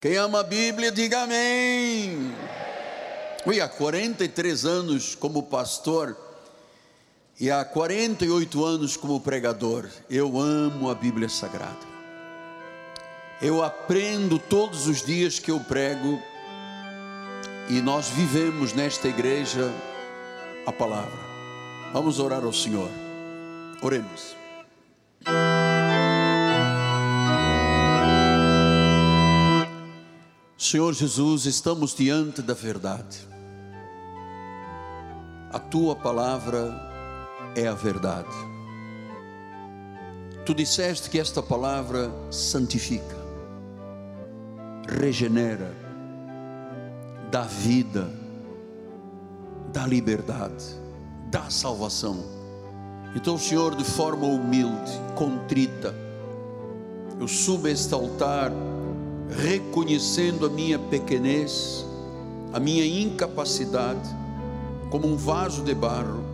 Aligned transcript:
Quem 0.00 0.16
ama 0.16 0.40
a 0.40 0.42
Bíblia, 0.42 0.90
diga 0.90 1.24
amém. 1.24 2.34
Ui, 3.44 3.60
há 3.60 3.68
43 3.68 4.64
anos 4.64 5.14
como 5.14 5.42
pastor 5.42 6.16
e 7.38 7.50
há 7.50 7.62
48 7.66 8.64
anos 8.64 8.96
como 8.96 9.20
pregador, 9.20 9.86
eu 10.08 10.40
amo 10.40 10.88
a 10.88 10.94
Bíblia 10.94 11.28
Sagrada. 11.28 11.86
Eu 13.42 13.62
aprendo 13.62 14.38
todos 14.38 14.86
os 14.86 15.04
dias 15.04 15.38
que 15.38 15.50
eu 15.50 15.60
prego 15.60 16.18
e 17.68 17.82
nós 17.82 18.08
vivemos 18.08 18.72
nesta 18.72 19.06
igreja 19.06 19.70
a 20.66 20.72
palavra. 20.72 21.20
Vamos 21.92 22.18
orar 22.18 22.42
ao 22.42 22.54
Senhor. 22.54 22.88
Oremos. 23.82 24.39
Senhor 30.70 30.94
Jesus, 30.94 31.46
estamos 31.46 31.92
diante 31.96 32.40
da 32.40 32.54
verdade. 32.54 33.18
A 35.52 35.58
tua 35.58 35.96
palavra 35.96 36.72
é 37.56 37.66
a 37.66 37.74
verdade. 37.74 38.28
Tu 40.46 40.54
disseste 40.54 41.10
que 41.10 41.18
esta 41.18 41.42
palavra 41.42 42.08
santifica, 42.30 43.16
regenera, 44.86 45.74
dá 47.32 47.42
vida, 47.42 48.08
dá 49.72 49.84
liberdade, 49.84 50.66
dá 51.32 51.50
salvação. 51.50 52.22
Então, 53.16 53.36
Senhor, 53.36 53.74
de 53.74 53.82
forma 53.82 54.24
humilde, 54.24 54.92
contrita, 55.16 55.92
eu 57.18 57.26
subo 57.26 57.66
este 57.66 57.92
altar 57.92 58.52
reconhecendo 59.30 60.46
a 60.46 60.48
minha 60.48 60.78
pequenez, 60.78 61.84
a 62.52 62.60
minha 62.60 62.84
incapacidade, 62.84 64.08
como 64.90 65.06
um 65.06 65.16
vaso 65.16 65.62
de 65.62 65.74
barro, 65.74 66.24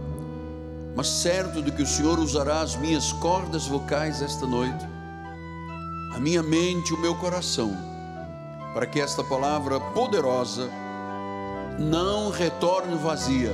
mas 0.94 1.08
certo 1.08 1.62
de 1.62 1.70
que 1.70 1.82
o 1.82 1.86
Senhor 1.86 2.18
usará 2.18 2.62
as 2.62 2.74
minhas 2.76 3.12
cordas 3.12 3.66
vocais 3.66 4.22
esta 4.22 4.46
noite, 4.46 4.86
a 6.14 6.18
minha 6.18 6.42
mente, 6.42 6.94
o 6.94 6.98
meu 6.98 7.14
coração, 7.14 7.76
para 8.72 8.86
que 8.86 9.00
esta 9.00 9.22
palavra 9.22 9.78
poderosa 9.78 10.70
não 11.78 12.30
retorne 12.30 12.96
vazia, 12.96 13.52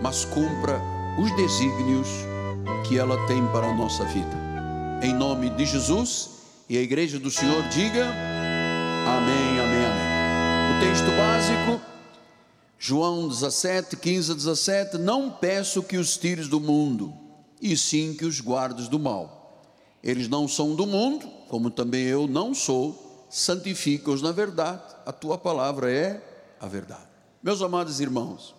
mas 0.00 0.24
cumpra 0.24 0.80
os 1.18 1.30
desígnios 1.36 2.08
que 2.88 2.98
ela 2.98 3.18
tem 3.26 3.46
para 3.48 3.66
a 3.66 3.74
nossa 3.74 4.04
vida. 4.04 4.46
Em 5.02 5.12
nome 5.12 5.50
de 5.50 5.66
Jesus 5.66 6.30
e 6.68 6.78
a 6.78 6.80
igreja 6.80 7.18
do 7.18 7.30
Senhor 7.30 7.62
diga: 7.68 8.06
Amém, 9.06 9.60
amém, 9.60 9.84
amém. 9.84 10.76
O 10.76 10.80
texto 10.80 11.06
básico, 11.16 11.80
João 12.76 13.28
17, 13.28 13.96
15 13.96 14.32
a 14.32 14.34
17: 14.34 14.98
Não 14.98 15.30
peço 15.30 15.80
que 15.80 15.96
os 15.96 16.16
tires 16.16 16.48
do 16.48 16.58
mundo, 16.58 17.14
e 17.62 17.76
sim 17.76 18.16
que 18.16 18.24
os 18.24 18.40
guardes 18.40 18.88
do 18.88 18.98
mal. 18.98 19.64
Eles 20.02 20.26
não 20.26 20.48
são 20.48 20.74
do 20.74 20.84
mundo, 20.84 21.24
como 21.48 21.70
também 21.70 22.02
eu 22.02 22.26
não 22.26 22.52
sou, 22.52 23.26
santifica-os 23.30 24.22
na 24.22 24.32
verdade, 24.32 24.82
a 25.06 25.12
tua 25.12 25.38
palavra 25.38 25.88
é 25.88 26.20
a 26.58 26.66
verdade. 26.66 27.06
Meus 27.40 27.62
amados 27.62 28.00
irmãos, 28.00 28.56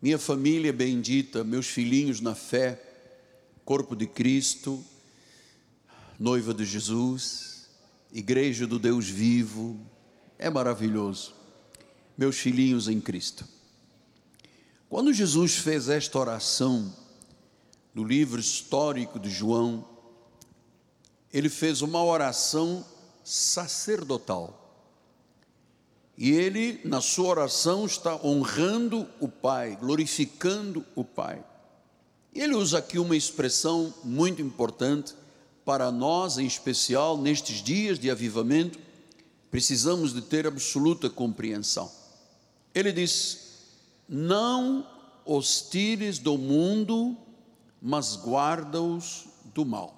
minha 0.00 0.16
família 0.16 0.72
bendita, 0.72 1.42
meus 1.42 1.66
filhinhos 1.66 2.20
na 2.20 2.36
fé, 2.36 2.80
corpo 3.64 3.96
de 3.96 4.06
Cristo, 4.06 4.80
noiva 6.20 6.54
de 6.54 6.64
Jesus, 6.64 7.49
Igreja 8.12 8.66
do 8.66 8.78
Deus 8.78 9.08
vivo, 9.08 9.78
é 10.38 10.50
maravilhoso. 10.50 11.34
Meus 12.16 12.36
filhinhos 12.36 12.88
em 12.88 13.00
Cristo. 13.00 13.46
Quando 14.88 15.12
Jesus 15.12 15.56
fez 15.56 15.88
esta 15.88 16.18
oração 16.18 16.92
no 17.94 18.02
livro 18.02 18.40
histórico 18.40 19.18
de 19.18 19.30
João, 19.30 19.88
ele 21.32 21.48
fez 21.48 21.80
uma 21.82 22.02
oração 22.02 22.84
sacerdotal. 23.22 24.56
E 26.18 26.32
ele, 26.32 26.80
na 26.84 27.00
sua 27.00 27.28
oração, 27.28 27.86
está 27.86 28.16
honrando 28.24 29.08
o 29.20 29.28
Pai, 29.28 29.76
glorificando 29.76 30.84
o 30.94 31.04
Pai. 31.04 31.42
E 32.34 32.40
ele 32.40 32.54
usa 32.54 32.78
aqui 32.78 32.98
uma 32.98 33.16
expressão 33.16 33.94
muito 34.04 34.42
importante 34.42 35.14
para 35.70 35.92
nós, 35.92 36.36
em 36.36 36.46
especial 36.46 37.16
nestes 37.16 37.62
dias 37.62 37.96
de 37.96 38.10
avivamento, 38.10 38.76
precisamos 39.52 40.12
de 40.12 40.20
ter 40.20 40.44
absoluta 40.44 41.08
compreensão. 41.08 41.88
Ele 42.74 42.90
diz: 42.90 43.68
Não 44.08 44.84
os 45.24 45.62
tires 45.70 46.18
do 46.18 46.36
mundo, 46.36 47.16
mas 47.80 48.16
guarda-os 48.16 49.26
do 49.54 49.64
mal. 49.64 49.94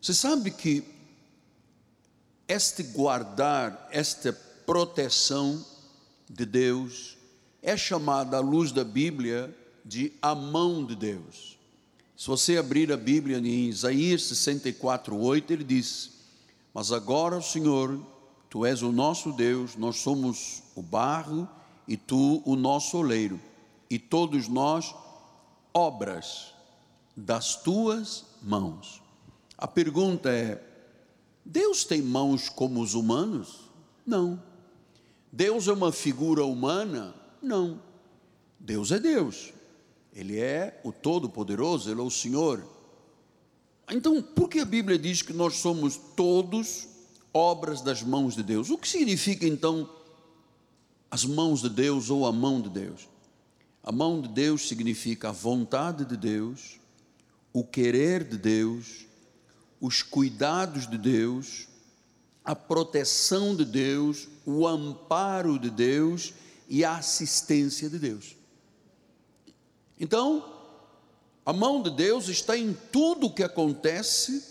Você 0.00 0.14
sabe 0.14 0.50
que 0.50 0.82
este 2.48 2.82
guardar, 2.82 3.86
esta 3.90 4.32
proteção 4.64 5.62
de 6.26 6.46
Deus, 6.46 7.18
é 7.60 7.76
chamada 7.76 8.38
à 8.38 8.40
luz 8.40 8.72
da 8.72 8.82
Bíblia 8.82 9.54
de 9.84 10.10
a 10.22 10.34
mão 10.34 10.86
de 10.86 10.96
Deus. 10.96 11.59
Se 12.20 12.26
você 12.26 12.58
abrir 12.58 12.92
a 12.92 12.98
Bíblia 12.98 13.38
em 13.38 13.70
Isaías 13.70 14.24
64, 14.24 15.16
8, 15.16 15.54
ele 15.54 15.64
diz: 15.64 16.10
Mas 16.74 16.92
agora, 16.92 17.40
Senhor, 17.40 17.98
tu 18.50 18.66
és 18.66 18.82
o 18.82 18.92
nosso 18.92 19.32
Deus, 19.32 19.74
nós 19.74 19.96
somos 20.00 20.62
o 20.74 20.82
barro 20.82 21.48
e 21.88 21.96
tu 21.96 22.42
o 22.44 22.56
nosso 22.56 22.98
oleiro, 22.98 23.40
e 23.88 23.98
todos 23.98 24.48
nós 24.48 24.94
obras 25.72 26.52
das 27.16 27.56
tuas 27.56 28.26
mãos. 28.42 29.00
A 29.56 29.66
pergunta 29.66 30.28
é: 30.28 30.62
Deus 31.42 31.84
tem 31.84 32.02
mãos 32.02 32.50
como 32.50 32.82
os 32.82 32.92
humanos? 32.92 33.60
Não. 34.04 34.42
Deus 35.32 35.68
é 35.68 35.72
uma 35.72 35.90
figura 35.90 36.44
humana? 36.44 37.14
Não. 37.40 37.80
Deus 38.58 38.92
é 38.92 38.98
Deus. 38.98 39.54
Ele 40.14 40.38
é 40.38 40.80
o 40.84 40.92
Todo-Poderoso, 40.92 41.90
Ele 41.90 42.00
é 42.00 42.04
o 42.04 42.10
Senhor. 42.10 42.64
Então, 43.90 44.22
por 44.22 44.48
que 44.48 44.60
a 44.60 44.64
Bíblia 44.64 44.98
diz 44.98 45.22
que 45.22 45.32
nós 45.32 45.56
somos 45.56 45.96
todos 46.16 46.86
obras 47.32 47.80
das 47.80 48.02
mãos 48.02 48.34
de 48.34 48.42
Deus? 48.42 48.70
O 48.70 48.78
que 48.78 48.88
significa 48.88 49.46
então 49.46 49.88
as 51.10 51.24
mãos 51.24 51.62
de 51.62 51.68
Deus 51.68 52.10
ou 52.10 52.26
a 52.26 52.32
mão 52.32 52.60
de 52.60 52.68
Deus? 52.68 53.08
A 53.82 53.90
mão 53.90 54.20
de 54.20 54.28
Deus 54.28 54.68
significa 54.68 55.30
a 55.30 55.32
vontade 55.32 56.04
de 56.04 56.16
Deus, 56.16 56.78
o 57.52 57.64
querer 57.64 58.22
de 58.24 58.36
Deus, 58.36 59.06
os 59.80 60.02
cuidados 60.02 60.88
de 60.88 60.98
Deus, 60.98 61.66
a 62.44 62.54
proteção 62.54 63.56
de 63.56 63.64
Deus, 63.64 64.28
o 64.44 64.66
amparo 64.66 65.58
de 65.58 65.70
Deus 65.70 66.34
e 66.68 66.84
a 66.84 66.96
assistência 66.96 67.88
de 67.88 67.98
Deus. 67.98 68.36
Então, 70.00 70.42
a 71.44 71.52
mão 71.52 71.82
de 71.82 71.90
Deus 71.90 72.28
está 72.28 72.56
em 72.56 72.72
tudo 72.90 73.26
o 73.26 73.32
que 73.32 73.42
acontece 73.42 74.42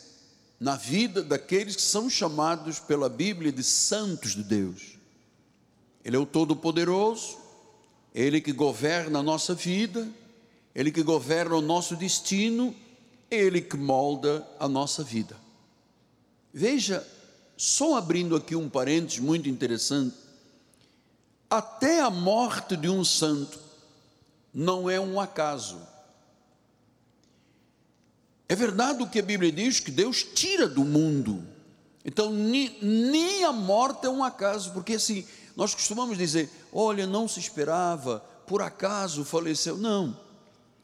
na 0.60 0.76
vida 0.76 1.24
daqueles 1.24 1.76
que 1.76 1.82
são 1.82 2.08
chamados 2.08 2.80
pela 2.80 3.10
Bíblia 3.10 3.52
de 3.52 3.64
santos 3.64 4.36
de 4.36 4.44
Deus. 4.44 5.00
Ele 6.06 6.16
é 6.16 6.20
o 6.20 6.26
Todo-Poderoso, 6.26 7.38
Ele 8.14 8.40
que 8.40 8.52
governa 8.52 9.20
a 9.20 9.24
nossa 9.24 9.56
vida, 9.56 10.08
Ele 10.76 10.92
que 10.92 11.02
governa 11.02 11.56
o 11.56 11.62
nosso 11.62 11.96
destino, 11.96 12.76
Ele 13.32 13.60
que 13.60 13.76
molda 13.76 14.48
a 14.60 14.68
nossa 14.68 15.04
vida. 15.04 15.36
Veja, 16.54 17.06
só 17.58 17.98
abrindo 17.98 18.36
aqui 18.36 18.56
um 18.56 18.70
parênteses 18.70 19.20
muito 19.20 19.50
interessante, 19.50 20.16
até 21.50 22.02
a 22.02 22.12
morte 22.12 22.78
de 22.78 22.88
um 22.88 23.04
santo 23.04 23.69
não 24.54 24.90
é 24.90 25.00
um 25.00 25.20
acaso. 25.20 25.80
É 28.48 28.56
verdade 28.56 29.04
o 29.04 29.08
que 29.08 29.20
a 29.20 29.24
Bíblia 29.24 29.52
diz 29.52 29.80
que 29.80 29.92
Deus 29.92 30.24
tira 30.24 30.68
do 30.68 30.84
mundo. 30.84 31.44
Então, 32.04 32.32
nem, 32.32 33.44
a 33.44 33.52
morte 33.52 34.08
é 34.08 34.10
um 34.10 34.24
acaso, 34.24 34.72
porque 34.74 34.94
assim, 34.94 35.26
nós 35.56 35.76
costumamos 35.76 36.18
dizer: 36.18 36.50
olha, 36.74 37.06
não 37.06 37.28
se 37.28 37.40
esperava, 37.40 38.20
por 38.48 38.62
acaso 38.62 39.24
faleceu. 39.24 39.78
Não. 39.78 40.18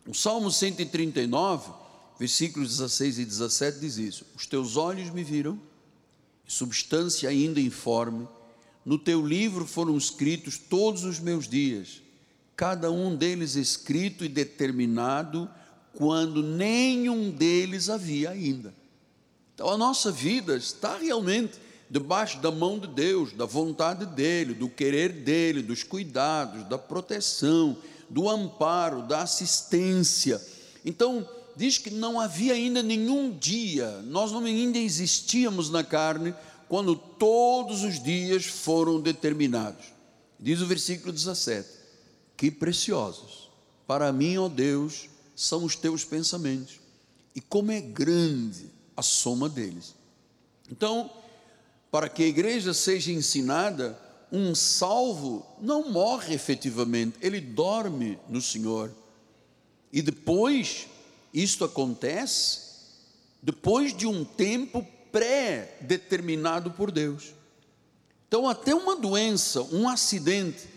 O 0.07 0.13
Salmo 0.13 0.51
139, 0.51 1.71
versículos 2.19 2.77
16 2.77 3.19
e 3.19 3.25
17 3.25 3.79
diz 3.79 3.97
isso: 3.97 4.25
Os 4.35 4.45
teus 4.45 4.77
olhos 4.77 5.09
me 5.09 5.23
viram, 5.23 5.59
substância 6.47 7.27
ainda 7.27 7.59
informe, 7.59 8.27
no 8.85 9.00
teu 9.00 9.25
livro 9.25 9.65
foram 9.65 9.97
escritos 9.97 10.59
todos 10.59 11.03
os 11.03 11.19
meus 11.19 11.47
dias 11.47 12.04
cada 12.55 12.91
um 12.91 13.15
deles 13.15 13.55
escrito 13.55 14.23
e 14.23 14.29
determinado 14.29 15.49
quando 15.93 16.43
nenhum 16.43 17.29
deles 17.31 17.89
havia 17.89 18.31
ainda. 18.31 18.73
Então 19.53 19.69
a 19.69 19.77
nossa 19.77 20.11
vida 20.11 20.55
está 20.55 20.97
realmente 20.97 21.59
debaixo 21.89 22.39
da 22.39 22.51
mão 22.51 22.79
de 22.79 22.87
Deus, 22.87 23.33
da 23.33 23.45
vontade 23.45 24.05
dEle, 24.05 24.53
do 24.53 24.67
querer 24.67 25.11
dEle, 25.11 25.61
dos 25.61 25.83
cuidados, 25.83 26.67
da 26.67 26.77
proteção, 26.77 27.77
do 28.09 28.29
amparo, 28.29 29.03
da 29.03 29.21
assistência. 29.21 30.41
Então, 30.83 31.27
diz 31.55 31.77
que 31.77 31.89
não 31.89 32.19
havia 32.19 32.53
ainda 32.53 32.81
nenhum 32.81 33.31
dia, 33.31 34.01
nós 34.03 34.31
não 34.31 34.43
ainda 34.43 34.77
existíamos 34.77 35.69
na 35.69 35.83
carne, 35.83 36.33
quando 36.67 36.95
todos 36.95 37.83
os 37.83 38.01
dias 38.01 38.45
foram 38.45 38.99
determinados. 38.99 39.85
Diz 40.39 40.61
o 40.61 40.65
versículo 40.65 41.13
17: 41.13 41.67
Que 42.37 42.51
preciosos 42.51 43.45
para 43.87 44.11
mim, 44.11 44.37
ó 44.37 44.49
Deus, 44.49 45.09
são 45.35 45.63
os 45.63 45.75
teus 45.75 46.03
pensamentos, 46.03 46.79
e 47.35 47.41
como 47.41 47.71
é 47.71 47.81
grande 47.81 48.69
a 48.95 49.01
soma 49.01 49.49
deles. 49.49 49.93
Então, 50.71 51.11
para 51.91 52.09
que 52.09 52.23
a 52.23 52.27
igreja 52.27 52.73
seja 52.73 53.11
ensinada, 53.11 53.99
um 54.31 54.55
salvo 54.55 55.45
não 55.61 55.91
morre 55.91 56.33
efetivamente, 56.33 57.17
ele 57.21 57.39
dorme 57.39 58.17
no 58.27 58.41
Senhor. 58.41 58.91
E 59.91 60.01
depois, 60.01 60.88
isto 61.33 61.63
acontece 61.63 62.65
depois 63.41 63.95
de 63.95 64.07
um 64.07 64.25
tempo 64.25 64.85
pré-determinado 65.11 66.71
por 66.71 66.91
Deus. 66.91 67.33
Então, 68.27 68.49
até 68.49 68.73
uma 68.73 68.95
doença, 68.95 69.61
um 69.61 69.88
acidente, 69.88 70.67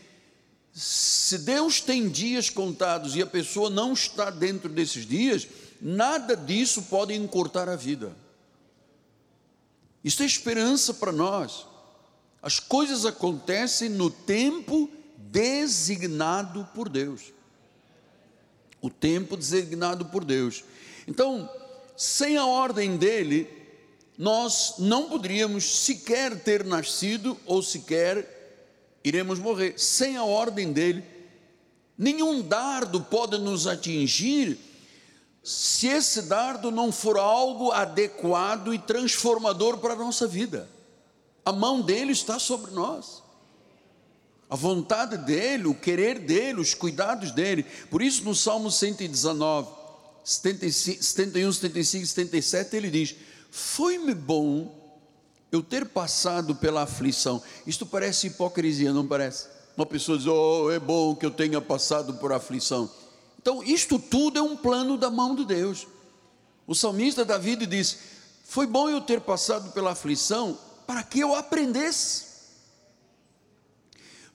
se 0.79 1.39
Deus 1.39 1.81
tem 1.81 2.09
dias 2.09 2.49
contados 2.49 3.17
e 3.17 3.21
a 3.21 3.27
pessoa 3.27 3.69
não 3.69 3.93
está 3.93 4.31
dentro 4.31 4.69
desses 4.69 5.05
dias, 5.05 5.49
nada 5.83 6.37
disso 6.37 6.83
pode 6.83 7.13
encurtar 7.13 7.69
a 7.69 7.75
vida. 7.75 8.17
Isso 10.05 10.23
é 10.23 10.27
esperança 10.27 10.95
para 10.95 11.11
nós. 11.11 11.67
As 12.41 12.61
coisas 12.61 13.05
acontecem 13.05 13.89
no 13.89 14.09
tempo 14.09 14.89
designado 15.17 16.69
por 16.73 16.89
Deus. 16.89 17.33
O 18.81 18.89
tempo 18.89 19.37
designado 19.37 20.05
por 20.05 20.25
Deus. 20.25 20.63
Então, 21.09 21.51
sem 21.97 22.37
a 22.37 22.47
ordem 22.47 22.97
dele, 22.97 23.51
nós 24.17 24.75
não 24.79 25.09
poderíamos 25.09 25.81
sequer 25.81 26.39
ter 26.39 26.65
nascido 26.65 27.37
ou 27.45 27.65
sequer 27.65 28.38
iremos 29.09 29.39
morrer. 29.39 29.75
Sem 29.79 30.17
a 30.17 30.25
ordem 30.25 30.73
dele, 30.73 31.05
nenhum 31.97 32.43
dardo 32.43 33.01
pode 33.01 33.39
nos 33.39 33.67
atingir 33.67 34.59
se 35.43 35.87
esse 35.87 36.23
dardo 36.23 36.71
não 36.71 36.93
for 36.93 37.17
algo 37.17 37.73
adequado 37.73 38.75
e 38.75 38.79
transformador 38.79 39.79
para 39.79 39.95
a 39.95 39.97
nossa 39.97 40.27
vida. 40.27 40.69
A 41.45 41.53
mão 41.53 41.81
dele 41.81 42.13
está 42.13 42.39
sobre 42.39 42.71
nós. 42.73 43.23
A 44.51 44.57
vontade 44.57 45.17
dele, 45.19 45.67
o 45.67 45.75
querer 45.75 46.19
dele, 46.19 46.61
os 46.61 46.75
cuidados 46.75 47.33
dele. 47.33 47.65
Por 47.91 48.03
isso, 48.03 48.25
no 48.25 48.35
Salmo 48.35 48.71
119, 48.71 49.69
75, 50.25 51.03
71, 51.03 51.53
75 51.53 52.07
77, 52.07 52.77
ele 52.77 52.91
diz: 52.91 53.15
Foi-me 53.51 54.15
bom 54.15 54.78
eu 55.51 55.63
ter 55.63 55.87
passado 55.87 56.55
pela 56.55 56.83
aflição. 56.83 57.43
Isto 57.67 57.87
parece 57.87 58.29
hipocrisia, 58.29 58.93
não 58.93 59.07
parece? 59.07 59.49
Uma 59.77 59.87
pessoa 59.87 60.19
diz: 60.19 60.27
Oh, 60.27 60.71
é 60.71 60.79
bom 60.79 61.15
que 61.15 61.25
eu 61.25 61.31
tenha 61.31 61.61
passado 61.61 62.15
por 62.15 62.33
aflição. 62.33 62.91
Então, 63.41 63.63
isto 63.63 63.99
tudo 63.99 64.39
é 64.39 64.43
um 64.43 64.57
plano 64.57 64.97
da 64.99 65.11
mão 65.11 65.35
de 65.35 65.45
Deus. 65.45 65.87
O 66.67 66.75
salmista 66.75 67.25
Davi 67.25 67.57
diz: 67.57 67.99
Foi 68.45 68.67
bom 68.67 68.89
eu 68.89 69.01
ter 69.01 69.21
passado 69.21 69.73
pela 69.73 69.93
aflição 69.93 70.59
para 70.87 71.03
que 71.03 71.21
eu 71.21 71.35
aprendesse. 71.35 72.29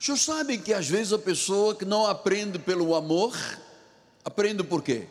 O 0.00 0.04
senhor 0.04 0.18
sabe 0.18 0.58
que 0.58 0.72
às 0.72 0.88
vezes 0.88 1.12
a 1.12 1.18
pessoa 1.18 1.74
que 1.74 1.84
não 1.84 2.06
aprende 2.06 2.58
pelo 2.58 2.94
amor, 2.94 3.36
aprende 4.24 4.62
por 4.62 4.82
quê? 4.82 5.06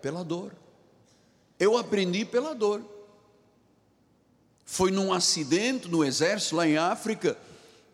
Pela 0.00 0.22
dor. 0.22 0.52
Eu 1.58 1.76
aprendi 1.76 2.24
pela 2.24 2.54
dor. 2.54 2.95
Foi 4.68 4.90
num 4.90 5.12
acidente 5.12 5.88
no 5.88 6.04
exército 6.04 6.56
lá 6.56 6.66
em 6.66 6.76
África, 6.76 7.38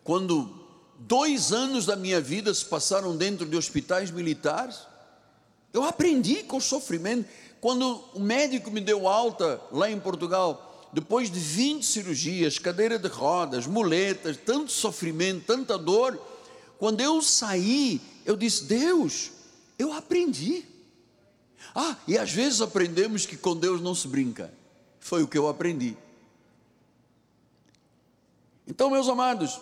quando 0.03 0.51
dois 0.97 1.53
anos 1.53 1.85
da 1.85 1.95
minha 1.95 2.19
vida 2.19 2.51
se 2.51 2.65
passaram 2.65 3.15
dentro 3.15 3.45
de 3.45 3.55
hospitais 3.55 4.09
militares. 4.09 4.79
Eu 5.71 5.83
aprendi 5.83 6.43
com 6.43 6.57
o 6.57 6.61
sofrimento. 6.61 7.29
Quando 7.61 8.03
o 8.13 8.19
médico 8.19 8.71
me 8.71 8.81
deu 8.81 9.07
alta 9.07 9.61
lá 9.71 9.89
em 9.89 9.99
Portugal, 9.99 10.89
depois 10.91 11.31
de 11.31 11.39
20 11.39 11.85
cirurgias, 11.85 12.57
cadeira 12.59 12.97
de 12.97 13.07
rodas, 13.07 13.67
muletas, 13.67 14.35
tanto 14.35 14.71
sofrimento, 14.71 15.45
tanta 15.45 15.77
dor, 15.77 16.19
quando 16.79 17.01
eu 17.01 17.21
saí, 17.21 18.01
eu 18.25 18.35
disse: 18.35 18.65
Deus, 18.65 19.31
eu 19.77 19.93
aprendi. 19.93 20.65
Ah, 21.75 21.95
e 22.07 22.17
às 22.17 22.31
vezes 22.31 22.61
aprendemos 22.61 23.25
que 23.25 23.37
com 23.37 23.55
Deus 23.55 23.79
não 23.79 23.95
se 23.95 24.07
brinca. 24.07 24.53
Foi 24.99 25.23
o 25.23 25.27
que 25.27 25.37
eu 25.37 25.47
aprendi. 25.47 25.95
Então, 28.67 28.89
meus 28.89 29.07
amados, 29.07 29.59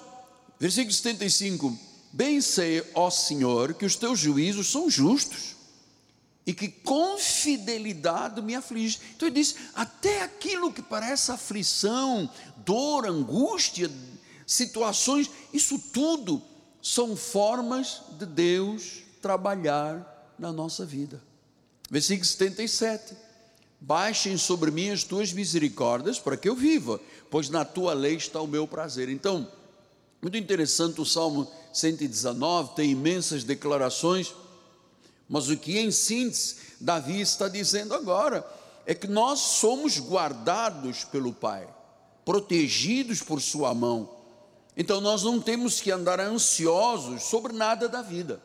versículo 0.60 0.94
75: 0.94 1.78
Bem 2.14 2.42
sei, 2.42 2.84
ó 2.94 3.10
Senhor, 3.10 3.74
que 3.74 3.86
os 3.86 3.96
teus 3.96 4.20
juízos 4.20 4.72
são 4.72 4.90
justos 4.90 5.56
e 6.46 6.54
que 6.54 6.68
com 6.68 7.18
fidelidade 7.18 8.42
me 8.42 8.56
aflige. 8.56 9.00
Então 9.16 9.28
ele 9.28 9.36
diz: 9.36 9.56
até 9.74 10.22
aquilo 10.22 10.74
que 10.74 10.82
parece 10.82 11.32
aflição, 11.32 12.30
dor, 12.58 13.08
angústia, 13.08 13.90
situações, 14.46 15.30
isso 15.54 15.80
tudo 15.80 16.42
são 16.82 17.16
formas 17.16 18.02
de 18.18 18.26
Deus 18.26 19.04
trabalhar 19.22 20.34
na 20.38 20.52
nossa 20.52 20.86
vida. 20.86 21.22
Versículo 21.90 22.26
77. 22.26 23.16
Baixem 23.82 24.38
sobre 24.38 24.72
mim 24.72 24.92
as 24.92 25.04
tuas 25.04 25.34
misericórdias 25.34 26.20
para 26.20 26.38
que 26.38 26.48
eu 26.48 26.56
viva, 26.56 27.02
pois 27.30 27.50
na 27.50 27.66
tua 27.66 27.94
lei 27.94 28.16
está 28.16 28.40
o 28.40 28.48
meu 28.48 28.68
prazer. 28.68 29.10
Então, 29.10 29.48
muito 30.22 30.38
interessante 30.38 31.02
o 31.02 31.06
Salmo 31.06 31.52
119, 31.74 32.76
tem 32.76 32.92
imensas 32.92 33.44
declarações 33.44 34.34
mas 35.32 35.48
o 35.48 35.56
que 35.56 35.80
em 35.80 35.92
síntese 35.92 36.58
Davi 36.82 37.22
está 37.22 37.48
dizendo 37.48 37.94
agora 37.94 38.46
é 38.86 38.94
que 38.94 39.08
nós 39.08 39.40
somos 39.40 39.98
guardados 39.98 41.06
pelo 41.06 41.32
Pai, 41.32 41.66
protegidos 42.26 43.22
por 43.22 43.40
Sua 43.40 43.74
mão. 43.74 44.10
Então 44.76 45.00
nós 45.00 45.24
não 45.24 45.40
temos 45.40 45.80
que 45.80 45.90
andar 45.90 46.20
ansiosos 46.20 47.24
sobre 47.24 47.54
nada 47.54 47.88
da 47.88 48.02
vida. 48.02 48.44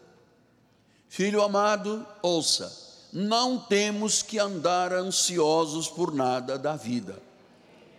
Filho 1.08 1.42
amado, 1.42 2.06
ouça, 2.22 2.72
não 3.16 3.58
temos 3.58 4.20
que 4.20 4.38
andar 4.38 4.92
ansiosos 4.92 5.88
por 5.88 6.12
nada 6.12 6.58
da 6.58 6.76
vida. 6.76 7.18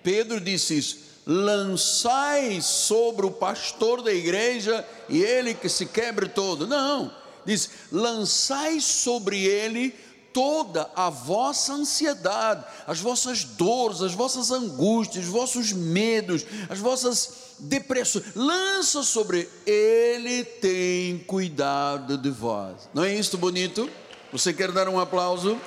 Pedro 0.04 0.40
disse 0.40 0.78
isso: 0.78 1.00
lançai 1.26 2.62
sobre 2.62 3.26
o 3.26 3.32
pastor 3.32 4.04
da 4.04 4.14
igreja 4.14 4.88
e 5.10 5.24
ele 5.24 5.56
que 5.56 5.68
se 5.68 5.88
quebre 5.88 6.30
todo. 6.30 6.68
Não 6.68 7.12
diz: 7.44 7.70
lançai 7.92 8.80
sobre 8.80 9.44
ele 9.44 9.96
toda 10.32 10.88
a 10.96 11.10
vossa 11.10 11.74
ansiedade, 11.74 12.64
as 12.86 13.00
vossas 13.00 13.44
dores, 13.44 14.04
as 14.04 14.14
vossas 14.14 14.52
angústias, 14.52 15.26
os 15.26 15.32
vossos 15.32 15.74
medos, 15.74 16.46
as 16.70 16.78
vossas 16.78 17.56
depressões, 17.58 18.36
lança 18.36 19.02
sobre 19.02 19.50
ele, 19.66 20.44
tem 20.44 21.18
cuidado 21.26 22.20
de 22.20 22.30
vós. 22.30 22.88
Não 22.94 23.04
é 23.04 23.16
isso 23.16 23.36
bonito? 23.36 23.90
Você 24.32 24.54
quer 24.54 24.72
dar 24.74 24.90
um 24.90 25.00
aplauso? 25.00 25.60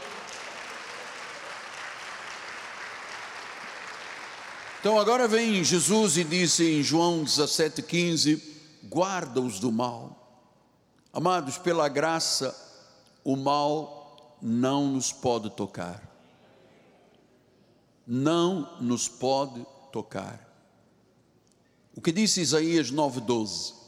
Então 4.78 4.98
agora 4.98 5.26
vem 5.26 5.64
Jesus 5.64 6.18
e 6.18 6.24
disse 6.24 6.64
em 6.64 6.82
João 6.82 7.24
17,15: 7.24 8.42
guarda-os 8.84 9.58
do 9.58 9.72
mal. 9.72 10.16
Amados, 11.12 11.56
pela 11.56 11.88
graça, 11.88 12.54
o 13.24 13.34
mal 13.34 14.36
não 14.42 14.88
nos 14.88 15.10
pode 15.10 15.50
tocar. 15.50 16.02
Não 18.06 18.76
nos 18.80 19.08
pode 19.08 19.66
tocar. 19.90 20.46
O 21.94 22.00
que 22.00 22.12
disse 22.12 22.40
Isaías 22.40 22.92
9,12? 22.92 23.79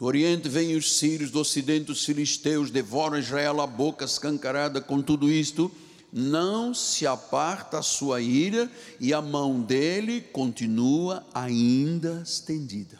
Do 0.00 0.06
Oriente 0.06 0.48
vêm 0.48 0.74
os 0.76 0.96
sírios, 0.96 1.30
do 1.30 1.40
Ocidente 1.40 1.92
os 1.92 2.06
filisteus, 2.06 2.70
devoram 2.70 3.18
Israel 3.18 3.60
a 3.60 3.66
boca 3.66 4.06
escancarada, 4.06 4.80
com 4.80 5.02
tudo 5.02 5.30
isto, 5.30 5.70
não 6.10 6.72
se 6.72 7.06
aparta 7.06 7.80
a 7.80 7.82
sua 7.82 8.18
ira 8.18 8.72
e 8.98 9.12
a 9.12 9.20
mão 9.20 9.60
dele 9.60 10.22
continua 10.22 11.22
ainda 11.34 12.22
estendida. 12.24 12.98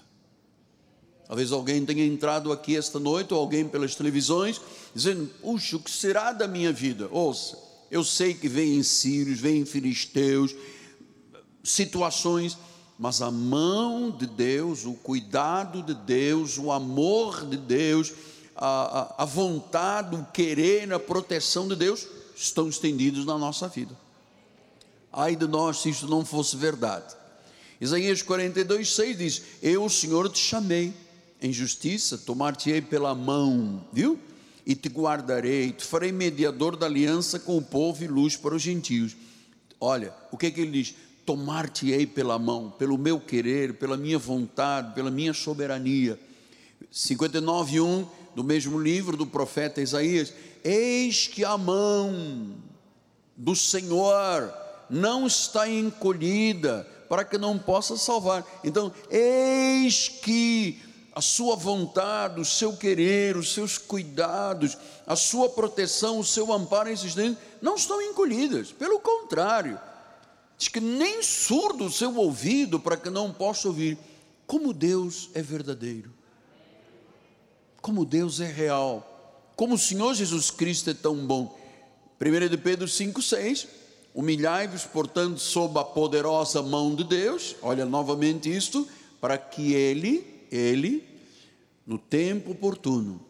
Talvez 1.26 1.52
alguém 1.52 1.86
tenha 1.86 2.04
entrado 2.04 2.52
aqui 2.52 2.76
esta 2.76 3.00
noite, 3.00 3.32
ou 3.32 3.40
alguém 3.40 3.66
pelas 3.66 3.94
televisões, 3.94 4.60
dizendo: 4.94 5.24
Puxa, 5.40 5.76
o 5.76 5.80
que 5.80 5.90
será 5.90 6.34
da 6.34 6.46
minha 6.46 6.70
vida? 6.70 7.08
Ouça, 7.10 7.56
eu 7.90 8.04
sei 8.04 8.34
que 8.34 8.46
vêm 8.46 8.82
sírios, 8.82 9.40
vêm 9.40 9.64
filisteus, 9.64 10.54
situações, 11.64 12.58
mas 13.00 13.22
a 13.22 13.30
mão 13.30 14.10
de 14.10 14.26
Deus, 14.26 14.84
o 14.84 14.92
cuidado 14.92 15.82
de 15.82 15.94
Deus, 15.94 16.58
o 16.58 16.70
amor 16.70 17.46
de 17.46 17.56
Deus, 17.56 18.12
a, 18.54 19.22
a, 19.22 19.24
vontade, 19.24 20.14
o 20.14 20.26
querer, 20.26 20.92
a 20.92 21.00
proteção 21.00 21.66
de 21.66 21.74
Deus 21.76 22.06
estão 22.36 22.68
estendidos 22.68 23.24
na 23.24 23.38
nossa 23.38 23.66
vida. 23.68 23.96
Ai 25.10 25.34
de 25.34 25.46
nós 25.46 25.78
se 25.78 25.88
isso 25.88 26.06
não 26.08 26.26
fosse 26.26 26.58
verdade. 26.58 27.16
Isaías 27.80 28.20
42, 28.20 28.94
6 28.94 29.16
diz: 29.16 29.42
Eu, 29.62 29.86
o 29.86 29.88
Senhor, 29.88 30.28
te 30.28 30.38
chamei 30.38 30.92
em 31.40 31.50
justiça, 31.54 32.18
tomar-te-ei 32.18 32.82
pela 32.82 33.14
mão, 33.14 33.82
viu? 33.90 34.18
E 34.66 34.74
te 34.74 34.90
guardarei, 34.90 35.72
te 35.72 35.86
farei 35.86 36.12
mediador 36.12 36.76
da 36.76 36.84
aliança 36.84 37.38
com 37.38 37.56
o 37.56 37.62
povo 37.62 38.04
e 38.04 38.06
luz 38.06 38.36
para 38.36 38.54
os 38.54 38.60
gentios. 38.60 39.16
Olha, 39.80 40.14
o 40.30 40.36
que 40.36 40.48
é 40.48 40.50
que 40.50 40.60
ele 40.60 40.82
diz? 40.82 40.94
Tomar-te-ei 41.30 42.08
pela 42.08 42.40
mão, 42.40 42.74
pelo 42.76 42.98
meu 42.98 43.20
querer, 43.20 43.74
pela 43.74 43.96
minha 43.96 44.18
vontade, 44.18 44.96
pela 44.96 45.12
minha 45.12 45.32
soberania. 45.32 46.18
59, 46.90 47.80
1 47.80 48.08
do 48.34 48.42
mesmo 48.42 48.76
livro 48.76 49.16
do 49.16 49.24
profeta 49.24 49.80
Isaías: 49.80 50.34
Eis 50.64 51.28
que 51.28 51.44
a 51.44 51.56
mão 51.56 52.56
do 53.36 53.54
Senhor 53.54 54.52
não 54.90 55.24
está 55.24 55.68
encolhida 55.68 56.84
para 57.08 57.24
que 57.24 57.38
não 57.38 57.56
possa 57.56 57.96
salvar. 57.96 58.44
Então, 58.64 58.92
eis 59.08 60.08
que 60.08 60.82
a 61.14 61.20
sua 61.20 61.54
vontade, 61.54 62.40
o 62.40 62.44
seu 62.44 62.76
querer, 62.76 63.36
os 63.36 63.54
seus 63.54 63.78
cuidados, 63.78 64.76
a 65.06 65.14
sua 65.14 65.48
proteção, 65.48 66.18
o 66.18 66.24
seu 66.24 66.52
amparo 66.52 66.88
existente 66.88 67.38
não 67.62 67.76
estão 67.76 68.02
encolhidas, 68.02 68.72
pelo 68.72 68.98
contrário, 68.98 69.78
diz 70.60 70.68
que 70.68 70.78
nem 70.78 71.22
surdo 71.22 71.86
o 71.86 71.90
seu 71.90 72.14
ouvido 72.14 72.78
para 72.78 72.98
que 72.98 73.08
não 73.08 73.32
possa 73.32 73.66
ouvir. 73.66 73.96
Como 74.46 74.74
Deus 74.74 75.30
é 75.32 75.40
verdadeiro, 75.40 76.12
como 77.80 78.04
Deus 78.04 78.40
é 78.40 78.46
real, 78.46 79.42
como 79.56 79.76
o 79.76 79.78
Senhor 79.78 80.12
Jesus 80.14 80.50
Cristo 80.50 80.90
é 80.90 80.94
tão 80.94 81.16
bom. 81.26 81.58
1 82.20 82.48
de 82.50 82.58
Pedro 82.58 82.86
5,6 82.86 83.66
Humilhai-vos, 84.12 84.84
portanto, 84.84 85.38
sob 85.38 85.78
a 85.78 85.84
poderosa 85.84 86.60
mão 86.60 86.94
de 86.96 87.04
Deus, 87.04 87.54
olha 87.62 87.86
novamente 87.86 88.54
isto, 88.54 88.86
para 89.20 89.38
que 89.38 89.72
Ele, 89.72 90.46
Ele, 90.50 91.04
no 91.86 91.96
tempo 91.96 92.50
oportuno, 92.50 93.24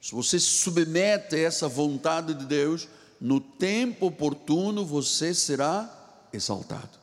se 0.00 0.14
você 0.14 0.38
se 0.38 0.46
submete 0.46 1.34
a 1.34 1.40
essa 1.40 1.66
vontade 1.66 2.32
de 2.32 2.44
Deus, 2.44 2.86
no 3.20 3.40
tempo 3.40 4.06
oportuno 4.06 4.84
você 4.84 5.34
será 5.34 5.97
exaltado. 6.32 6.98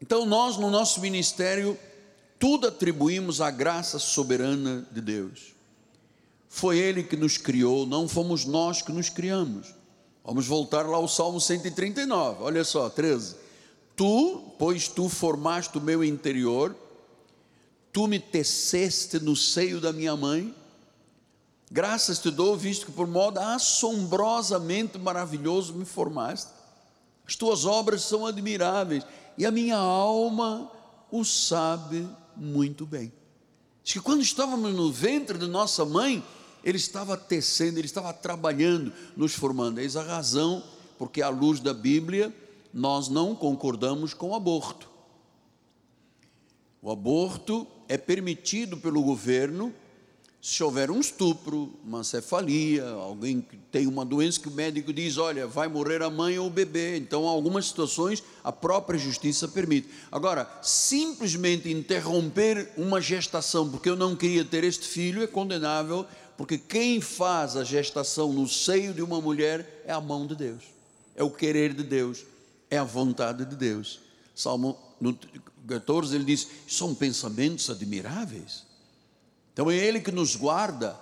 Então, 0.00 0.26
nós 0.26 0.56
no 0.56 0.70
nosso 0.70 1.00
ministério, 1.00 1.78
tudo 2.38 2.68
atribuímos 2.68 3.40
à 3.40 3.50
graça 3.50 3.98
soberana 3.98 4.86
de 4.92 5.00
Deus. 5.00 5.54
Foi 6.48 6.78
Ele 6.78 7.02
que 7.02 7.16
nos 7.16 7.36
criou, 7.36 7.86
não 7.86 8.08
fomos 8.08 8.44
nós 8.44 8.82
que 8.82 8.92
nos 8.92 9.08
criamos. 9.08 9.74
Vamos 10.24 10.46
voltar 10.46 10.86
lá 10.86 10.96
ao 10.96 11.06
Salmo 11.06 11.40
139, 11.40 12.42
olha 12.42 12.64
só, 12.64 12.90
13. 12.90 13.36
Tu, 13.94 14.42
pois 14.58 14.88
tu 14.88 15.08
formaste 15.08 15.78
o 15.78 15.80
meu 15.80 16.02
interior, 16.02 16.74
tu 17.92 18.06
me 18.06 18.18
teceste 18.18 19.18
no 19.18 19.36
seio 19.36 19.80
da 19.80 19.92
minha 19.92 20.16
mãe, 20.16 20.54
graças 21.70 22.18
te 22.18 22.30
dou, 22.30 22.56
visto 22.56 22.86
que 22.86 22.92
por 22.92 23.06
modo 23.06 23.38
assombrosamente 23.38 24.98
maravilhoso 24.98 25.72
me 25.74 25.84
formaste. 25.84 26.50
As 27.26 27.34
tuas 27.34 27.64
obras 27.64 28.02
são 28.02 28.26
admiráveis 28.26 29.04
e 29.36 29.44
a 29.44 29.50
minha 29.50 29.76
alma 29.76 30.70
o 31.10 31.24
sabe 31.24 32.08
muito 32.36 32.86
bem. 32.86 33.12
Diz 33.82 33.94
que 33.94 34.00
quando 34.00 34.22
estávamos 34.22 34.74
no 34.74 34.90
ventre 34.90 35.38
de 35.38 35.46
nossa 35.46 35.84
mãe, 35.84 36.22
ele 36.64 36.76
estava 36.76 37.16
tecendo, 37.16 37.78
ele 37.78 37.86
estava 37.86 38.12
trabalhando, 38.12 38.92
nos 39.16 39.34
formando. 39.34 39.78
Eis 39.78 39.96
a 39.96 40.02
razão 40.02 40.62
porque, 40.98 41.22
à 41.22 41.28
luz 41.28 41.60
da 41.60 41.74
Bíblia, 41.74 42.34
nós 42.72 43.08
não 43.08 43.34
concordamos 43.34 44.14
com 44.14 44.30
o 44.30 44.34
aborto. 44.34 44.88
O 46.82 46.90
aborto 46.90 47.66
é 47.88 47.96
permitido 47.96 48.76
pelo 48.76 49.02
governo 49.02 49.72
se 50.40 50.62
houver 50.62 50.90
um 50.90 51.00
estupro, 51.00 51.72
uma 51.84 52.04
cefalia, 52.04 52.88
alguém 52.88 53.40
que 53.40 53.56
tem 53.72 53.86
uma 53.86 54.04
doença 54.04 54.38
que 54.38 54.48
o 54.48 54.52
médico 54.52 54.92
diz, 54.92 55.18
olha, 55.18 55.46
vai 55.46 55.66
morrer 55.66 56.02
a 56.02 56.10
mãe 56.10 56.38
ou 56.38 56.46
o 56.46 56.50
bebê. 56.50 56.96
Então, 56.96 57.26
algumas 57.26 57.66
situações 57.66 58.22
a 58.44 58.52
própria 58.52 58.98
justiça 58.98 59.48
permite. 59.48 59.88
Agora, 60.10 60.48
simplesmente 60.62 61.70
interromper 61.70 62.72
uma 62.76 63.00
gestação 63.00 63.68
porque 63.68 63.90
eu 63.90 63.96
não 63.96 64.14
queria 64.14 64.44
ter 64.44 64.62
este 64.62 64.86
filho 64.86 65.22
é 65.22 65.26
condenável 65.26 66.06
porque 66.36 66.58
quem 66.58 67.00
faz 67.00 67.56
a 67.56 67.64
gestação 67.64 68.32
no 68.32 68.46
seio 68.46 68.92
de 68.92 69.02
uma 69.02 69.20
mulher 69.20 69.82
é 69.86 69.92
a 69.92 70.00
mão 70.00 70.26
de 70.26 70.36
Deus, 70.36 70.64
é 71.14 71.22
o 71.22 71.30
querer 71.30 71.72
de 71.72 71.82
Deus, 71.82 72.24
é 72.70 72.76
a 72.76 72.84
vontade 72.84 73.44
de 73.44 73.56
Deus. 73.56 74.00
Salmo 74.34 74.78
14 75.66 76.14
ele 76.14 76.24
diz: 76.24 76.46
são 76.68 76.94
pensamentos 76.94 77.70
admiráveis. 77.70 78.65
Então 79.56 79.70
é 79.70 79.74
Ele 79.74 80.00
que 80.00 80.12
nos 80.12 80.36
guarda. 80.36 81.00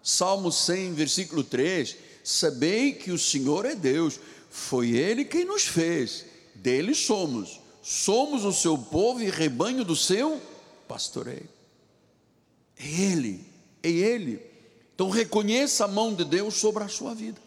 Salmo 0.00 0.52
100, 0.52 0.92
versículo 0.92 1.42
3: 1.42 1.96
Sabei 2.22 2.92
que 2.92 3.10
o 3.10 3.18
Senhor 3.18 3.66
é 3.66 3.74
Deus, 3.74 4.20
foi 4.48 4.90
Ele 4.90 5.24
quem 5.24 5.44
nos 5.44 5.64
fez, 5.64 6.24
dele 6.54 6.94
somos, 6.94 7.60
somos 7.82 8.44
o 8.44 8.52
seu 8.52 8.78
povo 8.78 9.24
e 9.24 9.28
rebanho 9.28 9.84
do 9.84 9.96
seu 9.96 10.40
pastoreio. 10.86 11.48
É 12.78 12.86
Ele, 12.86 13.44
é 13.82 13.90
Ele. 13.90 14.40
Então 14.94 15.10
reconheça 15.10 15.84
a 15.84 15.88
mão 15.88 16.14
de 16.14 16.24
Deus 16.24 16.54
sobre 16.54 16.84
a 16.84 16.88
sua 16.88 17.12
vida. 17.12 17.40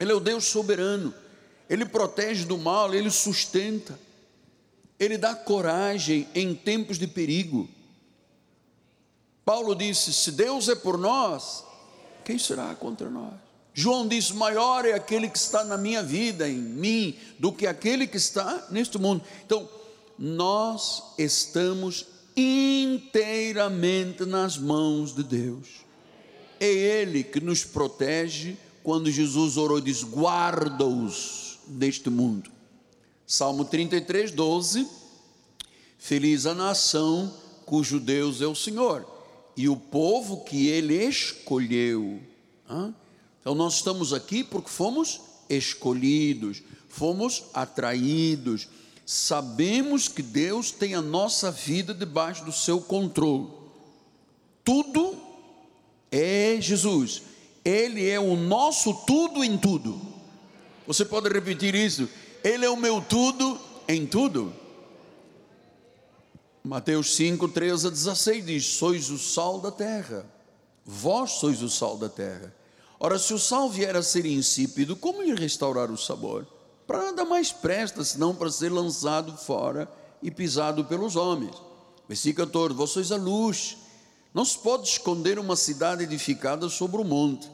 Ele 0.00 0.10
é 0.10 0.14
o 0.16 0.20
Deus 0.20 0.46
soberano. 0.46 1.14
Ele 1.70 1.86
protege 1.86 2.44
do 2.44 2.58
mal, 2.58 2.92
ele 2.92 3.08
sustenta. 3.08 3.96
Ele 4.98 5.16
dá 5.16 5.32
coragem 5.32 6.26
em 6.34 6.56
tempos 6.56 6.98
de 6.98 7.06
perigo. 7.06 7.68
Paulo 9.44 9.74
disse: 9.74 10.12
Se 10.12 10.32
Deus 10.32 10.68
é 10.68 10.74
por 10.74 10.96
nós, 10.96 11.64
quem 12.24 12.38
será 12.38 12.74
contra 12.74 13.10
nós? 13.10 13.34
João 13.74 14.08
disse: 14.08 14.32
Maior 14.32 14.86
é 14.86 14.94
aquele 14.94 15.28
que 15.28 15.36
está 15.36 15.62
na 15.64 15.76
minha 15.76 16.02
vida, 16.02 16.48
em 16.48 16.56
mim, 16.56 17.16
do 17.38 17.52
que 17.52 17.66
aquele 17.66 18.06
que 18.06 18.16
está 18.16 18.68
neste 18.70 18.96
mundo. 18.98 19.22
Então, 19.44 19.68
nós 20.18 21.02
estamos 21.18 22.06
inteiramente 22.36 24.24
nas 24.24 24.56
mãos 24.56 25.14
de 25.14 25.22
Deus. 25.22 25.84
É 26.58 26.66
Ele 26.66 27.22
que 27.22 27.40
nos 27.40 27.64
protege 27.64 28.56
quando 28.82 29.10
Jesus 29.10 29.56
orou 29.58 29.78
e 29.78 29.82
diz: 29.82 30.02
guarda-os 30.02 31.58
deste 31.66 32.08
mundo. 32.08 32.50
Salmo 33.26 33.64
33, 33.64 34.30
12. 34.30 34.88
Feliz 35.98 36.44
a 36.44 36.54
nação 36.54 37.32
cujo 37.64 37.98
Deus 37.98 38.42
é 38.42 38.46
o 38.46 38.54
Senhor 38.54 39.13
e 39.56 39.68
o 39.68 39.76
povo 39.76 40.44
que 40.44 40.68
Ele 40.68 40.96
escolheu. 41.04 42.20
Então 43.40 43.54
nós 43.54 43.74
estamos 43.74 44.12
aqui 44.12 44.42
porque 44.42 44.68
fomos 44.68 45.20
escolhidos, 45.48 46.62
fomos 46.88 47.44
atraídos, 47.52 48.68
sabemos 49.04 50.08
que 50.08 50.22
Deus 50.22 50.70
tem 50.70 50.94
a 50.94 51.02
nossa 51.02 51.50
vida 51.50 51.92
debaixo 51.92 52.44
do 52.44 52.52
seu 52.52 52.80
controle. 52.80 53.48
Tudo 54.64 55.14
é 56.10 56.56
Jesus. 56.60 57.22
Ele 57.64 58.08
é 58.08 58.18
o 58.18 58.36
nosso 58.36 58.92
tudo 59.06 59.44
em 59.44 59.56
tudo. 59.58 60.00
Você 60.86 61.04
pode 61.04 61.28
repetir 61.28 61.74
isso? 61.74 62.08
Ele 62.42 62.64
é 62.64 62.70
o 62.70 62.76
meu 62.76 63.00
tudo 63.00 63.58
em 63.88 64.06
tudo. 64.06 64.52
Mateus 66.66 67.14
5, 67.16 67.46
13 67.48 67.88
a 67.88 67.90
16 67.90 68.46
diz: 68.46 68.66
Sois 68.66 69.10
o 69.10 69.18
sal 69.18 69.60
da 69.60 69.70
terra, 69.70 70.24
vós 70.82 71.32
sois 71.32 71.60
o 71.60 71.68
sal 71.68 71.98
da 71.98 72.08
terra. 72.08 72.54
Ora, 72.98 73.18
se 73.18 73.34
o 73.34 73.38
sal 73.38 73.68
vier 73.68 73.94
a 73.94 74.02
ser 74.02 74.24
insípido, 74.24 74.96
como 74.96 75.20
lhe 75.20 75.34
restaurar 75.34 75.90
o 75.90 75.98
sabor? 75.98 76.46
Para 76.86 77.02
nada 77.02 77.24
mais 77.26 77.52
presta, 77.52 78.02
senão 78.02 78.34
para 78.34 78.50
ser 78.50 78.72
lançado 78.72 79.36
fora 79.36 79.86
e 80.22 80.30
pisado 80.30 80.86
pelos 80.86 81.16
homens. 81.16 81.54
Versículo 82.08 82.46
14: 82.46 82.74
Vós 82.74 82.90
sois 82.90 83.12
a 83.12 83.16
luz 83.16 83.76
não 84.32 84.44
se 84.44 84.58
pode 84.58 84.88
esconder 84.88 85.38
uma 85.38 85.56
cidade 85.56 86.02
edificada 86.02 86.70
sobre 86.70 86.98
o 86.98 87.04
monte. 87.04 87.48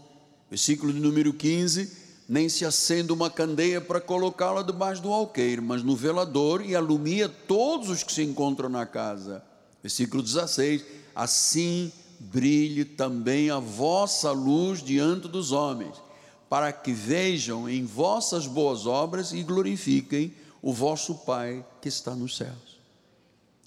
Versículo 0.48 0.92
de 0.92 1.00
número 1.00 1.32
15: 1.32 1.99
Nem 2.30 2.48
se 2.48 2.64
acende 2.64 3.12
uma 3.12 3.28
candeia 3.28 3.80
para 3.80 4.00
colocá-la 4.00 4.62
debaixo 4.62 5.02
do 5.02 5.12
alqueire, 5.12 5.60
mas 5.60 5.82
no 5.82 5.96
velador 5.96 6.64
e 6.64 6.76
alumia 6.76 7.28
todos 7.28 7.88
os 7.90 8.04
que 8.04 8.12
se 8.12 8.22
encontram 8.22 8.68
na 8.68 8.86
casa. 8.86 9.42
Versículo 9.82 10.22
16: 10.22 10.84
Assim 11.12 11.90
brilhe 12.20 12.84
também 12.84 13.50
a 13.50 13.58
vossa 13.58 14.30
luz 14.30 14.80
diante 14.80 15.26
dos 15.26 15.50
homens, 15.50 15.96
para 16.48 16.72
que 16.72 16.92
vejam 16.92 17.68
em 17.68 17.84
vossas 17.84 18.46
boas 18.46 18.86
obras 18.86 19.32
e 19.32 19.42
glorifiquem 19.42 20.32
o 20.62 20.72
vosso 20.72 21.16
Pai 21.16 21.66
que 21.82 21.88
está 21.88 22.14
nos 22.14 22.36
céus. 22.36 22.78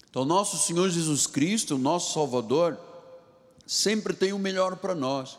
Então, 0.08 0.24
nosso 0.24 0.56
Senhor 0.56 0.88
Jesus 0.88 1.26
Cristo, 1.26 1.76
nosso 1.76 2.14
Salvador, 2.14 2.78
sempre 3.66 4.14
tem 4.14 4.32
o 4.32 4.38
melhor 4.38 4.76
para 4.76 4.94
nós. 4.94 5.38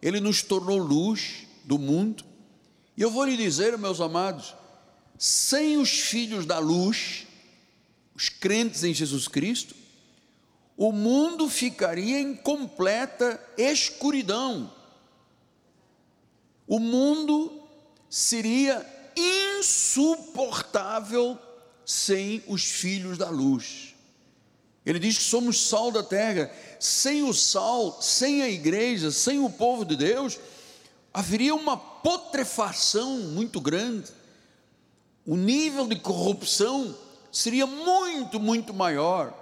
Ele 0.00 0.20
nos 0.20 0.44
tornou 0.44 0.78
luz 0.78 1.48
do 1.64 1.76
mundo. 1.76 2.30
E 2.96 3.02
eu 3.02 3.10
vou 3.10 3.24
lhe 3.24 3.36
dizer, 3.36 3.76
meus 3.78 4.00
amados, 4.00 4.54
sem 5.18 5.76
os 5.76 5.90
filhos 5.90 6.46
da 6.46 6.58
luz, 6.58 7.26
os 8.14 8.28
crentes 8.28 8.84
em 8.84 8.92
Jesus 8.92 9.26
Cristo, 9.28 9.74
o 10.76 10.92
mundo 10.92 11.48
ficaria 11.48 12.20
em 12.20 12.34
completa 12.34 13.40
escuridão. 13.56 14.72
O 16.66 16.78
mundo 16.78 17.62
seria 18.08 18.86
insuportável 19.60 21.38
sem 21.84 22.42
os 22.46 22.64
filhos 22.64 23.18
da 23.18 23.28
luz. 23.30 23.94
Ele 24.84 24.98
diz 24.98 25.16
que 25.18 25.24
somos 25.24 25.68
sal 25.68 25.92
da 25.92 26.02
terra. 26.02 26.50
Sem 26.80 27.22
o 27.22 27.32
sal, 27.32 28.02
sem 28.02 28.42
a 28.42 28.48
igreja, 28.48 29.10
sem 29.10 29.38
o 29.38 29.48
povo 29.48 29.84
de 29.84 29.96
Deus, 29.96 30.38
haveria 31.12 31.54
uma 31.54 31.76
putrefação 31.76 33.18
muito 33.18 33.60
grande. 33.60 34.10
O 35.26 35.36
nível 35.36 35.86
de 35.86 35.96
corrupção 35.96 36.96
seria 37.30 37.66
muito, 37.66 38.40
muito 38.40 38.72
maior. 38.72 39.38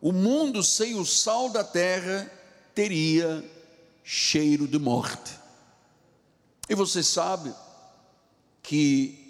O 0.00 0.12
mundo 0.12 0.62
sem 0.62 0.94
o 0.94 1.06
sal 1.06 1.48
da 1.48 1.64
terra 1.64 2.30
teria 2.74 3.44
cheiro 4.02 4.66
de 4.66 4.78
morte. 4.78 5.32
E 6.68 6.74
você 6.74 7.02
sabe 7.02 7.52
que 8.62 9.22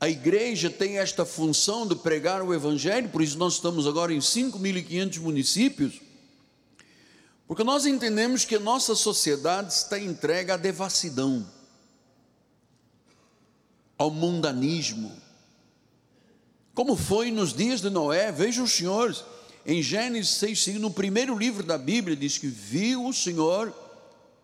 a 0.00 0.08
igreja 0.08 0.70
tem 0.70 0.98
esta 0.98 1.24
função 1.24 1.86
de 1.86 1.96
pregar 1.96 2.42
o 2.42 2.54
evangelho, 2.54 3.08
por 3.08 3.20
isso 3.20 3.36
nós 3.36 3.54
estamos 3.54 3.86
agora 3.86 4.12
em 4.12 4.18
5.500 4.18 5.18
municípios, 5.18 6.00
porque 7.48 7.64
nós 7.64 7.86
entendemos 7.86 8.44
que 8.44 8.58
nossa 8.58 8.94
sociedade 8.94 9.72
está 9.72 9.98
entregue 9.98 10.52
à 10.52 10.56
devassidão, 10.58 11.48
ao 13.96 14.10
mundanismo, 14.10 15.10
como 16.74 16.94
foi 16.94 17.32
nos 17.32 17.54
dias 17.54 17.80
de 17.80 17.88
Noé, 17.88 18.30
vejam 18.30 18.64
os 18.64 18.72
senhores, 18.72 19.24
em 19.64 19.82
Gênesis 19.82 20.34
6, 20.34 20.78
no 20.78 20.90
primeiro 20.90 21.36
livro 21.36 21.64
da 21.64 21.78
Bíblia, 21.78 22.14
diz 22.14 22.36
que 22.36 22.46
viu 22.46 23.06
o 23.06 23.14
Senhor 23.14 23.74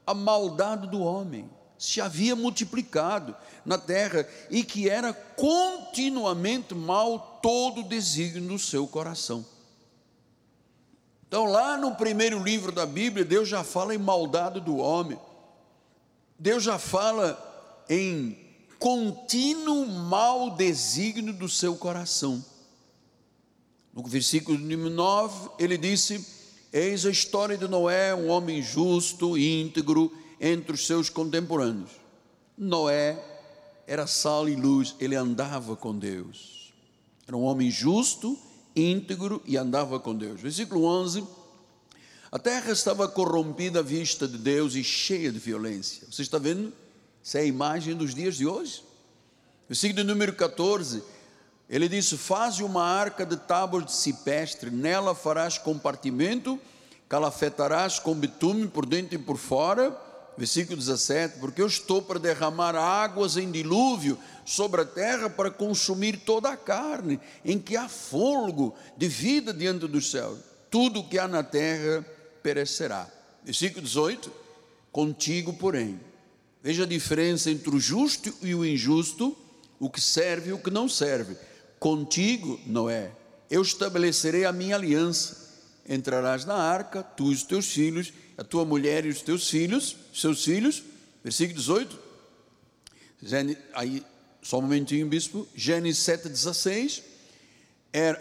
a 0.07 0.15
maldade 0.15 0.89
do 0.89 1.01
homem, 1.01 1.49
se 1.79 2.01
havia 2.01 2.35
multiplicado 2.35 3.37
na 3.65 3.77
terra 3.77 4.27
e 4.51 4.65
que 4.65 4.89
era 4.89 5.13
continuamente 5.13 6.75
mal 6.75 7.39
todo 7.43 7.83
o 7.83 7.89
desígnio 7.89 8.49
do 8.49 8.59
seu 8.59 8.87
coração. 8.87 9.45
Então, 11.27 11.47
lá 11.47 11.77
no 11.77 11.95
primeiro 11.95 12.43
livro 12.43 12.71
da 12.71 12.87
Bíblia, 12.87 13.25
Deus 13.25 13.49
já 13.49 13.65
fala 13.65 13.95
em 13.95 13.99
maldade 13.99 14.61
do 14.61 14.77
homem, 14.77 15.19
Deus 16.39 16.63
já 16.63 16.79
fala 16.79 17.85
em 17.89 18.39
contínuo 18.79 19.87
mau 19.87 20.51
desígnio 20.51 21.33
do 21.33 21.49
seu 21.49 21.77
coração. 21.77 22.45
No 23.93 24.03
versículo 24.03 24.59
número 24.59 24.91
9, 24.91 25.51
ele 25.59 25.79
disse: 25.79 26.27
Eis 26.73 27.07
a 27.07 27.11
história 27.11 27.57
de 27.57 27.69
Noé, 27.69 28.15
um 28.15 28.29
homem 28.29 28.61
justo, 28.61 29.39
íntegro, 29.39 30.13
entre 30.41 30.73
os 30.73 30.87
seus 30.87 31.09
contemporâneos. 31.09 31.93
Noé 32.59 33.23
era 33.87 34.07
sal 34.07 34.49
e 34.49 34.57
luz, 34.57 34.95
ele 34.99 35.15
andava 35.15 35.77
com 35.77 35.97
Deus. 35.97 36.73
Era 37.27 37.37
um 37.37 37.43
homem 37.43 37.71
justo, 37.71 38.39
íntegro 38.75 39.43
e 39.45 39.57
andava 39.57 40.01
com 40.01 40.15
Deus. 40.15 40.41
Versículo 40.41 40.85
11: 40.85 41.25
A 42.31 42.39
terra 42.39 42.73
estava 42.73 43.09
corrompida 43.09 43.81
à 43.81 43.83
vista 43.83 44.27
de 44.27 44.39
Deus 44.39 44.75
e 44.75 44.83
cheia 44.83 45.31
de 45.31 45.39
violência. 45.39 46.07
Você 46.11 46.23
está 46.23 46.39
vendo? 46.39 46.73
Essa 47.25 47.39
é 47.39 47.43
a 47.43 47.47
imagem 47.47 47.95
dos 47.95 48.15
dias 48.15 48.37
de 48.37 48.47
hoje. 48.47 48.83
Versículo 49.69 50.05
número 50.05 50.33
14: 50.33 51.03
Ele 51.69 51.89
disse: 51.89 52.17
Faze 52.17 52.63
uma 52.63 52.85
arca 52.85 53.25
de 53.25 53.37
tábuas 53.37 53.87
de 53.87 53.93
cipestre, 53.93 54.71
nela 54.71 55.15
farás 55.15 55.59
compartimento, 55.59 56.59
calafetarás 57.09 57.99
com 57.99 58.15
bitume 58.15 58.69
por 58.69 58.85
dentro 58.87 59.15
e 59.15 59.19
por 59.19 59.37
fora 59.37 60.04
versículo 60.37 60.77
17: 60.77 61.39
Porque 61.39 61.63
eu 61.63 61.67
estou 61.67 62.03
para 62.03 62.19
derramar 62.19 62.75
águas 62.75 63.37
em 63.37 63.51
dilúvio 63.51 64.19
sobre 64.45 64.83
a 64.83 64.85
terra 64.85 65.31
para 65.31 65.51
consumir 65.51 66.19
toda 66.19 66.51
a 66.51 66.57
carne, 66.57 67.21
em 67.45 67.59
que 67.59 67.77
há 67.77 67.89
fôlego 67.89 68.75
de 68.97 69.09
vida 69.09 69.53
diante 69.53 69.87
do 69.87 70.01
céu. 70.01 70.37
Tudo 70.71 71.01
o 71.01 71.09
que 71.09 71.19
há 71.19 71.29
na 71.29 71.43
terra 71.43 72.05
perecerá. 72.43 73.09
Versículo 73.45 73.83
18: 73.83 74.33
Contigo, 74.91 75.53
porém, 75.53 76.01
veja 76.63 76.85
a 76.85 76.87
diferença 76.87 77.51
entre 77.51 77.71
o 77.71 77.81
justo 77.81 78.33
e 78.43 78.55
o 78.55 78.65
injusto, 78.65 79.37
o 79.79 79.91
que 79.91 80.01
serve 80.01 80.51
e 80.51 80.53
o 80.53 80.59
que 80.59 80.71
não 80.71 80.89
serve. 80.89 81.37
Contigo, 81.79 82.59
Noé, 82.67 83.13
eu 83.51 83.63
estabelecerei 83.63 84.45
a 84.45 84.53
minha 84.53 84.77
aliança. 84.77 85.45
Entrarás 85.87 86.47
na 86.47 86.55
arca, 86.55 87.03
tu 87.03 87.31
e 87.31 87.35
os 87.35 87.43
teus 87.43 87.67
filhos, 87.67 88.13
a 88.37 88.45
tua 88.45 88.65
mulher 88.65 89.05
e 89.05 89.09
os 89.09 89.23
teus 89.23 89.49
filhos, 89.49 89.97
seus 90.13 90.45
filhos, 90.45 90.83
versículo 91.23 91.59
18. 91.59 91.99
Aí, 93.73 94.05
só 94.43 94.59
um 94.59 94.63
momentinho, 94.63 95.07
bispo. 95.07 95.49
Gênesis 95.55 96.03
7, 96.03 96.29
16. 96.29 97.03
Era, 97.93 98.21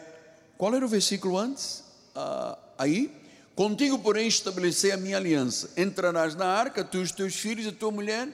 qual 0.57 0.73
era 0.73 0.85
o 0.85 0.89
versículo 0.89 1.37
antes? 1.37 1.83
Ah, 2.15 2.57
aí. 2.77 3.11
Contigo, 3.55 3.99
porém, 3.99 4.27
estabelecer 4.27 4.93
a 4.93 4.97
minha 4.97 5.17
aliança. 5.17 5.69
Entrarás 5.77 6.33
na 6.35 6.45
arca, 6.45 6.83
tu 6.83 6.97
e 6.97 7.01
os 7.01 7.11
teus 7.11 7.35
filhos, 7.35 7.67
a 7.67 7.71
tua 7.71 7.91
mulher 7.91 8.29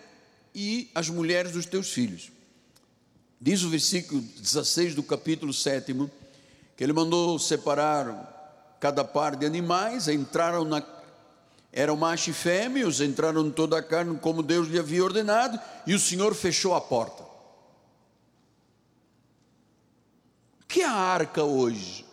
e 0.55 0.89
as 0.95 1.09
mulheres 1.09 1.51
dos 1.51 1.65
teus 1.65 1.91
filhos. 1.91 2.31
Diz 3.41 3.63
o 3.63 3.69
versículo 3.69 4.21
16 4.21 4.95
do 4.95 5.03
capítulo 5.03 5.53
7 5.53 5.93
que 6.75 6.83
ele 6.83 6.93
mandou 6.93 7.37
separar 7.37 8.77
cada 8.79 9.03
par 9.03 9.35
de 9.35 9.45
animais, 9.45 10.07
entraram 10.07 10.63
na 10.63 10.81
eram 11.71 11.95
macho 11.95 12.31
e 12.31 12.33
fêmeas, 12.33 12.99
entraram 12.99 13.49
toda 13.51 13.77
a 13.77 13.83
carne 13.83 14.17
como 14.17 14.41
Deus 14.41 14.67
lhe 14.67 14.79
havia 14.79 15.03
ordenado, 15.03 15.59
e 15.85 15.93
o 15.93 15.99
Senhor 15.99 16.33
fechou 16.33 16.73
a 16.73 16.81
porta. 16.81 17.23
O 20.61 20.65
que 20.67 20.81
é 20.81 20.85
a 20.85 20.91
arca 20.91 21.43
hoje? 21.43 22.05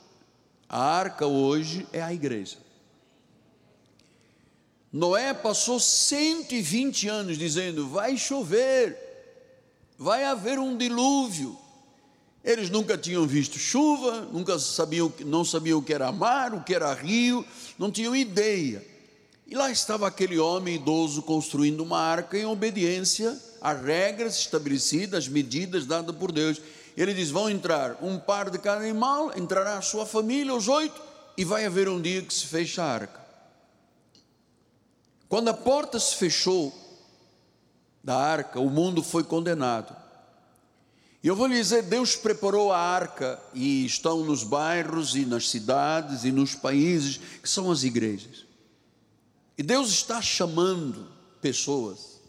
A 0.69 0.81
arca 0.81 1.27
hoje 1.27 1.87
é 1.93 2.03
a 2.03 2.13
igreja. 2.13 2.59
Noé 4.93 5.35
passou 5.35 5.79
120 5.79 7.09
anos 7.09 7.39
dizendo: 7.39 7.89
vai 7.89 8.17
chover, 8.17 8.97
vai 9.99 10.25
haver 10.25 10.59
um 10.59 10.77
dilúvio. 10.77 11.59
Eles 12.43 12.71
nunca 12.71 12.97
tinham 12.97 13.27
visto 13.27 13.59
chuva, 13.59 14.21
nunca 14.33 14.59
sabiam, 14.59 15.13
não 15.21 15.45
sabiam 15.45 15.81
o 15.81 15.83
que 15.83 15.93
era 15.93 16.13
mar, 16.13 16.55
o 16.55 16.63
que 16.63 16.75
era 16.75 16.95
rio, 16.95 17.45
não 17.79 17.91
tinham 17.91 18.15
ideia. 18.15 18.96
E 19.47 19.55
lá 19.55 19.71
estava 19.71 20.09
aquele 20.09 20.39
homem 20.39 20.75
idoso 20.75 21.23
construindo 21.23 21.81
uma 21.81 22.01
arca 22.01 22.37
em 22.37 22.45
obediência 22.45 23.39
às 23.61 23.81
regras 23.81 24.37
estabelecidas, 24.37 25.25
às 25.25 25.29
medidas 25.29 25.87
dadas 25.87 26.17
por 26.17 26.33
Deus. 26.33 26.61
Ele 26.97 27.15
diz: 27.15 27.31
vão 27.31 27.49
entrar 27.49 27.97
um 28.03 28.19
par 28.19 28.51
de 28.51 28.59
cada 28.59 28.81
animal, 28.81 29.37
entrará 29.39 29.79
a 29.79 29.83
sua 29.83 30.05
família, 30.05 30.55
os 30.55 30.67
oito, 30.67 31.01
e 31.37 31.45
vai 31.45 31.65
haver 31.65 31.89
um 31.89 32.01
dia 32.01 32.23
que 32.23 32.35
se 32.35 32.47
fecha 32.47 32.83
a 32.83 32.93
arca. 32.93 33.21
Quando 35.29 35.49
a 35.49 35.55
porta 35.55 36.01
se 36.01 36.17
fechou 36.17 36.75
da 38.03 38.17
arca, 38.17 38.59
o 38.59 38.71
mundo 38.71 39.03
foi 39.03 39.23
condenado. 39.23 39.95
E 41.23 41.29
eu 41.29 41.37
vou 41.37 41.47
lhe 41.47 41.57
dizer: 41.57 41.83
Deus 41.83 42.17
preparou 42.17 42.73
a 42.73 42.79
arca, 42.79 43.41
e 43.55 43.87
estão 43.87 44.25
nos 44.25 44.43
bairros, 44.43 45.15
e 45.15 45.25
nas 45.25 45.49
cidades, 45.51 46.25
e 46.25 46.33
nos 46.33 46.57
países, 46.57 47.21
que 47.41 47.49
são 47.49 47.71
as 47.71 47.85
igrejas. 47.85 48.46
E 49.57 49.63
Deus 49.63 49.89
está 49.91 50.21
chamando 50.21 51.09
pessoas. 51.41 52.21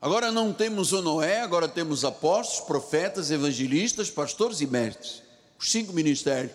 Agora 0.00 0.30
não 0.30 0.52
temos 0.52 0.92
o 0.92 1.02
Noé, 1.02 1.40
agora 1.40 1.68
temos 1.68 2.04
apóstolos, 2.04 2.66
profetas, 2.66 3.30
evangelistas, 3.30 4.10
pastores 4.10 4.60
e 4.60 4.66
mestres. 4.66 5.22
Os 5.58 5.70
cinco 5.70 5.92
ministérios. 5.92 6.52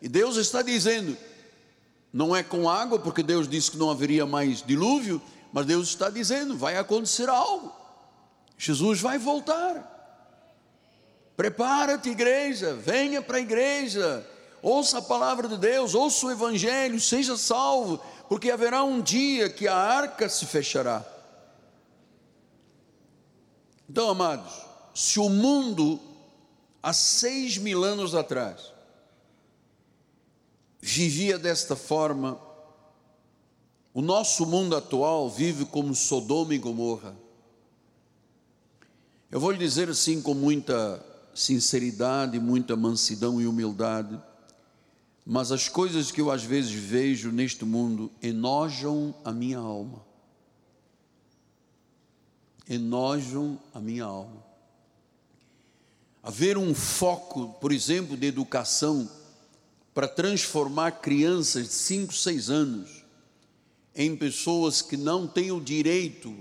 E 0.00 0.08
Deus 0.08 0.36
está 0.36 0.62
dizendo: 0.62 1.16
não 2.12 2.34
é 2.34 2.42
com 2.42 2.68
água, 2.68 2.98
porque 2.98 3.22
Deus 3.22 3.46
disse 3.48 3.70
que 3.70 3.76
não 3.76 3.90
haveria 3.90 4.24
mais 4.24 4.62
dilúvio, 4.62 5.20
mas 5.52 5.66
Deus 5.66 5.88
está 5.88 6.08
dizendo: 6.08 6.56
vai 6.56 6.76
acontecer 6.76 7.28
algo. 7.28 7.72
Jesus 8.56 9.00
vai 9.00 9.18
voltar. 9.18 9.94
Prepara-te, 11.36 12.08
igreja, 12.08 12.72
venha 12.72 13.20
para 13.20 13.36
a 13.36 13.40
igreja, 13.40 14.26
ouça 14.62 14.98
a 14.98 15.02
palavra 15.02 15.46
de 15.46 15.58
Deus, 15.58 15.94
ouça 15.94 16.26
o 16.26 16.30
Evangelho, 16.30 16.98
seja 16.98 17.36
salvo, 17.36 18.02
porque 18.28 18.50
haverá 18.50 18.82
um 18.82 19.00
dia 19.00 19.48
que 19.48 19.68
a 19.68 19.76
arca 19.76 20.28
se 20.28 20.46
fechará. 20.46 21.04
Então, 23.88 24.10
amados, 24.10 24.52
se 24.94 25.20
o 25.20 25.28
mundo 25.28 26.00
há 26.82 26.92
seis 26.92 27.56
mil 27.56 27.84
anos 27.84 28.14
atrás, 28.14 28.72
vivia 30.80 31.38
desta 31.38 31.76
forma, 31.76 32.40
o 33.94 34.02
nosso 34.02 34.44
mundo 34.44 34.76
atual 34.76 35.30
vive 35.30 35.64
como 35.64 35.94
Sodoma 35.94 36.54
e 36.54 36.58
Gomorra. 36.58 37.16
Eu 39.30 39.40
vou 39.40 39.50
lhe 39.50 39.58
dizer 39.58 39.88
assim 39.88 40.20
com 40.20 40.34
muita 40.34 41.04
sinceridade, 41.34 42.38
muita 42.38 42.76
mansidão 42.76 43.40
e 43.40 43.46
humildade, 43.46 44.20
mas 45.28 45.50
as 45.50 45.68
coisas 45.68 46.12
que 46.12 46.20
eu 46.20 46.30
às 46.30 46.44
vezes 46.44 46.70
vejo 46.70 47.32
neste 47.32 47.64
mundo 47.64 48.12
enojam 48.22 49.12
a 49.24 49.32
minha 49.32 49.58
alma. 49.58 50.06
Enojam 52.68 53.58
a 53.74 53.80
minha 53.80 54.04
alma. 54.04 54.46
Haver 56.22 56.56
um 56.56 56.72
foco, 56.72 57.56
por 57.60 57.72
exemplo, 57.72 58.16
de 58.16 58.28
educação 58.28 59.10
para 59.92 60.06
transformar 60.06 60.92
crianças 60.92 61.64
de 61.64 61.72
5, 61.72 62.14
6 62.14 62.50
anos 62.50 63.04
em 63.96 64.14
pessoas 64.14 64.80
que 64.80 64.96
não 64.96 65.26
têm 65.26 65.50
o 65.50 65.60
direito 65.60 66.32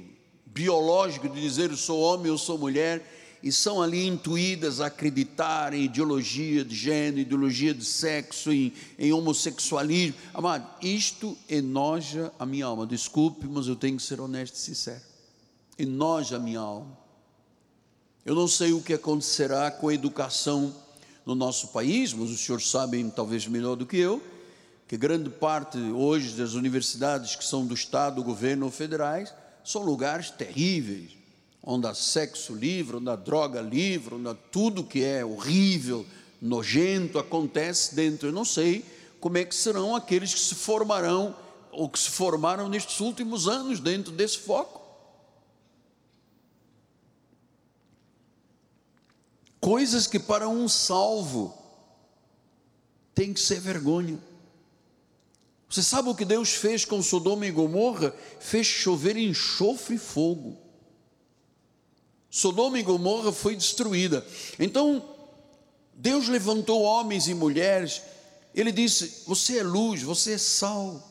biológico 0.46 1.28
de 1.28 1.42
dizer 1.42 1.72
eu 1.72 1.78
sou 1.78 2.00
homem, 2.02 2.28
eu 2.28 2.38
sou 2.38 2.58
mulher, 2.58 3.25
e 3.46 3.52
são 3.52 3.80
ali 3.80 4.08
intuídas 4.08 4.82
a 4.82 4.88
acreditar 4.88 5.72
em 5.72 5.84
ideologia 5.84 6.66
de 6.66 6.74
gênero, 6.76 7.20
ideologia 7.20 7.76
de 7.76 7.86
sexo, 7.86 8.52
em, 8.52 8.74
em 8.98 9.14
homossexualismo. 9.14 10.16
Amado, 10.34 10.68
isto 10.82 11.38
enoja 11.48 12.34
a 12.40 12.46
minha 12.46 12.66
alma. 12.66 12.88
Desculpe, 12.88 13.46
mas 13.48 13.68
eu 13.68 13.76
tenho 13.76 13.98
que 13.98 14.04
ser 14.04 14.20
honesto 14.20 14.56
e 14.56 14.58
sincero. 14.58 15.04
Enoja 15.78 16.38
a 16.38 16.40
minha 16.40 16.60
alma. 16.60 16.98
Eu 18.26 18.34
não 18.34 18.48
sei 18.48 18.74
o 18.74 18.82
que 18.82 18.96
acontecerá 18.96 19.70
com 19.70 19.90
a 19.90 19.94
educação 19.94 20.76
no 21.24 21.36
nosso 21.36 21.68
país, 21.68 22.16
mas 22.16 22.32
os 22.32 22.40
senhores 22.40 22.68
sabem 22.68 23.12
talvez 23.12 23.46
melhor 23.46 23.76
do 23.76 23.86
que 23.86 23.98
eu, 23.98 24.24
que 24.88 24.98
grande 24.98 25.30
parte 25.30 25.78
hoje 25.78 26.34
das 26.34 26.54
universidades 26.54 27.36
que 27.36 27.46
são 27.46 27.64
do 27.64 27.76
Estado, 27.76 28.16
do 28.16 28.24
governo 28.24 28.66
ou 28.66 28.72
federais, 28.72 29.32
são 29.64 29.84
lugares 29.84 30.32
terríveis, 30.32 31.12
onde 31.66 31.88
há 31.88 31.96
sexo 31.96 32.54
livre, 32.54 32.98
onde 32.98 33.10
há 33.10 33.16
droga 33.16 33.60
livre, 33.60 34.16
onde 34.16 34.30
há 34.30 34.36
tudo 34.36 34.84
que 34.84 35.04
é 35.04 35.26
horrível, 35.26 36.06
nojento 36.40 37.18
acontece 37.18 37.96
dentro. 37.96 38.28
Eu 38.28 38.34
não 38.34 38.46
sei 38.46 38.86
como 39.20 39.40
é 39.40 39.44
que 39.44 39.56
serão 39.56 39.96
aqueles 39.96 40.32
que 40.32 40.40
se 40.40 40.54
formarão 40.54 41.36
ou 41.72 41.90
que 41.90 41.98
se 41.98 42.10
formaram 42.12 42.70
nestes 42.70 43.00
últimos 43.00 43.48
anos 43.48 43.80
dentro 43.80 44.12
desse 44.12 44.38
foco. 44.38 44.86
Coisas 49.60 50.06
que 50.06 50.20
para 50.20 50.48
um 50.48 50.68
salvo 50.70 51.58
tem 53.16 53.34
que 53.34 53.40
ser 53.40 53.60
vergonha. 53.60 54.20
Você 55.68 55.82
sabe 55.82 56.10
o 56.10 56.16
que 56.16 56.24
Deus 56.24 56.52
fez 56.54 56.86
com 56.86 57.02
Sodoma 57.02 57.48
e 57.48 57.52
Gomorra? 57.52 58.16
Fez 58.40 58.68
chover 58.68 59.18
enxofre 59.18 59.96
e 59.96 59.98
fogo. 59.98 60.65
Sodoma 62.36 62.78
e 62.78 62.84
Gomorra 62.84 63.32
foi 63.32 63.56
destruída. 63.56 64.26
Então, 64.60 65.02
Deus 65.94 66.28
levantou 66.28 66.82
homens 66.82 67.30
e 67.30 67.34
mulheres. 67.34 68.02
Ele 68.54 68.74
disse: 68.74 69.24
Você 69.26 69.60
é 69.60 69.64
luz, 69.64 70.04
você 70.04 70.34
é 70.34 70.38
sal. 70.38 71.02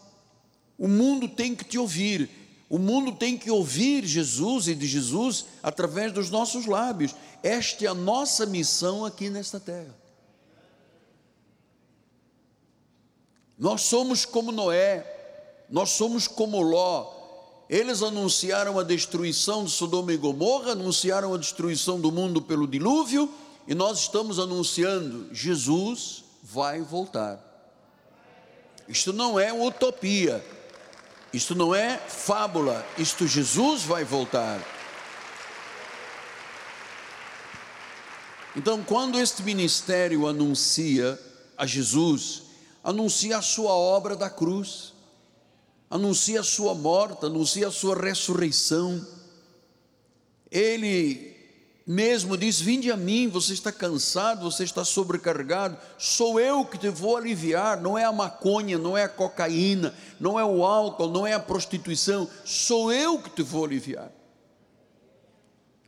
O 0.77 0.87
mundo 0.87 1.27
tem 1.27 1.55
que 1.55 1.65
te 1.65 1.79
ouvir. 1.79 2.29
O 2.69 2.79
mundo 2.79 3.11
tem 3.11 3.39
que 3.39 3.51
ouvir 3.51 4.05
Jesus 4.05 4.69
e 4.69 4.75
de 4.75 4.87
Jesus 4.87 5.47
através 5.63 6.13
dos 6.13 6.29
nossos 6.29 6.67
lábios. 6.67 7.15
Esta 7.43 7.87
é 7.87 7.89
a 7.89 7.95
nossa 7.95 8.45
missão 8.45 9.03
aqui 9.03 9.31
nesta 9.31 9.59
terra. 9.59 9.97
Nós 13.59 13.81
somos 13.81 14.27
como 14.27 14.53
Noé, 14.53 15.65
nós 15.71 15.89
somos 15.89 16.29
como 16.29 16.61
Ló. 16.61 17.14
Eles 17.69 18.03
anunciaram 18.03 18.79
a 18.79 18.83
destruição 18.83 19.65
de 19.65 19.71
Sodoma 19.71 20.13
e 20.13 20.17
Gomorra, 20.17 20.73
anunciaram 20.73 21.33
a 21.33 21.39
destruição 21.39 21.99
do 21.99 22.13
mundo 22.13 22.43
pelo 22.43 22.69
dilúvio, 22.69 23.33
e 23.67 23.75
nós 23.75 24.01
estamos 24.01 24.39
anunciando: 24.39 25.29
Jesus 25.33 26.25
vai 26.43 26.83
voltar. 26.83 27.41
Isto 28.87 29.13
não 29.13 29.41
é 29.41 29.53
utopia, 29.53 30.45
isto 31.33 31.55
não 31.55 31.75
é 31.75 31.97
fábula, 31.97 32.87
isto 32.99 33.27
Jesus 33.27 33.83
vai 33.83 34.05
voltar. 34.05 34.61
Então, 38.57 38.85
quando 38.85 39.19
este 39.19 39.43
ministério 39.43 40.29
anuncia 40.29 41.19
a 41.57 41.67
Jesus, 41.67 42.43
anuncia 42.85 43.39
a 43.39 43.43
sua 43.43 43.73
obra 43.73 44.15
da 44.15 44.31
cruz, 44.31 44.94
anuncia 45.91 46.41
a 46.41 46.45
sua 46.45 46.75
morte, 46.75 47.27
anuncia 47.27 47.69
a 47.69 47.73
sua 47.73 47.97
ressurreição. 47.97 49.07
Ele 50.51 51.35
mesmo 51.87 52.37
diz: 52.37 52.61
Vinde 52.61 52.91
a 52.91 52.97
mim, 52.97 53.29
você 53.29 53.53
está 53.53 53.71
cansado, 53.71 54.51
você 54.51 54.65
está 54.65 54.85
sobrecarregado, 54.85 55.77
sou 55.99 56.41
eu 56.41 56.65
que 56.65 56.79
te 56.79 56.89
vou 56.89 57.17
aliviar. 57.17 57.81
Não 57.81 57.97
é 57.97 58.05
a 58.05 58.13
maconha, 58.13 58.79
não 58.79 58.97
é 58.97 59.05
a 59.05 59.09
cocaína, 59.09 59.95
não 60.19 60.39
é 60.39 60.45
o 60.45 60.65
álcool, 60.65 61.09
não 61.09 61.27
é 61.27 61.35
a 61.35 61.41
prostituição, 61.41 62.29
sou 62.45 62.93
eu 62.93 63.21
que 63.21 63.31
te 63.31 63.43
vou 63.43 63.65
aliviar. 63.65 64.11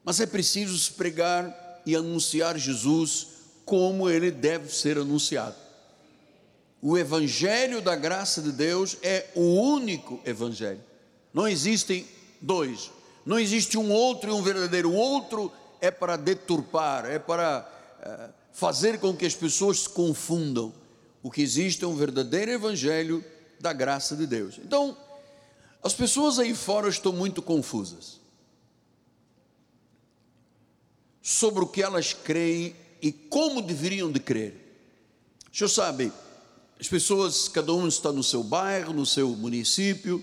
Mas 0.04 0.20
é 0.20 0.26
preciso 0.26 0.92
pregar 0.92 1.82
e 1.84 1.96
anunciar 1.96 2.56
Jesus 2.56 3.28
como 3.64 4.08
ele 4.08 4.30
deve 4.30 4.72
ser 4.72 4.98
anunciado 4.98 5.65
o 6.80 6.96
Evangelho 6.96 7.80
da 7.80 7.96
graça 7.96 8.40
de 8.42 8.52
Deus 8.52 8.96
é 9.02 9.26
o 9.34 9.40
único 9.40 10.20
Evangelho. 10.24 10.82
Não 11.32 11.48
existem 11.48 12.06
dois. 12.40 12.90
Não 13.24 13.38
existe 13.38 13.76
um 13.76 13.90
outro 13.90 14.30
e 14.30 14.32
um 14.32 14.42
verdadeiro. 14.42 14.90
O 14.90 14.94
outro 14.94 15.50
é 15.80 15.90
para 15.90 16.16
deturpar, 16.16 17.06
é 17.06 17.18
para 17.18 17.68
é, 18.02 18.30
fazer 18.52 19.00
com 19.00 19.16
que 19.16 19.26
as 19.26 19.34
pessoas 19.34 19.80
se 19.80 19.88
confundam. 19.88 20.72
O 21.22 21.30
que 21.30 21.42
existe 21.42 21.84
é 21.84 21.86
um 21.86 21.96
verdadeiro 21.96 22.52
Evangelho 22.52 23.24
da 23.58 23.72
graça 23.72 24.14
de 24.14 24.26
Deus. 24.26 24.58
Então, 24.58 24.96
as 25.82 25.94
pessoas 25.94 26.38
aí 26.38 26.54
fora 26.54 26.88
estão 26.88 27.12
muito 27.12 27.42
confusas 27.42 28.20
sobre 31.22 31.64
o 31.64 31.66
que 31.66 31.82
elas 31.82 32.12
creem 32.12 32.76
e 33.02 33.10
como 33.10 33.60
deveriam 33.60 34.12
de 34.12 34.20
crer. 34.20 34.54
O 35.52 35.56
senhor 35.56 35.68
sabe, 35.68 36.12
as 36.78 36.88
pessoas, 36.88 37.48
cada 37.48 37.72
um 37.72 37.88
está 37.88 38.12
no 38.12 38.22
seu 38.22 38.42
bairro, 38.42 38.92
no 38.92 39.06
seu 39.06 39.30
município, 39.30 40.22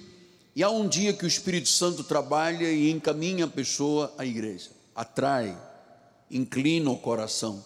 e 0.56 0.62
há 0.62 0.70
um 0.70 0.88
dia 0.88 1.12
que 1.12 1.26
o 1.26 1.28
Espírito 1.28 1.68
Santo 1.68 2.04
trabalha 2.04 2.72
e 2.72 2.92
encaminha 2.92 3.46
a 3.46 3.48
pessoa 3.48 4.14
à 4.20 4.26
igreja, 4.26 4.70
atrai, 4.96 5.58
inclina 6.30 6.92
o 6.92 6.98
coração. 6.98 7.64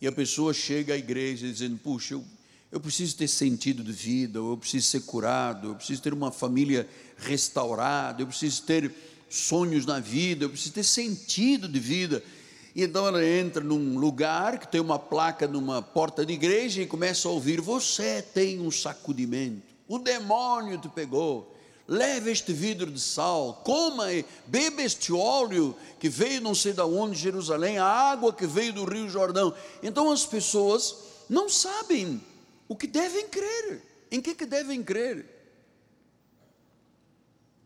E 0.00 0.08
a 0.08 0.12
pessoa 0.12 0.52
chega 0.52 0.94
à 0.94 0.96
igreja 0.96 1.46
dizendo: 1.46 1.78
Puxa, 1.78 2.14
eu, 2.14 2.24
eu 2.72 2.80
preciso 2.80 3.16
ter 3.16 3.28
sentido 3.28 3.84
de 3.84 3.92
vida, 3.92 4.40
eu 4.40 4.56
preciso 4.56 4.88
ser 4.88 5.02
curado, 5.02 5.68
eu 5.68 5.74
preciso 5.76 6.02
ter 6.02 6.12
uma 6.12 6.32
família 6.32 6.88
restaurada, 7.16 8.22
eu 8.22 8.26
preciso 8.26 8.62
ter 8.62 8.92
sonhos 9.28 9.86
na 9.86 10.00
vida, 10.00 10.46
eu 10.46 10.50
preciso 10.50 10.72
ter 10.72 10.82
sentido 10.82 11.68
de 11.68 11.78
vida. 11.78 12.24
E 12.74 12.84
então 12.84 13.06
ela 13.06 13.24
entra 13.24 13.62
num 13.62 13.98
lugar 13.98 14.58
que 14.58 14.68
tem 14.68 14.80
uma 14.80 14.98
placa 14.98 15.48
numa 15.48 15.82
porta 15.82 16.24
de 16.24 16.32
igreja 16.32 16.82
e 16.82 16.86
começa 16.86 17.28
a 17.28 17.30
ouvir: 17.30 17.60
Você 17.60 18.22
tem 18.22 18.60
um 18.60 18.70
sacudimento, 18.70 19.62
o 19.88 19.98
demônio 19.98 20.78
te 20.78 20.88
pegou. 20.88 21.56
Leve 21.88 22.30
este 22.30 22.52
vidro 22.52 22.88
de 22.88 23.00
sal, 23.00 23.62
coma 23.64 24.12
e 24.12 24.24
beba 24.46 24.80
este 24.80 25.12
óleo 25.12 25.74
que 25.98 26.08
veio 26.08 26.40
não 26.40 26.54
sei 26.54 26.72
de 26.72 26.80
onde, 26.82 27.18
Jerusalém, 27.18 27.78
a 27.78 27.84
água 27.84 28.32
que 28.32 28.46
veio 28.46 28.72
do 28.72 28.84
Rio 28.84 29.08
Jordão. 29.08 29.52
Então 29.82 30.08
as 30.12 30.24
pessoas 30.24 30.94
não 31.28 31.48
sabem 31.48 32.22
o 32.68 32.76
que 32.76 32.86
devem 32.86 33.26
crer, 33.26 33.82
em 34.08 34.20
que, 34.20 34.36
que 34.36 34.46
devem 34.46 34.84
crer. 34.84 35.26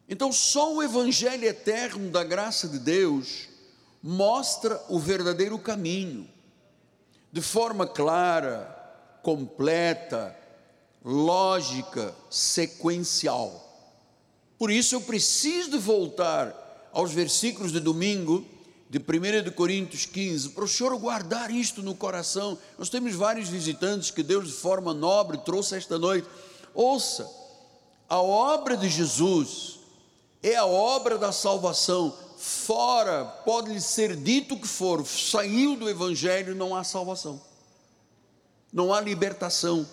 Então 0.08 0.32
só 0.32 0.72
o 0.72 0.82
Evangelho 0.82 1.44
eterno 1.44 2.10
da 2.10 2.24
graça 2.24 2.66
de 2.66 2.78
Deus 2.78 3.48
mostra 4.06 4.78
o 4.90 4.98
verdadeiro 4.98 5.58
caminho, 5.58 6.28
de 7.32 7.40
forma 7.40 7.86
clara, 7.86 8.68
completa, 9.22 10.36
lógica, 11.02 12.14
sequencial. 12.28 13.62
Por 14.58 14.70
isso 14.70 14.94
eu 14.94 15.00
preciso 15.00 15.70
de 15.70 15.78
voltar 15.78 16.90
aos 16.92 17.12
versículos 17.12 17.72
de 17.72 17.80
domingo 17.80 18.44
de 18.90 18.98
1 18.98 19.42
de 19.42 19.50
Coríntios 19.50 20.04
15, 20.04 20.50
para 20.50 20.64
o 20.64 20.68
senhor 20.68 20.94
guardar 20.98 21.50
isto 21.50 21.82
no 21.82 21.94
coração. 21.94 22.58
Nós 22.78 22.90
temos 22.90 23.14
vários 23.14 23.48
visitantes 23.48 24.10
que 24.10 24.22
Deus 24.22 24.48
de 24.48 24.52
forma 24.52 24.92
nobre 24.92 25.38
trouxe 25.38 25.76
esta 25.76 25.98
noite. 25.98 26.28
Ouça, 26.74 27.26
a 28.06 28.20
obra 28.20 28.76
de 28.76 28.86
Jesus 28.86 29.80
é 30.42 30.56
a 30.56 30.66
obra 30.66 31.16
da 31.16 31.32
salvação 31.32 32.14
fora, 32.44 33.24
pode-lhe 33.24 33.80
ser 33.80 34.14
dito 34.14 34.54
o 34.54 34.60
que 34.60 34.68
for, 34.68 35.06
saiu 35.06 35.76
do 35.76 35.88
Evangelho, 35.88 36.54
não 36.54 36.76
há 36.76 36.84
salvação, 36.84 37.40
não 38.70 38.92
há 38.92 39.00
libertação, 39.00 39.88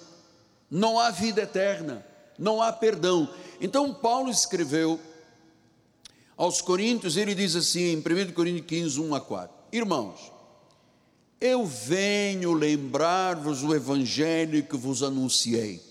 não 0.69 0.99
há 0.99 1.09
vida 1.11 1.43
eterna, 1.43 2.05
não 2.37 2.61
há 2.61 2.73
perdão. 2.73 3.33
Então, 3.61 3.93
Paulo 3.93 4.29
escreveu 4.29 4.99
aos 6.35 6.61
Coríntios, 6.61 7.15
ele 7.15 7.33
diz 7.33 7.55
assim, 7.55 7.93
em 7.93 7.97
1 7.99 8.33
Coríntios 8.33 8.65
15, 8.65 8.99
1 8.99 9.15
a 9.15 9.21
4: 9.21 9.55
Irmãos, 9.71 10.31
eu 11.39 11.65
venho 11.65 12.53
lembrar-vos 12.53 13.63
o 13.63 13.73
evangelho 13.73 14.63
que 14.63 14.75
vos 14.75 15.01
anunciei. 15.01 15.81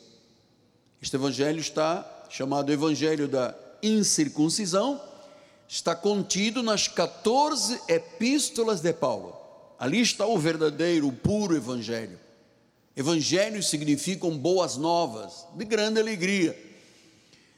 Este 1.01 1.17
evangelho 1.17 1.59
está 1.59 2.27
chamado 2.29 2.71
Evangelho 2.71 3.27
da 3.27 3.55
Incircuncisão, 3.83 5.01
está 5.71 5.95
contido 5.95 6.65
nas 6.65 6.89
14 6.89 7.81
epístolas 7.87 8.81
de 8.81 8.93
Paulo. 8.93 9.39
Ali 9.79 10.01
está 10.01 10.27
o 10.27 10.37
verdadeiro, 10.37 11.07
o 11.07 11.13
puro 11.13 11.57
evangelho. 11.57 12.19
Evangelhos 12.97 13.71
significam 13.71 14.37
boas 14.37 14.77
novas, 14.77 15.47
de 15.55 15.65
grande 15.65 16.01
alegria. 16.01 16.59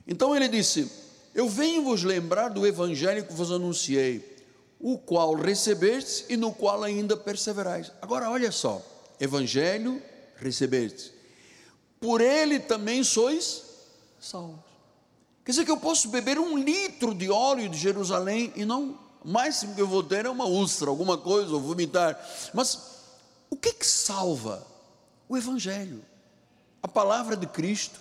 Então 0.07 0.37
ele 0.37 0.46
disse: 0.46 0.92
Eu 1.35 1.48
venho 1.48 1.85
vos 1.85 2.05
lembrar 2.05 2.51
do 2.51 2.66
evangelho 2.66 3.25
que 3.25 3.33
vos 3.33 3.51
anunciei, 3.51 4.37
o 4.79 4.98
qual 4.98 5.35
recebestes 5.35 6.27
e 6.29 6.37
no 6.37 6.53
qual 6.53 6.85
ainda 6.85 7.16
perseverais. 7.16 7.90
Agora 8.03 8.31
olha 8.31 8.53
só: 8.53 8.83
evangelho 9.18 10.03
recebestes, 10.37 11.12
por 11.98 12.20
ele 12.20 12.61
também 12.61 13.03
sois 13.03 13.62
salvos. 14.20 14.72
Quer 15.45 15.53
dizer 15.53 15.65
que 15.65 15.71
eu 15.71 15.77
posso 15.77 16.09
beber 16.09 16.39
um 16.39 16.57
litro 16.57 17.15
de 17.15 17.31
óleo 17.31 17.69
de 17.69 17.77
Jerusalém 17.77 18.53
e 18.55 18.65
não, 18.65 18.99
o 19.25 19.29
máximo 19.29 19.75
que 19.75 19.81
eu 19.81 19.89
vou 19.89 20.03
ter 20.03 20.25
é 20.25 20.31
uma 20.31 20.45
úlcera, 20.45 20.91
alguma 20.91 21.19
coisa, 21.19 21.53
ou 21.53 21.61
vomitar. 21.61 22.19
Mas 22.55 22.93
o 23.51 23.57
que 23.57 23.73
que 23.73 23.87
salva? 23.87 24.67
O 25.29 25.37
Evangelho, 25.37 26.05
a 26.83 26.89
palavra 26.89 27.37
de 27.37 27.47
Cristo. 27.47 28.01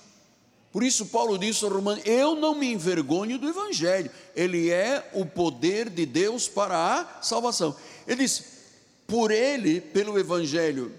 Por 0.71 0.83
isso, 0.83 1.07
Paulo 1.07 1.37
disse 1.37 1.63
ao 1.63 1.71
Romano: 1.71 2.01
Eu 2.05 2.35
não 2.35 2.55
me 2.55 2.71
envergonho 2.71 3.37
do 3.37 3.49
Evangelho, 3.49 4.09
ele 4.35 4.69
é 4.69 5.09
o 5.13 5.25
poder 5.25 5.89
de 5.89 6.05
Deus 6.05 6.47
para 6.47 6.99
a 6.99 7.21
salvação. 7.21 7.75
Ele 8.07 8.23
disse: 8.23 8.45
Por 9.05 9.31
ele, 9.31 9.81
pelo 9.81 10.17
Evangelho, 10.17 10.93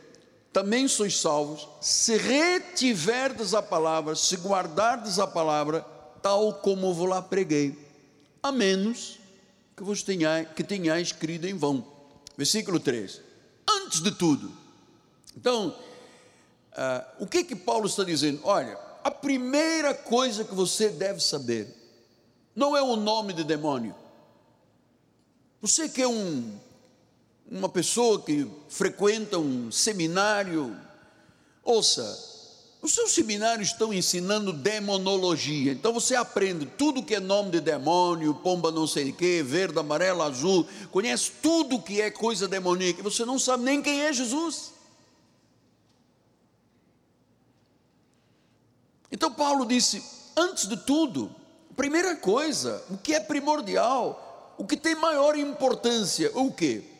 também 0.52 0.86
sois 0.86 1.18
salvos, 1.18 1.66
se 1.80 2.16
retiverdes 2.16 3.54
a 3.54 3.62
palavra, 3.62 4.14
se 4.14 4.36
guardardes 4.36 5.18
a 5.18 5.26
palavra, 5.26 5.84
tal 6.22 6.54
como 6.54 6.94
vos 6.94 7.08
lá 7.08 7.20
preguei, 7.20 7.76
a 8.42 8.52
menos 8.52 9.18
que 9.76 9.82
vos 9.82 10.02
tenhais, 10.02 10.48
que 10.54 10.62
tenhais 10.62 11.12
crido 11.12 11.46
em 11.46 11.54
vão. 11.54 11.84
Versículo 12.36 12.78
3. 12.78 13.20
Antes 13.68 14.00
de 14.00 14.12
tudo, 14.12 14.52
então, 15.36 15.68
uh, 16.72 17.24
o 17.24 17.26
que 17.26 17.44
que 17.44 17.56
Paulo 17.56 17.86
está 17.86 18.04
dizendo? 18.04 18.40
Olha, 18.44 18.78
a 19.02 19.10
primeira 19.10 19.94
coisa 19.94 20.44
que 20.44 20.54
você 20.54 20.88
deve 20.88 21.20
saber 21.20 21.74
não 22.54 22.76
é 22.76 22.82
o 22.82 22.96
nome 22.96 23.32
de 23.32 23.44
demônio. 23.44 23.94
Você 25.60 25.88
que 25.88 26.02
é 26.02 26.08
um, 26.08 26.58
uma 27.50 27.68
pessoa 27.68 28.20
que 28.20 28.50
frequenta 28.68 29.38
um 29.38 29.70
seminário, 29.70 30.76
ouça, 31.62 32.31
os 32.82 32.92
seus 32.92 33.12
seminários 33.12 33.68
estão 33.68 33.94
ensinando 33.94 34.52
demonologia, 34.52 35.70
então 35.70 35.92
você 35.92 36.16
aprende 36.16 36.66
tudo 36.66 37.02
que 37.02 37.14
é 37.14 37.20
nome 37.20 37.52
de 37.52 37.60
demônio, 37.60 38.34
pomba 38.34 38.72
não 38.72 38.88
sei 38.88 39.10
o 39.10 39.12
que, 39.14 39.40
verde, 39.40 39.78
amarelo, 39.78 40.20
azul, 40.20 40.66
conhece 40.90 41.30
tudo 41.40 41.80
que 41.80 42.00
é 42.00 42.10
coisa 42.10 42.48
demoníaca, 42.48 43.00
você 43.00 43.24
não 43.24 43.38
sabe 43.38 43.62
nem 43.62 43.80
quem 43.80 44.00
é 44.00 44.12
Jesus. 44.12 44.72
Então 49.12 49.32
Paulo 49.32 49.64
disse: 49.64 50.02
antes 50.36 50.66
de 50.66 50.76
tudo, 50.76 51.32
primeira 51.76 52.16
coisa, 52.16 52.84
o 52.90 52.98
que 52.98 53.14
é 53.14 53.20
primordial, 53.20 54.54
o 54.58 54.66
que 54.66 54.76
tem 54.76 54.96
maior 54.96 55.38
importância, 55.38 56.32
o 56.34 56.50
que? 56.50 56.91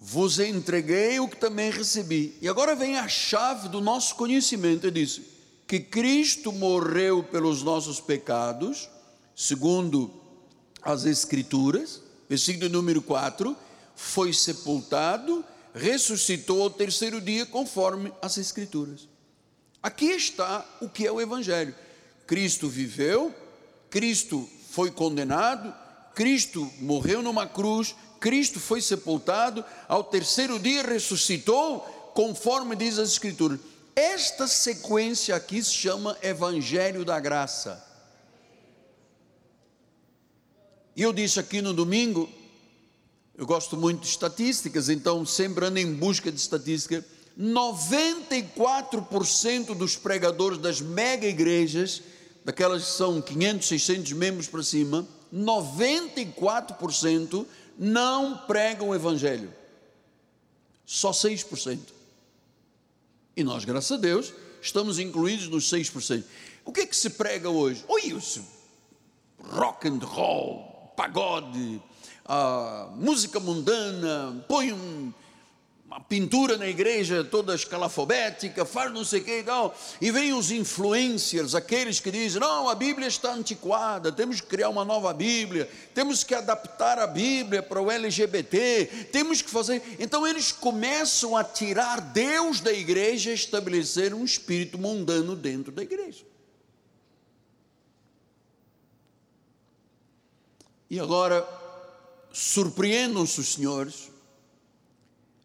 Vos 0.00 0.38
entreguei 0.38 1.20
o 1.20 1.28
que 1.28 1.36
também 1.36 1.70
recebi. 1.70 2.34
E 2.40 2.48
agora 2.48 2.74
vem 2.74 2.96
a 2.96 3.06
chave 3.06 3.68
do 3.68 3.82
nosso 3.82 4.14
conhecimento. 4.14 4.86
Ele 4.86 5.04
disse 5.04 5.22
que 5.66 5.78
Cristo 5.78 6.50
morreu 6.50 7.22
pelos 7.22 7.62
nossos 7.62 8.00
pecados, 8.00 8.88
segundo 9.36 10.10
as 10.82 11.04
Escrituras, 11.04 12.00
versículo 12.28 12.70
número 12.70 13.02
4, 13.02 13.54
foi 13.94 14.32
sepultado, 14.32 15.44
ressuscitou 15.74 16.62
ao 16.62 16.70
terceiro 16.70 17.20
dia, 17.20 17.44
conforme 17.44 18.10
as 18.22 18.38
Escrituras. 18.38 19.06
Aqui 19.82 20.06
está 20.06 20.66
o 20.80 20.88
que 20.88 21.06
é 21.06 21.12
o 21.12 21.20
Evangelho. 21.20 21.74
Cristo 22.26 22.68
viveu, 22.68 23.34
Cristo 23.90 24.48
foi 24.70 24.90
condenado, 24.90 25.74
Cristo 26.14 26.70
morreu 26.80 27.22
numa 27.22 27.46
cruz, 27.46 27.94
Cristo 28.20 28.60
foi 28.60 28.82
sepultado, 28.82 29.64
ao 29.88 30.04
terceiro 30.04 30.58
dia 30.58 30.82
ressuscitou, 30.82 31.80
conforme 32.14 32.76
diz 32.76 32.98
as 32.98 33.12
Escrituras. 33.12 33.58
Esta 33.96 34.46
sequência 34.46 35.34
aqui 35.34 35.62
se 35.62 35.72
chama 35.72 36.18
Evangelho 36.22 37.02
da 37.04 37.18
Graça. 37.18 37.82
E 40.94 41.00
eu 41.02 41.12
disse 41.12 41.40
aqui 41.40 41.60
no 41.62 41.72
domingo, 41.72 42.28
eu 43.36 43.46
gosto 43.46 43.76
muito 43.76 44.02
de 44.02 44.08
estatísticas, 44.08 44.88
então 44.90 45.24
sempre 45.24 45.64
ando 45.64 45.78
em 45.78 45.94
busca 45.94 46.30
de 46.30 46.38
estatística. 46.38 47.02
94% 47.38 49.74
dos 49.74 49.96
pregadores 49.96 50.58
das 50.58 50.82
mega 50.82 51.26
igrejas, 51.26 52.02
daquelas 52.44 52.84
que 52.84 52.90
são 52.90 53.22
500, 53.22 53.66
600 53.66 54.12
membros 54.12 54.46
para 54.46 54.62
cima, 54.62 55.08
94% 55.32 57.46
não 57.80 58.36
pregam 58.36 58.90
o 58.90 58.94
Evangelho. 58.94 59.50
Só 60.84 61.12
6%. 61.12 61.78
E 63.34 63.42
nós, 63.42 63.64
graças 63.64 63.92
a 63.92 63.96
Deus, 63.96 64.34
estamos 64.60 64.98
incluídos 64.98 65.48
nos 65.48 65.64
6%. 65.70 66.22
O 66.62 66.72
que 66.72 66.80
é 66.80 66.86
que 66.86 66.94
se 66.94 67.08
prega 67.08 67.48
hoje? 67.48 67.82
Oi, 67.88 68.02
isso, 68.08 68.44
rock 69.38 69.88
and 69.88 69.98
roll, 70.04 70.92
pagode, 70.94 71.80
ah, 72.26 72.90
música 72.96 73.40
mundana, 73.40 74.44
põe 74.46 74.74
um, 74.74 75.10
uma 75.90 76.00
pintura 76.00 76.56
na 76.56 76.68
igreja 76.68 77.24
toda 77.24 77.52
escalafobética, 77.52 78.64
faz 78.64 78.92
não 78.92 79.04
sei 79.04 79.20
o 79.20 79.24
que 79.24 79.38
e 79.40 79.42
tal, 79.42 79.76
e 80.00 80.12
vem 80.12 80.32
os 80.32 80.52
influencers, 80.52 81.52
aqueles 81.52 81.98
que 81.98 82.12
dizem, 82.12 82.40
não, 82.40 82.68
a 82.68 82.76
Bíblia 82.76 83.08
está 83.08 83.34
antiquada, 83.34 84.12
temos 84.12 84.40
que 84.40 84.46
criar 84.46 84.68
uma 84.68 84.84
nova 84.84 85.12
Bíblia, 85.12 85.68
temos 85.92 86.22
que 86.22 86.32
adaptar 86.32 87.00
a 87.00 87.08
Bíblia 87.08 87.60
para 87.60 87.82
o 87.82 87.90
LGBT, 87.90 89.08
temos 89.10 89.42
que 89.42 89.50
fazer, 89.50 89.82
então 89.98 90.24
eles 90.24 90.52
começam 90.52 91.36
a 91.36 91.42
tirar 91.42 92.00
Deus 92.00 92.60
da 92.60 92.72
igreja 92.72 93.32
e 93.32 93.34
estabelecer 93.34 94.14
um 94.14 94.24
espírito 94.24 94.78
mundano 94.78 95.34
dentro 95.34 95.72
da 95.72 95.82
igreja. 95.82 96.24
E 100.88 101.00
agora, 101.00 101.44
surpreendam-se 102.32 103.40
os 103.40 103.54
senhores, 103.54 104.10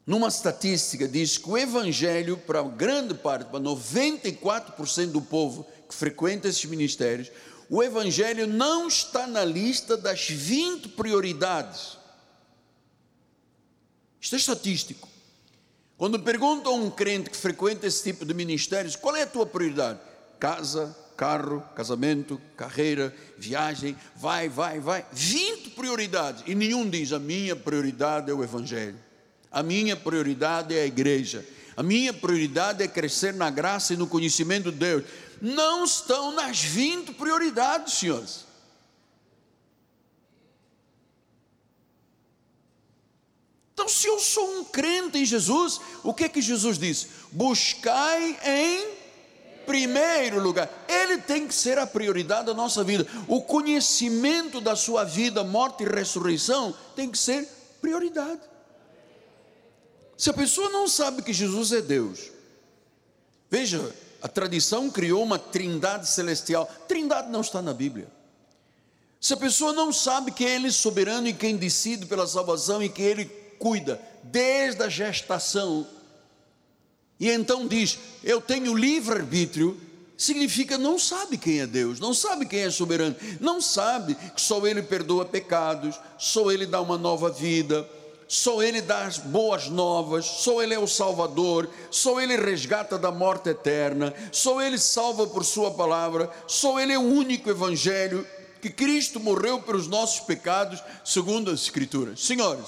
numa 0.05 0.27
estatística, 0.27 1.07
diz 1.07 1.37
que 1.37 1.49
o 1.49 1.57
Evangelho, 1.57 2.37
para 2.37 2.61
grande 2.63 3.13
parte, 3.15 3.49
para 3.49 3.59
94% 3.59 5.07
do 5.07 5.21
povo 5.21 5.65
que 5.89 5.95
frequenta 5.95 6.47
esses 6.47 6.63
ministérios, 6.65 7.31
o 7.69 7.81
Evangelho 7.81 8.45
não 8.45 8.87
está 8.87 9.25
na 9.25 9.43
lista 9.43 9.97
das 9.97 10.29
20 10.29 10.89
prioridades. 10.89 11.97
Isto 14.21 14.35
é 14.35 14.37
estatístico. 14.37 15.09
Quando 15.97 16.19
perguntam 16.19 16.73
a 16.73 16.75
um 16.75 16.91
crente 16.91 17.29
que 17.29 17.37
frequenta 17.37 17.87
esse 17.87 18.03
tipo 18.03 18.25
de 18.25 18.33
ministérios, 18.33 18.95
qual 18.95 19.15
é 19.15 19.23
a 19.23 19.27
tua 19.27 19.45
prioridade? 19.45 19.99
Casa, 20.39 20.95
carro, 21.15 21.63
casamento, 21.75 22.39
carreira, 22.55 23.15
viagem, 23.37 23.95
vai, 24.15 24.49
vai, 24.49 24.79
vai. 24.79 25.05
20 25.11 25.71
prioridades. 25.71 26.43
E 26.45 26.53
nenhum 26.53 26.87
diz: 26.87 27.13
a 27.13 27.19
minha 27.19 27.55
prioridade 27.55 28.29
é 28.29 28.33
o 28.33 28.43
Evangelho. 28.43 29.04
A 29.51 29.63
minha 29.63 29.95
prioridade 29.95 30.75
é 30.75 30.81
a 30.81 30.85
igreja. 30.85 31.45
A 31.77 31.83
minha 31.83 32.13
prioridade 32.13 32.83
é 32.83 32.87
crescer 32.87 33.33
na 33.33 33.49
graça 33.49 33.93
e 33.93 33.97
no 33.97 34.07
conhecimento 34.07 34.71
de 34.71 34.77
Deus. 34.77 35.03
Não 35.41 35.83
estão 35.83 36.31
nas 36.31 36.61
20 36.61 37.13
prioridades, 37.13 37.95
senhores. 37.95 38.45
Então, 43.73 43.89
se 43.89 44.07
eu 44.07 44.19
sou 44.19 44.59
um 44.59 44.63
crente 44.63 45.17
em 45.17 45.25
Jesus, 45.25 45.81
o 46.01 46.13
que 46.13 46.23
é 46.23 46.29
que 46.29 46.41
Jesus 46.41 46.79
disse? 46.79 47.07
Buscai 47.29 48.39
em 48.45 48.87
primeiro 49.65 50.39
lugar. 50.39 50.69
Ele 50.87 51.17
tem 51.17 51.45
que 51.45 51.53
ser 51.53 51.77
a 51.77 51.85
prioridade 51.85 52.45
da 52.45 52.53
nossa 52.53 52.83
vida. 52.85 53.05
O 53.27 53.41
conhecimento 53.41 54.61
da 54.61 54.77
sua 54.77 55.03
vida, 55.03 55.43
morte 55.43 55.83
e 55.83 55.87
ressurreição 55.87 56.73
tem 56.95 57.11
que 57.11 57.17
ser 57.17 57.47
prioridade. 57.81 58.39
Se 60.17 60.29
a 60.29 60.33
pessoa 60.33 60.69
não 60.69 60.87
sabe 60.87 61.21
que 61.21 61.33
Jesus 61.33 61.71
é 61.71 61.81
Deus, 61.81 62.31
veja, 63.49 63.93
a 64.21 64.27
tradição 64.27 64.89
criou 64.89 65.21
uma 65.21 65.37
trindade 65.37 66.09
celestial. 66.09 66.67
Trindade 66.87 67.29
não 67.29 67.41
está 67.41 67.61
na 67.61 67.73
Bíblia. 67.73 68.07
Se 69.19 69.33
a 69.33 69.37
pessoa 69.37 69.73
não 69.73 69.91
sabe 69.91 70.31
que 70.31 70.43
Ele 70.43 70.67
é 70.67 70.71
soberano 70.71 71.27
e 71.27 71.33
quem 71.33 71.57
decide 71.57 72.05
pela 72.05 72.27
salvação 72.27 72.81
e 72.81 72.89
que 72.89 73.01
Ele 73.01 73.25
cuida 73.59 74.01
desde 74.23 74.83
a 74.83 74.89
gestação, 74.89 75.87
e 77.19 77.29
então 77.29 77.67
diz: 77.67 77.97
Eu 78.23 78.41
tenho 78.41 78.75
livre-arbítrio, 78.75 79.79
significa 80.17 80.77
não 80.77 80.97
sabe 80.97 81.37
quem 81.37 81.59
é 81.59 81.67
Deus, 81.67 81.99
não 81.99 82.13
sabe 82.13 82.45
quem 82.45 82.61
é 82.61 82.71
soberano, 82.71 83.15
não 83.39 83.61
sabe 83.61 84.15
que 84.15 84.41
só 84.41 84.65
Ele 84.65 84.81
perdoa 84.81 85.25
pecados, 85.25 85.99
só 86.17 86.51
Ele 86.51 86.65
dá 86.65 86.81
uma 86.81 86.97
nova 86.97 87.29
vida, 87.29 87.87
só 88.27 88.63
Ele 88.63 88.81
dá 88.81 89.05
as 89.05 89.17
boas 89.17 89.67
novas, 89.67 90.25
só 90.25 90.61
Ele 90.61 90.73
é 90.73 90.79
o 90.79 90.87
Salvador, 90.87 91.69
só 91.91 92.19
Ele 92.19 92.35
resgata 92.37 92.97
da 92.97 93.11
morte 93.11 93.49
eterna, 93.49 94.13
só 94.31 94.61
Ele 94.61 94.77
salva 94.77 95.27
por 95.27 95.45
Sua 95.45 95.71
palavra, 95.71 96.29
só 96.47 96.79
Ele 96.79 96.93
é 96.93 96.97
o 96.97 97.03
único 97.03 97.49
Evangelho 97.49 98.25
que 98.61 98.69
Cristo 98.69 99.19
morreu 99.19 99.61
pelos 99.61 99.87
nossos 99.87 100.21
pecados, 100.21 100.81
segundo 101.03 101.51
as 101.51 101.61
Escrituras. 101.61 102.25
Senhores, 102.25 102.65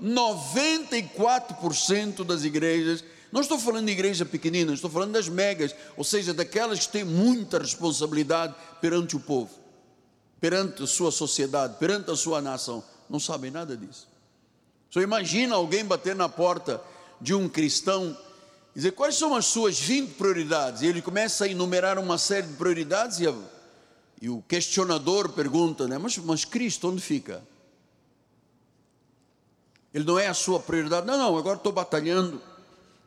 94% 0.00 2.24
das 2.24 2.44
igrejas, 2.44 3.02
não 3.32 3.40
estou 3.40 3.58
falando 3.58 3.86
de 3.86 3.92
igreja 3.92 4.24
pequenina, 4.24 4.72
estou 4.72 4.90
falando 4.90 5.12
das 5.12 5.28
megas, 5.28 5.74
ou 5.96 6.04
seja, 6.04 6.32
daquelas 6.32 6.86
que 6.86 6.92
têm 6.92 7.04
muita 7.04 7.58
responsabilidade 7.58 8.54
perante 8.80 9.16
o 9.16 9.20
povo, 9.20 9.50
perante 10.40 10.84
a 10.84 10.86
sua 10.86 11.10
sociedade, 11.10 11.76
perante 11.78 12.08
a 12.10 12.16
sua 12.16 12.40
nação, 12.40 12.84
não 13.10 13.18
sabem 13.18 13.50
nada 13.50 13.76
disso. 13.76 14.11
Só 14.92 15.00
imagina 15.00 15.54
alguém 15.54 15.82
bater 15.82 16.14
na 16.14 16.28
porta 16.28 16.78
de 17.18 17.32
um 17.32 17.48
cristão 17.48 18.14
e 18.74 18.78
dizer 18.78 18.92
quais 18.92 19.14
são 19.14 19.34
as 19.34 19.46
suas 19.46 19.80
20 19.80 20.16
prioridades, 20.16 20.82
e 20.82 20.86
ele 20.86 21.00
começa 21.00 21.46
a 21.46 21.48
enumerar 21.48 21.98
uma 21.98 22.18
série 22.18 22.46
de 22.46 22.52
prioridades 22.52 23.18
e, 23.18 23.26
a, 23.26 23.34
e 24.20 24.28
o 24.28 24.42
questionador 24.42 25.30
pergunta, 25.30 25.88
né, 25.88 25.96
mas, 25.96 26.18
mas 26.18 26.44
Cristo 26.44 26.90
onde 26.90 27.00
fica? 27.00 27.42
Ele 29.94 30.04
não 30.04 30.18
é 30.18 30.26
a 30.26 30.34
sua 30.34 30.60
prioridade. 30.60 31.06
Não, 31.06 31.16
não, 31.16 31.38
agora 31.38 31.56
estou 31.56 31.72
batalhando 31.72 32.42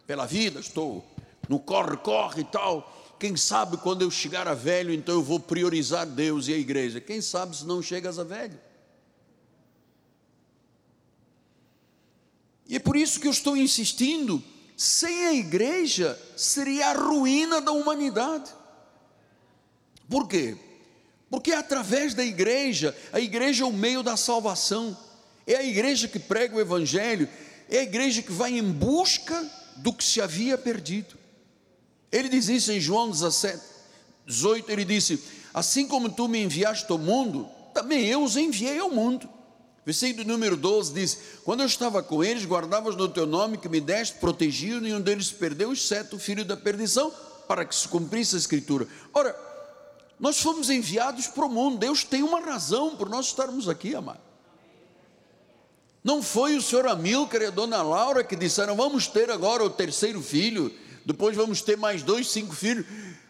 pela 0.08 0.26
vida, 0.26 0.60
estou 0.60 1.06
no 1.48 1.60
corre-corre 1.60 2.42
e 2.42 2.46
tal. 2.46 3.16
Quem 3.20 3.38
sabe 3.38 3.78
quando 3.78 4.02
eu 4.02 4.10
chegar 4.10 4.48
a 4.48 4.56
velho, 4.56 4.92
então 4.92 5.14
eu 5.14 5.24
vou 5.24 5.40
priorizar 5.40 6.08
Deus 6.08 6.48
e 6.48 6.54
a 6.54 6.58
igreja. 6.58 7.00
Quem 7.00 7.22
sabe 7.22 7.56
se 7.56 7.66
não 7.66 7.80
chegas 7.80 8.18
a 8.18 8.24
velho? 8.24 8.60
E 12.68 12.76
é 12.76 12.80
por 12.80 12.96
isso 12.96 13.20
que 13.20 13.28
eu 13.28 13.32
estou 13.32 13.56
insistindo: 13.56 14.44
sem 14.76 15.28
a 15.28 15.34
igreja 15.34 16.20
seria 16.36 16.88
a 16.88 16.94
ruína 16.94 17.62
da 17.62 17.72
humanidade. 17.72 18.52
Por 20.10 20.28
quê? 20.28 20.58
Porque 21.30 21.52
é 21.52 21.58
através 21.58 22.14
da 22.14 22.24
igreja, 22.24 22.96
a 23.12 23.20
igreja 23.20 23.64
é 23.64 23.68
o 23.68 23.74
meio 23.74 24.04
da 24.04 24.16
salvação. 24.16 24.98
É 25.48 25.56
a 25.56 25.64
igreja 25.64 26.08
que 26.08 26.18
prega 26.18 26.56
o 26.56 26.62
Evangelho, 26.62 27.30
é 27.70 27.80
a 27.80 27.84
igreja 27.84 28.22
que 28.22 28.32
vai 28.32 28.58
em 28.58 28.64
busca 28.64 29.48
do 29.78 29.94
que 29.94 30.04
se 30.04 30.20
havia 30.20 30.58
perdido. 30.58 31.16
Ele 32.12 32.30
diz 32.30 32.48
isso 32.48 32.72
em 32.72 32.80
João 32.80 33.12
17, 33.12 33.62
18: 34.26 34.72
ele 34.72 34.86
disse: 34.86 35.22
Assim 35.54 35.88
como 35.88 36.10
tu 36.10 36.28
me 36.28 36.42
enviaste 36.42 36.92
ao 36.92 36.98
mundo, 36.98 37.48
também 37.74 38.06
eu 38.06 38.24
os 38.24 38.38
enviei 38.38 38.80
ao 38.80 38.90
mundo. 38.90 39.30
Versículo 39.86 40.28
número 40.28 40.58
12 40.58 40.94
diz: 40.94 41.18
Quando 41.44 41.60
eu 41.60 41.68
estava 41.68 42.02
com 42.02 42.24
eles, 42.24 42.44
guardavas 42.46 42.96
no 42.96 43.08
teu 43.08 43.28
nome 43.28 43.58
que 43.58 43.70
me 43.70 43.80
deste, 43.80 44.18
protegiam, 44.18 44.82
nenhum 44.82 45.00
deles 45.00 45.32
perdeu, 45.32 45.72
exceto 45.72 46.16
o 46.16 46.20
filho 46.20 46.44
da 46.44 46.58
perdição, 46.58 47.14
para 47.48 47.64
que 47.64 47.76
se 47.76 47.88
cumprisse 47.88 48.36
a 48.36 48.40
escritura. 48.40 48.88
Ora, 49.14 49.36
nós 50.20 50.40
fomos 50.40 50.70
enviados 50.70 51.28
para 51.28 51.46
o 51.46 51.50
mundo, 51.50 51.78
Deus 51.78 52.04
tem 52.04 52.24
uma 52.24 52.40
razão 52.40 52.96
por 52.96 53.10
nós 53.10 53.28
estarmos 53.28 53.70
aqui, 53.70 53.94
amado. 53.94 54.26
Não 56.04 56.22
foi 56.22 56.56
o 56.56 56.62
senhor 56.62 56.88
Amilcar 56.88 57.42
e 57.42 57.48
a 57.48 57.52
dona 57.52 57.82
Laura 57.82 58.24
que 58.24 58.36
disseram: 58.36 58.76
vamos 58.76 59.08
ter 59.08 59.30
agora 59.30 59.64
o 59.64 59.70
terceiro 59.70 60.22
filho, 60.22 60.74
depois 61.06 61.36
vamos 61.36 61.62
ter 61.62 61.78
mais 61.78 62.02
dois, 62.02 62.30
cinco 62.30 62.56
filhos. 62.56 62.86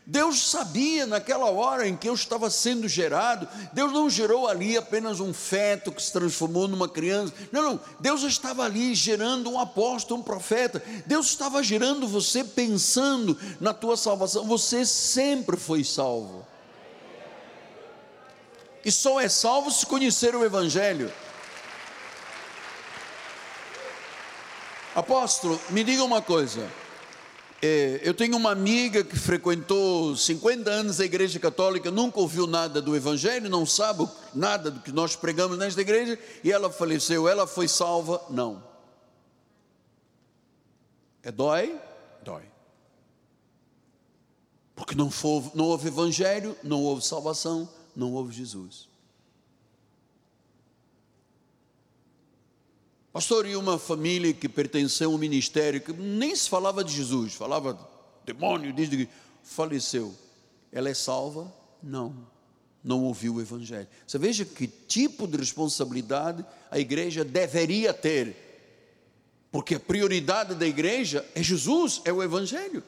Deus 0.08 0.52
sabia 0.52 1.08
naquela 1.08 1.50
hora 1.50 1.88
em 1.88 1.98
que 1.98 2.08
eu 2.08 2.14
estava 2.14 2.48
sendo 2.52 2.88
gerado, 2.88 3.50
Deus 3.74 3.92
não 3.92 4.08
gerou 4.08 4.48
ali 4.48 4.78
apenas 4.78 5.20
um 5.20 5.34
feto 5.34 5.92
que 5.92 6.02
se 6.02 6.14
transformou 6.14 6.68
numa 6.68 6.88
criança, 6.88 7.34
não, 7.52 7.64
não, 7.64 7.80
Deus 8.00 8.22
estava 8.22 8.64
ali 8.64 8.94
gerando 8.94 9.50
um 9.50 9.60
apóstolo, 9.60 10.20
um 10.20 10.24
profeta, 10.24 10.82
Deus 11.08 11.26
estava 11.26 11.64
gerando 11.64 12.08
você 12.08 12.44
pensando 12.44 13.36
na 13.60 13.74
tua 13.74 13.98
salvação, 13.98 14.46
você 14.46 14.86
sempre 14.86 15.58
foi 15.58 15.84
salvo, 15.84 16.46
e 18.86 18.92
só 18.92 19.20
é 19.20 19.28
salvo 19.28 19.72
se 19.72 19.88
conhecer 19.88 20.36
o 20.36 20.46
Evangelho. 20.46 21.12
Apóstolo, 24.94 25.60
me 25.72 25.84
diga 25.84 26.04
uma 26.04 26.22
coisa. 26.22 26.85
É, 27.62 28.02
eu 28.04 28.14
tenho 28.14 28.36
uma 28.36 28.52
amiga 28.52 29.04
que 29.04 29.18
frequentou 29.18 30.16
50 30.16 30.70
anos 30.70 31.00
a 31.00 31.06
igreja 31.06 31.40
católica, 31.40 31.90
nunca 31.90 32.20
ouviu 32.20 32.46
nada 32.46 32.82
do 32.82 32.96
Evangelho, 32.96 33.50
não 33.50 33.66
sabe 33.66 34.08
nada 34.34 34.70
do 34.70 34.82
que 34.82 34.92
nós 34.92 35.16
pregamos 35.16 35.58
nesta 35.58 35.82
igreja, 35.82 36.20
e 36.44 36.52
ela 36.52 36.70
faleceu. 36.70 37.28
Ela 37.28 37.48
foi 37.48 37.68
salva? 37.68 38.22
Não. 38.30 38.64
É 41.24 41.32
dói? 41.32 41.80
Dói. 42.24 42.44
Porque 44.76 44.94
não, 44.94 45.10
for, 45.10 45.52
não 45.56 45.66
houve 45.66 45.88
Evangelho, 45.88 46.56
não 46.62 46.84
houve 46.84 47.04
salvação, 47.04 47.68
não 47.96 48.14
houve 48.14 48.36
Jesus. 48.36 48.90
Pastor, 53.16 53.46
e 53.46 53.56
uma 53.56 53.80
família 53.80 54.34
que 54.34 54.50
pertenceu 54.50 55.10
a 55.10 55.14
um 55.14 55.18
ministério 55.18 55.80
que 55.80 55.94
nem 55.94 56.36
se 56.36 56.50
falava 56.50 56.84
de 56.84 56.94
Jesus, 56.94 57.34
falava 57.34 57.74
de 57.74 58.34
demônio, 58.34 58.74
desde 58.74 58.98
que 58.98 59.10
faleceu. 59.42 60.14
Ela 60.70 60.90
é 60.90 60.94
salva? 60.94 61.50
Não. 61.82 62.14
Não 62.84 63.06
ouviu 63.06 63.36
o 63.36 63.42
Evangelho. 63.42 63.88
Você 64.06 64.18
veja 64.18 64.44
que 64.44 64.68
tipo 64.68 65.26
de 65.30 65.38
responsabilidade 65.38 66.46
a 66.70 66.78
igreja 66.78 67.24
deveria 67.24 67.94
ter. 67.94 68.36
Porque 69.50 69.76
a 69.76 69.80
prioridade 69.80 70.54
da 70.54 70.68
igreja 70.68 71.26
é 71.34 71.42
Jesus, 71.42 72.02
é 72.04 72.12
o 72.12 72.22
Evangelho. 72.22 72.84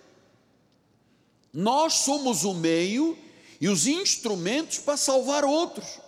Nós 1.54 1.94
somos 2.00 2.44
o 2.44 2.54
meio 2.54 3.18
e 3.62 3.70
os 3.70 3.88
instrumentos 3.88 4.78
para 4.78 4.98
salvar 4.98 5.46
outros 5.46 6.02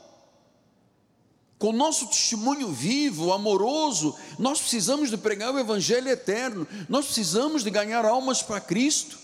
com 1.59 1.73
nosso 1.73 2.07
testemunho 2.07 2.69
vivo, 2.69 3.33
amoroso, 3.33 4.15
nós 4.39 4.61
precisamos 4.61 5.09
de 5.09 5.17
pregar 5.17 5.53
o 5.53 5.59
Evangelho 5.59 6.07
eterno, 6.07 6.65
nós 6.87 7.05
precisamos 7.05 7.65
de 7.65 7.69
ganhar 7.69 8.05
almas 8.05 8.41
para 8.41 8.61
Cristo. 8.61 9.17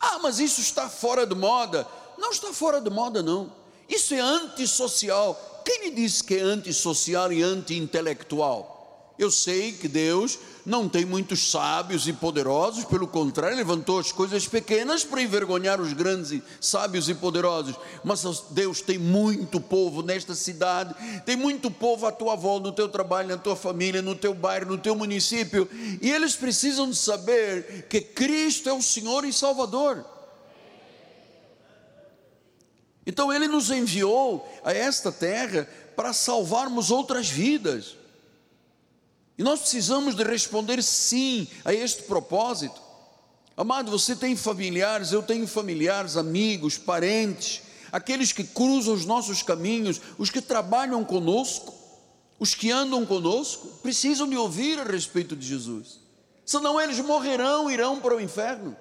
Ah, 0.00 0.18
mas 0.22 0.38
isso 0.38 0.62
está 0.62 0.88
fora 0.88 1.26
de 1.26 1.34
moda. 1.34 1.86
Não 2.16 2.30
está 2.30 2.50
fora 2.50 2.80
de 2.80 2.88
moda, 2.88 3.22
não. 3.22 3.52
Isso 3.86 4.14
é 4.14 4.20
antissocial. 4.20 5.62
Quem 5.66 5.84
lhe 5.84 5.90
disse 5.94 6.24
que 6.24 6.36
é 6.36 6.40
antissocial 6.40 7.30
e 7.30 7.42
anti-intelectual? 7.42 8.75
Eu 9.18 9.30
sei 9.30 9.72
que 9.72 9.88
Deus 9.88 10.38
não 10.64 10.88
tem 10.88 11.04
muitos 11.04 11.50
sábios 11.50 12.06
e 12.06 12.12
poderosos, 12.12 12.84
pelo 12.84 13.06
contrário, 13.06 13.56
levantou 13.56 13.98
as 13.98 14.12
coisas 14.12 14.46
pequenas 14.46 15.04
para 15.04 15.22
envergonhar 15.22 15.80
os 15.80 15.92
grandes 15.92 16.42
sábios 16.60 17.08
e 17.08 17.14
poderosos. 17.14 17.76
Mas 18.04 18.24
Deus 18.50 18.80
tem 18.82 18.98
muito 18.98 19.60
povo 19.60 20.02
nesta 20.02 20.34
cidade, 20.34 20.94
tem 21.24 21.36
muito 21.36 21.70
povo 21.70 22.06
à 22.06 22.12
tua 22.12 22.34
volta, 22.36 22.68
no 22.68 22.74
teu 22.74 22.88
trabalho, 22.88 23.28
na 23.28 23.38
tua 23.38 23.56
família, 23.56 24.02
no 24.02 24.14
teu 24.14 24.34
bairro, 24.34 24.66
no 24.66 24.78
teu 24.78 24.94
município, 24.94 25.68
e 26.02 26.10
eles 26.10 26.36
precisam 26.36 26.90
de 26.90 26.96
saber 26.96 27.86
que 27.88 28.00
Cristo 28.00 28.68
é 28.68 28.72
o 28.72 28.82
Senhor 28.82 29.24
e 29.24 29.32
Salvador. 29.32 30.04
Então 33.06 33.32
ele 33.32 33.46
nos 33.46 33.70
enviou 33.70 34.46
a 34.64 34.72
esta 34.72 35.12
terra 35.12 35.68
para 35.94 36.12
salvarmos 36.12 36.90
outras 36.90 37.30
vidas. 37.30 37.96
E 39.38 39.42
nós 39.42 39.60
precisamos 39.60 40.14
de 40.14 40.24
responder 40.24 40.82
sim 40.82 41.46
a 41.64 41.72
este 41.72 42.04
propósito. 42.04 42.80
Amado, 43.56 43.90
você 43.90 44.16
tem 44.16 44.34
familiares, 44.34 45.12
eu 45.12 45.22
tenho 45.22 45.46
familiares, 45.46 46.16
amigos, 46.16 46.78
parentes, 46.78 47.62
aqueles 47.92 48.32
que 48.32 48.44
cruzam 48.44 48.94
os 48.94 49.04
nossos 49.04 49.42
caminhos, 49.42 50.00
os 50.18 50.30
que 50.30 50.40
trabalham 50.40 51.04
conosco, 51.04 51.74
os 52.38 52.54
que 52.54 52.70
andam 52.70 53.04
conosco, 53.04 53.66
precisam 53.82 54.28
de 54.28 54.36
ouvir 54.36 54.78
a 54.78 54.84
respeito 54.84 55.36
de 55.36 55.46
Jesus. 55.46 56.00
Senão 56.44 56.80
eles 56.80 57.00
morrerão, 57.00 57.70
irão 57.70 58.00
para 58.00 58.14
o 58.16 58.20
inferno. 58.20 58.76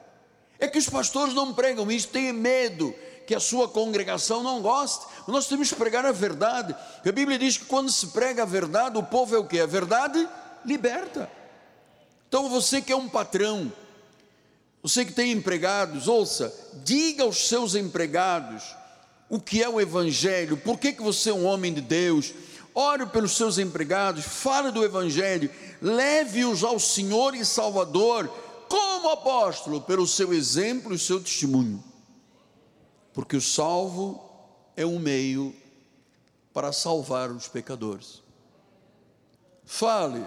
É 0.59 0.67
que 0.67 0.77
os 0.77 0.89
pastores 0.89 1.33
não 1.33 1.53
pregam 1.53 1.91
isso, 1.91 2.09
têm 2.09 2.31
medo 2.31 2.93
que 3.25 3.35
a 3.35 3.39
sua 3.39 3.67
congregação 3.67 4.43
não 4.43 4.61
goste. 4.61 5.05
Nós 5.27 5.47
temos 5.47 5.69
que 5.69 5.75
pregar 5.75 6.05
a 6.05 6.11
verdade. 6.11 6.75
A 7.05 7.11
Bíblia 7.11 7.39
diz 7.39 7.57
que 7.57 7.65
quando 7.65 7.91
se 7.91 8.07
prega 8.07 8.43
a 8.43 8.45
verdade, 8.45 8.97
o 8.97 9.03
povo 9.03 9.35
é 9.35 9.39
o 9.39 9.47
que? 9.47 9.59
A 9.59 9.65
verdade 9.65 10.27
liberta. 10.65 11.29
Então 12.27 12.49
você 12.49 12.81
que 12.81 12.91
é 12.91 12.95
um 12.95 13.07
patrão, 13.07 13.71
você 14.81 15.05
que 15.05 15.13
tem 15.13 15.31
empregados, 15.31 16.07
ouça, 16.07 16.53
diga 16.83 17.23
aos 17.23 17.47
seus 17.47 17.75
empregados 17.75 18.75
o 19.29 19.39
que 19.39 19.63
é 19.63 19.69
o 19.69 19.81
Evangelho, 19.81 20.57
por 20.57 20.77
que, 20.77 20.93
que 20.93 21.01
você 21.01 21.29
é 21.29 21.33
um 21.33 21.45
homem 21.45 21.73
de 21.73 21.81
Deus, 21.81 22.33
ore 22.73 23.05
pelos 23.07 23.35
seus 23.35 23.57
empregados, 23.57 24.23
fale 24.23 24.71
do 24.71 24.83
Evangelho, 24.83 25.49
leve-os 25.81 26.63
ao 26.63 26.79
Senhor 26.79 27.33
e 27.35 27.45
Salvador, 27.45 28.27
como 28.67 29.09
apóstolo, 29.09 29.81
pelo 29.81 30.05
seu 30.05 30.33
exemplo 30.33 30.93
e 30.93 30.99
seu 30.99 31.19
testemunho 31.19 31.83
porque 33.15 33.37
o 33.37 33.41
salvo 33.41 34.29
é 34.75 34.85
um 34.85 34.99
meio 34.99 35.55
para 36.53 36.73
salvar 36.73 37.31
os 37.31 37.47
pecadores. 37.47 38.21
Fale, 39.63 40.23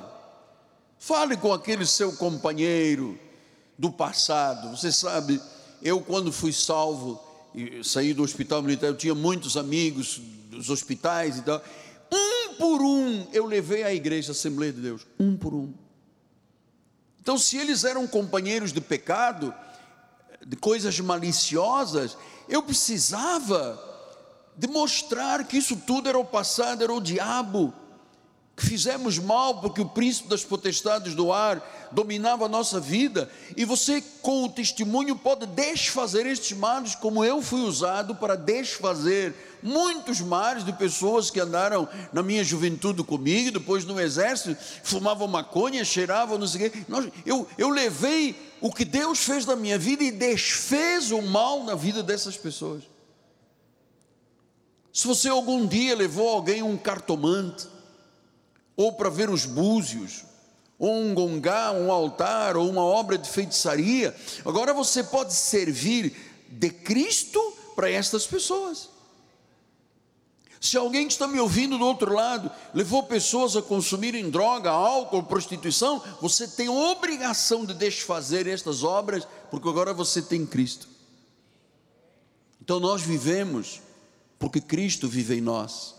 fale 0.98 1.36
com 1.36 1.52
aquele 1.52 1.86
seu 1.86 2.12
companheiro 2.12 3.18
do 3.78 3.90
passado. 3.90 4.76
Você 4.76 4.90
sabe, 4.90 5.40
eu 5.82 6.00
quando 6.00 6.32
fui 6.32 6.52
salvo 6.52 7.22
e 7.54 7.82
saí 7.84 8.12
do 8.12 8.22
hospital 8.22 8.62
militar, 8.62 8.88
eu 8.88 8.96
tinha 8.96 9.14
muitos 9.14 9.56
amigos 9.56 10.20
dos 10.50 10.70
hospitais 10.70 11.38
e 11.38 11.42
tal. 11.42 11.62
Um 12.12 12.54
por 12.54 12.80
um 12.82 13.26
eu 13.32 13.46
levei 13.46 13.84
à 13.84 13.94
igreja, 13.94 14.30
à 14.30 14.32
Assembleia 14.32 14.72
de 14.72 14.80
Deus, 14.80 15.06
um 15.18 15.36
por 15.36 15.54
um. 15.54 15.72
Então, 17.20 17.36
se 17.36 17.58
eles 17.58 17.84
eram 17.84 18.06
companheiros 18.06 18.72
de 18.72 18.80
pecado, 18.80 19.54
de 20.46 20.56
coisas 20.56 20.98
maliciosas, 20.98 22.16
eu 22.48 22.62
precisava 22.62 23.78
demonstrar 24.56 25.46
que 25.46 25.58
isso 25.58 25.76
tudo 25.76 26.08
era 26.08 26.18
o 26.18 26.24
passado, 26.24 26.82
era 26.82 26.92
o 26.92 27.00
diabo, 27.00 27.72
que 28.58 28.66
fizemos 28.66 29.20
mal 29.20 29.60
porque 29.60 29.80
o 29.80 29.88
príncipe 29.88 30.28
das 30.28 30.44
potestades 30.44 31.14
do 31.14 31.32
ar 31.32 31.88
dominava 31.92 32.46
a 32.46 32.48
nossa 32.48 32.80
vida, 32.80 33.30
e 33.56 33.64
você, 33.64 34.02
com 34.20 34.44
o 34.44 34.48
testemunho, 34.48 35.14
pode 35.14 35.46
desfazer 35.46 36.26
estes 36.26 36.58
males, 36.58 36.96
como 36.96 37.24
eu 37.24 37.40
fui 37.40 37.60
usado 37.60 38.16
para 38.16 38.34
desfazer 38.34 39.32
muitos 39.62 40.20
males 40.20 40.64
de 40.64 40.72
pessoas 40.72 41.30
que 41.30 41.38
andaram 41.38 41.88
na 42.12 42.20
minha 42.20 42.42
juventude 42.42 43.04
comigo, 43.04 43.52
depois 43.52 43.84
no 43.84 43.98
exército, 44.00 44.60
fumavam 44.82 45.28
maconha, 45.28 45.84
cheiravam, 45.84 46.36
não 46.36 46.46
sei 46.46 46.66
o 46.66 46.70
quê. 46.70 46.84
Eu, 47.24 47.48
eu 47.56 47.68
levei 47.70 48.36
o 48.60 48.72
que 48.72 48.84
Deus 48.84 49.20
fez 49.20 49.46
na 49.46 49.54
minha 49.54 49.78
vida 49.78 50.02
e 50.02 50.10
desfez 50.10 51.12
o 51.12 51.22
mal 51.22 51.62
na 51.62 51.76
vida 51.76 52.02
dessas 52.02 52.36
pessoas. 52.36 52.82
Se 54.92 55.06
você 55.06 55.28
algum 55.28 55.64
dia 55.64 55.94
levou 55.94 56.28
alguém 56.28 56.60
um 56.60 56.76
cartomante, 56.76 57.77
ou 58.78 58.92
para 58.92 59.10
ver 59.10 59.28
os 59.28 59.44
búzios, 59.44 60.24
ou 60.78 60.94
um 60.94 61.12
gongá, 61.12 61.72
um 61.72 61.90
altar, 61.90 62.56
ou 62.56 62.70
uma 62.70 62.84
obra 62.84 63.18
de 63.18 63.28
feitiçaria, 63.28 64.14
agora 64.44 64.72
você 64.72 65.02
pode 65.02 65.34
servir 65.34 66.14
de 66.48 66.70
Cristo 66.70 67.40
para 67.74 67.90
estas 67.90 68.24
pessoas. 68.24 68.88
Se 70.60 70.76
alguém 70.76 71.08
que 71.08 71.12
está 71.12 71.26
me 71.26 71.40
ouvindo 71.40 71.76
do 71.76 71.84
outro 71.84 72.14
lado 72.14 72.48
levou 72.72 73.02
pessoas 73.02 73.56
a 73.56 73.62
consumirem 73.62 74.30
droga, 74.30 74.70
álcool, 74.70 75.24
prostituição, 75.24 76.00
você 76.20 76.46
tem 76.46 76.68
obrigação 76.68 77.64
de 77.64 77.74
desfazer 77.74 78.46
estas 78.46 78.84
obras, 78.84 79.26
porque 79.50 79.68
agora 79.68 79.92
você 79.92 80.22
tem 80.22 80.46
Cristo. 80.46 80.88
Então 82.62 82.78
nós 82.78 83.02
vivemos 83.02 83.80
porque 84.38 84.60
Cristo 84.60 85.08
vive 85.08 85.38
em 85.38 85.40
nós. 85.40 85.97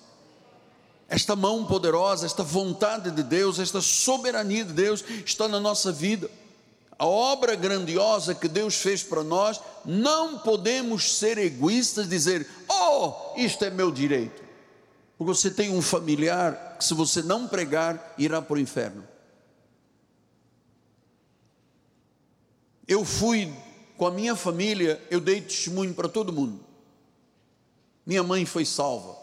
Esta 1.09 1.35
mão 1.35 1.65
poderosa, 1.65 2.27
esta 2.27 2.43
vontade 2.43 3.09
de 3.09 3.23
Deus, 3.23 3.57
esta 3.57 3.81
soberania 3.81 4.63
de 4.63 4.73
Deus 4.73 5.03
está 5.25 5.47
na 5.47 5.59
nossa 5.59 5.91
vida. 5.91 6.29
A 6.99 7.05
obra 7.07 7.55
grandiosa 7.55 8.35
que 8.35 8.47
Deus 8.47 8.75
fez 8.75 9.01
para 9.01 9.23
nós, 9.23 9.59
não 9.83 10.37
podemos 10.37 11.17
ser 11.17 11.39
egoístas 11.39 12.07
dizer: 12.07 12.47
"Oh, 12.69 13.13
isto 13.35 13.65
é 13.65 13.71
meu 13.71 13.91
direito". 13.91 14.43
Porque 15.17 15.33
você 15.33 15.49
tem 15.49 15.71
um 15.75 15.81
familiar 15.81 16.77
que, 16.77 16.85
se 16.85 16.93
você 16.93 17.23
não 17.23 17.47
pregar, 17.47 18.13
irá 18.17 18.41
para 18.41 18.55
o 18.55 18.59
inferno. 18.59 19.03
Eu 22.87 23.03
fui 23.03 23.53
com 23.97 24.07
a 24.07 24.11
minha 24.11 24.35
família, 24.35 25.01
eu 25.11 25.19
dei 25.19 25.41
testemunho 25.41 25.93
para 25.93 26.07
todo 26.07 26.31
mundo. 26.31 26.59
Minha 28.05 28.23
mãe 28.23 28.45
foi 28.45 28.63
salva. 28.63 29.18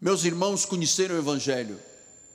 Meus 0.00 0.24
irmãos 0.24 0.64
conheceram 0.64 1.14
o 1.14 1.18
Evangelho. 1.18 1.78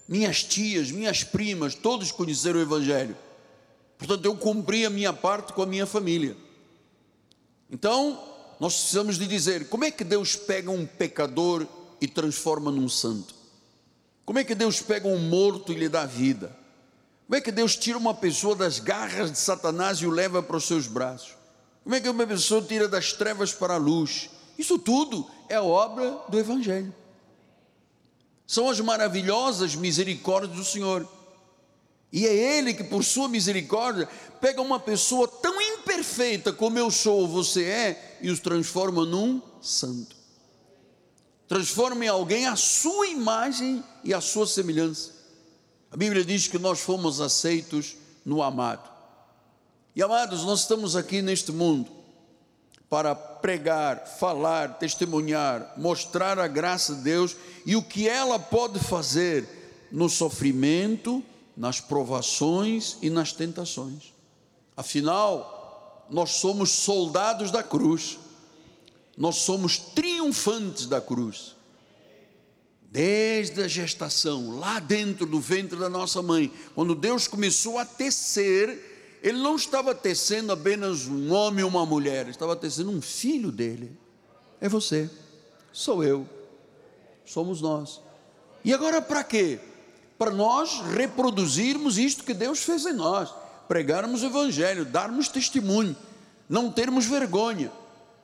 Minhas 0.07 0.43
tias, 0.43 0.91
minhas 0.91 1.23
primas, 1.23 1.73
todos 1.73 2.11
conheceram 2.11 2.59
o 2.59 2.61
Evangelho. 2.61 3.17
Portanto, 3.97 4.25
eu 4.25 4.35
cumpri 4.35 4.85
a 4.85 4.89
minha 4.89 5.11
parte 5.11 5.51
com 5.53 5.63
a 5.63 5.65
minha 5.65 5.87
família. 5.87 6.37
Então, 7.71 8.21
nós 8.59 8.75
precisamos 8.75 9.17
de 9.17 9.25
dizer: 9.25 9.67
como 9.67 9.83
é 9.83 9.89
que 9.89 10.03
Deus 10.03 10.35
pega 10.35 10.69
um 10.69 10.85
pecador 10.85 11.65
e 11.99 12.07
transforma 12.07 12.69
num 12.69 12.87
santo? 12.87 13.33
Como 14.23 14.37
é 14.37 14.43
que 14.43 14.53
Deus 14.53 14.81
pega 14.81 15.07
um 15.07 15.17
morto 15.17 15.71
e 15.71 15.75
lhe 15.75 15.89
dá 15.89 16.05
vida? 16.05 16.55
Como 17.25 17.35
é 17.35 17.41
que 17.41 17.51
Deus 17.51 17.75
tira 17.75 17.97
uma 17.97 18.13
pessoa 18.13 18.55
das 18.55 18.79
garras 18.79 19.31
de 19.31 19.39
Satanás 19.39 19.97
e 19.97 20.05
o 20.05 20.11
leva 20.11 20.43
para 20.43 20.57
os 20.57 20.65
seus 20.65 20.85
braços? 20.85 21.35
Como 21.83 21.95
é 21.95 21.99
que 21.99 22.09
uma 22.09 22.27
pessoa 22.27 22.61
tira 22.61 22.87
das 22.87 23.13
trevas 23.13 23.53
para 23.53 23.73
a 23.73 23.77
luz? 23.77 24.29
Isso 24.55 24.77
tudo 24.77 25.27
é 25.49 25.59
obra 25.59 26.19
do 26.29 26.37
Evangelho. 26.37 26.93
São 28.47 28.69
as 28.69 28.79
maravilhosas 28.79 29.75
misericórdias 29.75 30.55
do 30.55 30.63
Senhor. 30.63 31.07
E 32.11 32.25
é 32.25 32.33
Ele 32.33 32.73
que, 32.73 32.83
por 32.83 33.03
sua 33.03 33.27
misericórdia, 33.27 34.07
pega 34.39 34.61
uma 34.61 34.79
pessoa 34.79 35.27
tão 35.27 35.59
imperfeita 35.61 36.53
como 36.53 36.77
eu 36.77 36.89
sou 36.91 37.21
ou 37.21 37.27
você 37.27 37.63
é 37.63 38.17
e 38.21 38.29
os 38.29 38.39
transforma 38.39 39.05
num 39.05 39.41
santo. 39.61 40.15
Transforma 41.47 42.05
em 42.05 42.07
alguém 42.07 42.47
a 42.47 42.55
sua 42.55 43.07
imagem 43.07 43.83
e 44.03 44.13
a 44.13 44.21
sua 44.21 44.47
semelhança. 44.47 45.11
A 45.91 45.97
Bíblia 45.97 46.25
diz 46.25 46.47
que 46.47 46.57
nós 46.57 46.79
fomos 46.79 47.21
aceitos 47.21 47.95
no 48.23 48.41
amado. 48.41 48.89
E 49.95 50.01
amados, 50.01 50.43
nós 50.43 50.61
estamos 50.61 50.95
aqui 50.95 51.21
neste 51.21 51.51
mundo 51.51 51.89
para 52.89 53.15
pregar, 53.45 54.07
falar, 54.07 54.79
testemunhar, 54.79 55.75
mostrar 55.77 56.39
a 56.39 56.47
graça 56.47 56.95
de 56.95 57.01
Deus 57.03 57.37
e 57.63 57.75
o 57.75 57.83
que 57.83 58.09
ela 58.09 58.39
pode 58.39 58.79
fazer 58.79 59.87
no 59.91 60.09
sofrimento, 60.09 61.23
nas 61.55 61.79
provações 61.79 62.97
e 63.03 63.09
nas 63.11 63.33
tentações. 63.33 64.11
Afinal, 64.75 66.07
nós 66.09 66.31
somos 66.31 66.71
soldados 66.71 67.51
da 67.51 67.61
cruz, 67.61 68.17
nós 69.15 69.35
somos 69.35 69.77
triunfantes 69.77 70.87
da 70.87 70.99
cruz. 70.99 71.55
Desde 72.81 73.61
a 73.61 73.67
gestação, 73.67 74.57
lá 74.57 74.79
dentro 74.79 75.27
do 75.27 75.39
ventre 75.39 75.77
da 75.77 75.87
nossa 75.87 76.19
mãe, 76.19 76.51
quando 76.73 76.95
Deus 76.95 77.27
começou 77.27 77.77
a 77.77 77.85
tecer, 77.85 78.94
Ele 79.25 79.39
não 79.39 79.55
estava 79.55 79.95
tecendo 79.95 80.53
apenas 80.53 81.07
um 81.07 81.33
homem 81.33 81.61
e 81.61 81.67
uma 81.67 81.85
mulher, 81.85 82.29
estava 82.29 82.55
tecendo 82.55 82.91
um 82.91 83.01
filho 83.01 83.51
dele. 83.51 83.97
É 84.61 84.69
você, 84.69 85.09
sou 85.73 86.03
eu, 86.03 86.29
somos 87.25 87.59
nós. 87.59 87.99
E 88.63 88.73
agora 88.73 89.01
para 89.01 89.23
quê? 89.23 89.59
para 90.17 90.31
nós 90.31 90.81
reproduzirmos 90.93 91.97
isto 91.97 92.23
que 92.23 92.33
Deus 92.33 92.59
fez 92.63 92.85
em 92.85 92.93
nós, 92.93 93.33
pregarmos 93.67 94.23
o 94.23 94.27
Evangelho, 94.27 94.85
darmos 94.85 95.27
testemunho, 95.27 95.95
não 96.47 96.71
termos 96.71 97.05
vergonha, 97.05 97.71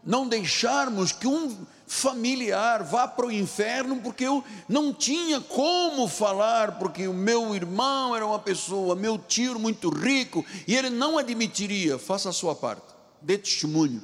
não 0.04 0.28
deixarmos 0.28 1.12
que 1.12 1.28
um 1.28 1.66
familiar 1.92 2.84
vá 2.84 3.06
para 3.06 3.26
o 3.26 3.32
inferno 3.32 3.98
porque 3.98 4.24
eu 4.24 4.42
não 4.66 4.94
tinha 4.94 5.42
como 5.42 6.08
falar, 6.08 6.80
porque 6.80 7.06
o 7.06 7.14
meu 7.14 7.54
irmão 7.54 8.16
era 8.16 8.26
uma 8.26 8.40
pessoa, 8.40 8.96
meu 8.96 9.18
tio 9.18 9.60
muito 9.60 9.90
rico, 9.90 10.46
e 10.66 10.74
ele 10.74 10.90
não 10.90 11.18
admitiria, 11.18 12.00
faça 12.00 12.30
a 12.30 12.34
sua 12.34 12.56
parte, 12.56 12.86
dê 13.22 13.38
testemunho. 13.38 14.02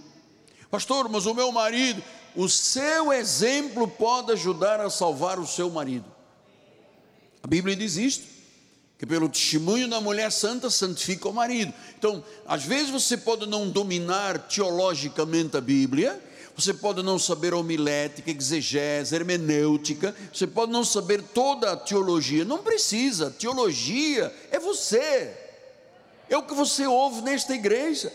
Pastor, 0.70 1.08
mas 1.08 1.26
o 1.26 1.34
meu 1.34 1.50
marido, 1.50 2.04
o 2.36 2.50
seu 2.50 3.14
exemplo 3.14 3.88
pode 3.88 4.34
ajudar 4.34 4.82
a 4.82 4.90
salvar 4.90 5.40
o 5.40 5.48
seu 5.48 5.70
marido. 5.70 6.06
A 7.42 7.48
Bíblia 7.48 7.74
diz 7.74 7.96
isto, 7.96 8.28
que 9.00 9.06
pelo 9.06 9.30
testemunho 9.30 9.88
da 9.88 10.02
mulher 10.02 10.30
santa 10.30 10.70
santifica 10.70 11.30
o 11.30 11.34
marido. 11.34 11.74
Então, 11.98 12.22
às 12.46 12.66
vezes 12.66 12.90
você 12.90 13.16
pode 13.16 13.46
não 13.46 13.70
dominar 13.70 14.40
teologicamente 14.40 15.56
a 15.56 15.62
Bíblia, 15.62 16.22
você 16.58 16.74
pode 16.74 17.04
não 17.04 17.20
saber 17.20 17.54
homilética, 17.54 18.32
exegese, 18.32 19.16
hermenêutica, 19.16 20.16
você 20.34 20.48
pode 20.48 20.72
não 20.72 20.84
saber 20.84 21.22
toda 21.22 21.72
a 21.72 21.78
teologia, 21.78 22.44
não 22.44 22.64
precisa, 22.64 23.30
teologia 23.30 24.34
é 24.50 24.58
você. 24.58 25.38
É 26.28 26.36
o 26.36 26.42
que 26.42 26.56
você 26.56 26.88
ouve 26.88 27.22
nesta 27.22 27.54
igreja. 27.54 28.12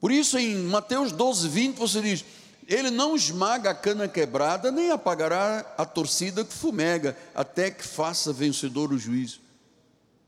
Por 0.00 0.12
isso, 0.12 0.38
em 0.38 0.54
Mateus 0.58 1.10
12, 1.10 1.48
20, 1.48 1.76
você 1.76 2.00
diz: 2.00 2.24
Ele 2.68 2.90
não 2.90 3.16
esmaga 3.16 3.70
a 3.70 3.74
cana 3.74 4.06
quebrada, 4.06 4.70
nem 4.70 4.92
apagará 4.92 5.74
a 5.76 5.84
torcida 5.84 6.44
que 6.44 6.54
fumega, 6.54 7.16
até 7.34 7.68
que 7.68 7.84
faça 7.84 8.32
vencedor 8.32 8.92
o 8.92 8.98
juízo. 8.98 9.40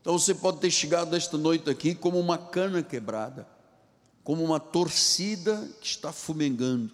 Então 0.01 0.19
você 0.19 0.33
pode 0.33 0.59
ter 0.59 0.71
chegado 0.71 1.15
esta 1.15 1.37
noite 1.37 1.69
aqui 1.69 1.95
como 1.95 2.19
uma 2.19 2.37
cana 2.37 2.83
quebrada, 2.83 3.47
como 4.23 4.43
uma 4.43 4.59
torcida 4.59 5.69
que 5.81 5.87
está 5.87 6.11
fumegando. 6.11 6.91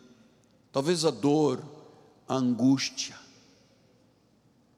Talvez 0.72 1.06
a 1.06 1.12
dor, 1.12 1.64
a 2.28 2.36
angústia, 2.36 3.16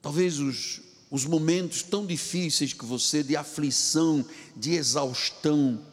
talvez 0.01 0.39
os, 0.39 0.81
os 1.09 1.25
momentos 1.25 1.81
tão 1.81 2.05
difíceis 2.05 2.73
que 2.73 2.85
você, 2.85 3.23
de 3.23 3.35
aflição, 3.35 4.25
de 4.55 4.73
exaustão, 4.73 5.85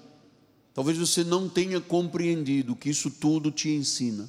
talvez 0.73 0.99
você 0.99 1.25
não 1.25 1.49
tenha 1.49 1.81
compreendido 1.81 2.77
que 2.77 2.91
isso 2.91 3.11
tudo 3.11 3.51
te 3.51 3.69
ensina. 3.71 4.29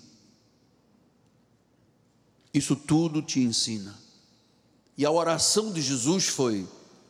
Isso 2.53 2.75
tudo 2.75 3.21
te 3.21 3.41
ensina. 3.41 3.93
E 4.97 5.05
a 5.05 5.11
oração 5.11 5.73
de 5.73 5.81
Jesus 5.81 6.25
foi: 6.25 6.65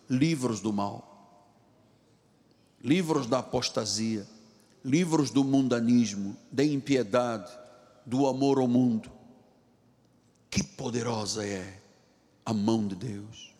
livros 0.09 0.59
do 0.59 0.74
mal, 0.74 1.47
livros 2.84 3.28
da 3.28 3.39
apostasia, 3.39 4.28
livros 4.86 5.32
do 5.32 5.44
mundanismo, 5.44 6.38
da 6.52 6.64
impiedade, 6.64 7.52
do 8.06 8.28
amor 8.28 8.60
ao 8.60 8.68
mundo. 8.68 9.12
Que 10.48 10.64
poderosa 10.64 11.44
é 11.44 11.82
a 12.46 12.54
mão 12.54 12.88
de 12.88 12.96
Deus. 12.96 13.52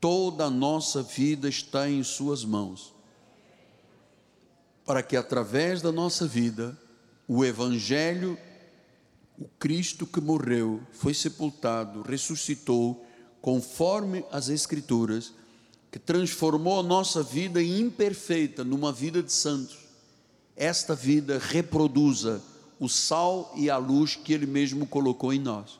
Toda 0.00 0.44
a 0.44 0.50
nossa 0.50 1.02
vida 1.02 1.48
está 1.48 1.90
em 1.90 2.04
Suas 2.04 2.44
mãos, 2.44 2.94
para 4.86 5.02
que 5.02 5.16
através 5.16 5.82
da 5.82 5.90
nossa 5.90 6.24
vida, 6.24 6.78
o 7.26 7.44
Evangelho, 7.44 8.38
o 9.36 9.48
Cristo 9.58 10.06
que 10.06 10.20
morreu, 10.20 10.80
foi 10.92 11.12
sepultado, 11.12 12.02
ressuscitou, 12.02 13.04
conforme 13.42 14.24
as 14.30 14.48
Escrituras, 14.48 15.34
que 15.90 15.98
transformou 15.98 16.78
a 16.78 16.82
nossa 16.82 17.24
vida 17.24 17.60
imperfeita 17.60 18.62
numa 18.62 18.92
vida 18.92 19.20
de 19.20 19.32
santos, 19.32 19.87
esta 20.58 20.94
vida 20.94 21.38
reproduza 21.38 22.42
o 22.80 22.88
sal 22.88 23.52
e 23.56 23.70
a 23.70 23.76
luz 23.76 24.16
que 24.16 24.32
Ele 24.32 24.46
mesmo 24.46 24.86
colocou 24.86 25.32
em 25.32 25.38
nós. 25.38 25.78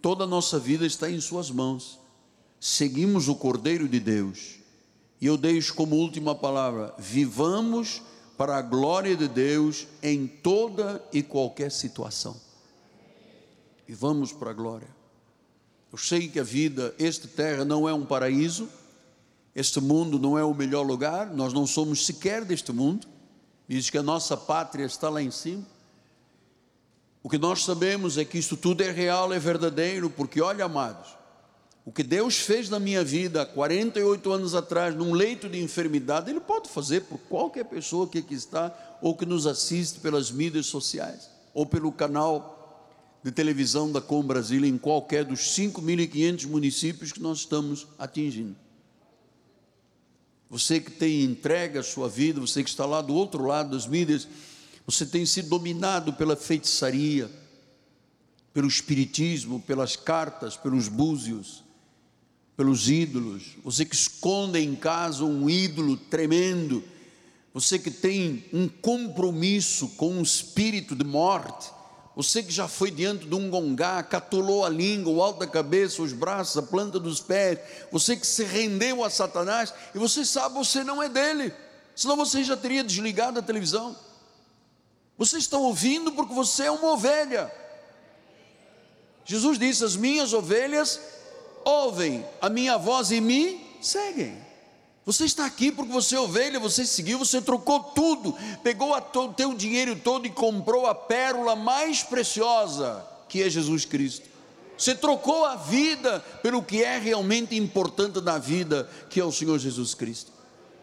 Toda 0.00 0.24
a 0.24 0.26
nossa 0.26 0.58
vida 0.58 0.86
está 0.86 1.10
em 1.10 1.20
Suas 1.20 1.50
mãos. 1.50 1.98
Seguimos 2.58 3.28
o 3.28 3.34
Cordeiro 3.34 3.86
de 3.86 4.00
Deus. 4.00 4.56
E 5.20 5.26
eu 5.26 5.36
deixo 5.36 5.74
como 5.74 5.96
última 5.96 6.34
palavra: 6.34 6.94
vivamos 6.98 8.02
para 8.36 8.56
a 8.56 8.62
glória 8.62 9.14
de 9.14 9.28
Deus 9.28 9.86
em 10.02 10.26
toda 10.26 11.02
e 11.12 11.22
qualquer 11.22 11.70
situação. 11.70 12.36
Vivamos 13.86 14.32
para 14.32 14.50
a 14.50 14.54
glória. 14.54 14.88
Eu 15.92 15.98
sei 15.98 16.28
que 16.28 16.40
a 16.40 16.42
vida, 16.42 16.94
esta 16.98 17.28
terra 17.28 17.64
não 17.64 17.88
é 17.88 17.94
um 17.94 18.04
paraíso, 18.04 18.68
este 19.54 19.80
mundo 19.80 20.18
não 20.18 20.36
é 20.36 20.44
o 20.44 20.54
melhor 20.54 20.82
lugar, 20.82 21.32
nós 21.32 21.52
não 21.52 21.66
somos 21.66 22.04
sequer 22.04 22.44
deste 22.44 22.72
mundo, 22.72 23.06
diz 23.68 23.90
que 23.90 23.98
a 23.98 24.02
nossa 24.02 24.36
pátria 24.36 24.84
está 24.84 25.08
lá 25.08 25.22
em 25.22 25.30
cima. 25.30 25.64
O 27.22 27.28
que 27.28 27.38
nós 27.38 27.64
sabemos 27.64 28.16
é 28.18 28.24
que 28.24 28.38
isso 28.38 28.56
tudo 28.56 28.82
é 28.82 28.90
real, 28.90 29.32
é 29.32 29.38
verdadeiro, 29.38 30.08
porque 30.08 30.40
olha, 30.40 30.64
amados, 30.64 31.16
o 31.84 31.92
que 31.92 32.02
Deus 32.02 32.36
fez 32.36 32.68
na 32.68 32.78
minha 32.78 33.04
vida 33.04 33.42
há 33.42 33.46
48 33.46 34.32
anos 34.32 34.54
atrás, 34.54 34.94
num 34.94 35.12
leito 35.12 35.48
de 35.48 35.62
enfermidade, 35.62 36.30
Ele 36.30 36.40
pode 36.40 36.68
fazer 36.68 37.02
por 37.02 37.18
qualquer 37.18 37.64
pessoa 37.64 38.08
que 38.08 38.18
aqui 38.18 38.34
está 38.34 38.76
ou 39.00 39.16
que 39.16 39.24
nos 39.24 39.46
assiste 39.46 40.00
pelas 40.00 40.30
mídias 40.30 40.66
sociais 40.66 41.30
ou 41.54 41.64
pelo 41.64 41.92
canal 41.92 42.56
de 43.22 43.32
televisão 43.32 43.90
da 43.90 44.00
Com 44.00 44.22
Brasil 44.22 44.64
em 44.64 44.78
qualquer 44.78 45.24
dos 45.24 45.40
5.500 45.56 46.46
municípios 46.46 47.12
que 47.12 47.20
nós 47.20 47.38
estamos 47.38 47.86
atingindo. 47.98 48.65
Você 50.48 50.80
que 50.80 50.90
tem 50.90 51.24
entregue 51.24 51.78
a 51.78 51.82
sua 51.82 52.08
vida, 52.08 52.40
você 52.40 52.62
que 52.62 52.70
está 52.70 52.86
lá 52.86 53.02
do 53.02 53.14
outro 53.14 53.44
lado 53.44 53.70
das 53.70 53.86
mídias, 53.86 54.28
você 54.86 55.04
tem 55.04 55.26
sido 55.26 55.48
dominado 55.48 56.12
pela 56.12 56.36
feitiçaria, 56.36 57.30
pelo 58.54 58.68
espiritismo, 58.68 59.60
pelas 59.60 59.96
cartas, 59.96 60.56
pelos 60.56 60.88
búzios, 60.88 61.64
pelos 62.56 62.88
ídolos. 62.88 63.56
Você 63.64 63.84
que 63.84 63.94
esconde 63.94 64.60
em 64.60 64.76
casa 64.76 65.24
um 65.24 65.50
ídolo 65.50 65.96
tremendo, 65.96 66.82
você 67.52 67.78
que 67.78 67.90
tem 67.90 68.44
um 68.52 68.68
compromisso 68.68 69.88
com 69.96 70.12
um 70.12 70.22
espírito 70.22 70.94
de 70.94 71.04
morte, 71.04 71.70
você 72.16 72.42
que 72.42 72.50
já 72.50 72.66
foi 72.66 72.90
diante 72.90 73.26
de 73.26 73.34
um 73.34 73.50
gongá, 73.50 74.02
catulou 74.02 74.64
a 74.64 74.70
língua, 74.70 75.12
o 75.12 75.22
alto 75.22 75.40
da 75.40 75.46
cabeça, 75.46 76.00
os 76.00 76.14
braços, 76.14 76.56
a 76.56 76.62
planta 76.62 76.98
dos 76.98 77.20
pés, 77.20 77.58
você 77.92 78.16
que 78.16 78.26
se 78.26 78.42
rendeu 78.42 79.04
a 79.04 79.10
Satanás, 79.10 79.74
e 79.94 79.98
você 79.98 80.24
sabe, 80.24 80.54
você 80.54 80.82
não 80.82 81.02
é 81.02 81.10
dele, 81.10 81.52
senão 81.94 82.16
você 82.16 82.42
já 82.42 82.56
teria 82.56 82.82
desligado 82.82 83.38
a 83.38 83.42
televisão. 83.42 83.94
Você 85.18 85.36
está 85.36 85.58
ouvindo 85.58 86.10
porque 86.12 86.32
você 86.32 86.64
é 86.64 86.70
uma 86.70 86.92
ovelha. 86.92 87.52
Jesus 89.26 89.58
disse: 89.58 89.84
As 89.84 89.96
minhas 89.96 90.32
ovelhas 90.32 90.98
ouvem 91.64 92.24
a 92.40 92.48
minha 92.48 92.78
voz 92.78 93.10
e 93.10 93.20
me 93.20 93.78
seguem. 93.82 94.45
Você 95.06 95.24
está 95.24 95.46
aqui 95.46 95.70
porque 95.70 95.92
você 95.92 96.16
é 96.16 96.20
ovelha, 96.20 96.58
você 96.58 96.84
seguiu, 96.84 97.16
você 97.16 97.40
trocou 97.40 97.78
tudo, 97.78 98.34
pegou 98.64 98.92
o 98.92 99.32
teu 99.32 99.54
dinheiro 99.54 99.94
todo 99.94 100.26
e 100.26 100.30
comprou 100.30 100.84
a 100.84 100.96
pérola 100.96 101.54
mais 101.54 102.02
preciosa, 102.02 103.06
que 103.28 103.40
é 103.40 103.48
Jesus 103.48 103.84
Cristo. 103.84 104.28
Você 104.76 104.96
trocou 104.96 105.44
a 105.44 105.54
vida 105.54 106.18
pelo 106.42 106.60
que 106.60 106.82
é 106.82 106.98
realmente 106.98 107.54
importante 107.54 108.20
na 108.20 108.36
vida, 108.36 108.90
que 109.08 109.20
é 109.20 109.24
o 109.24 109.30
Senhor 109.30 109.56
Jesus 109.60 109.94
Cristo. 109.94 110.32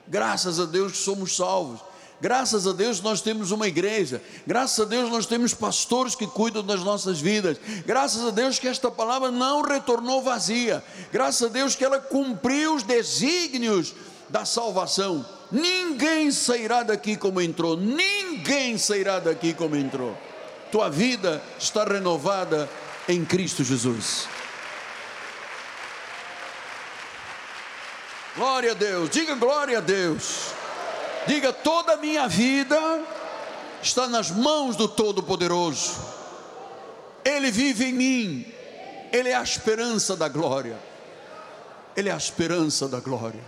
Graças 0.08 0.58
a 0.58 0.64
Deus 0.66 0.94
que 0.94 1.00
somos 1.00 1.36
salvos. 1.36 1.82
Graças 2.22 2.66
a 2.66 2.72
Deus 2.72 3.02
nós 3.02 3.20
temos 3.20 3.52
uma 3.52 3.68
igreja, 3.68 4.24
graças 4.48 4.80
a 4.80 4.88
Deus 4.88 5.10
nós 5.10 5.26
temos 5.26 5.54
pastores 5.54 6.16
que 6.16 6.26
cuidam 6.26 6.64
das 6.64 6.80
nossas 6.80 7.20
vidas, 7.20 7.58
graças 7.86 8.26
a 8.26 8.30
Deus 8.30 8.58
que 8.58 8.68
esta 8.70 8.90
palavra 8.90 9.30
não 9.30 9.62
retornou 9.62 10.22
vazia, 10.22 10.82
graças 11.12 11.50
a 11.50 11.52
Deus 11.52 11.76
que 11.76 11.84
ela 11.84 12.00
cumpriu 12.00 12.76
os 12.76 12.84
desígnios 12.84 13.94
da 14.30 14.46
salvação. 14.46 15.26
Ninguém 15.52 16.32
sairá 16.32 16.84
daqui 16.84 17.16
como 17.16 17.40
entrou, 17.42 17.78
ninguém 17.78 18.78
sairá 18.78 19.20
daqui 19.20 19.54
como 19.54 19.76
entrou. 19.76 20.18
Tua 20.72 20.90
vida 20.90 21.42
está 21.60 21.84
renovada 21.84 22.70
em 23.08 23.24
Cristo 23.24 23.64
Jesus. 23.64 24.28
Glória 28.36 28.72
a 28.72 28.74
Deus, 28.74 29.10
diga 29.10 29.36
glória 29.36 29.78
a 29.78 29.82
Deus. 29.82 30.48
Diga 31.28 31.54
toda 31.54 31.94
a 31.94 31.98
minha 31.98 32.28
vida 32.28 32.78
está 33.84 34.08
nas 34.08 34.32
mãos 34.32 34.76
do 34.76 34.88
Todo-Poderoso. 34.88 35.98
Ele 37.24 37.52
vive 37.52 37.86
em 37.86 37.94
mim. 37.94 38.54
Ele 39.12 39.30
é 39.30 39.36
a 39.36 39.44
esperança 39.44 40.16
da 40.16 40.28
glória. 40.28 40.78
Ele 41.96 42.10
é 42.10 42.12
a 42.12 42.18
esperança 42.18 42.88
da 42.88 43.00
glória. 43.00 43.44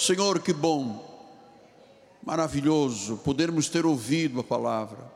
Senhor, 0.00 0.40
que 0.40 0.54
bom, 0.54 1.06
maravilhoso 2.22 3.18
podermos 3.18 3.68
ter 3.68 3.84
ouvido 3.84 4.40
a 4.40 4.42
palavra, 4.42 5.12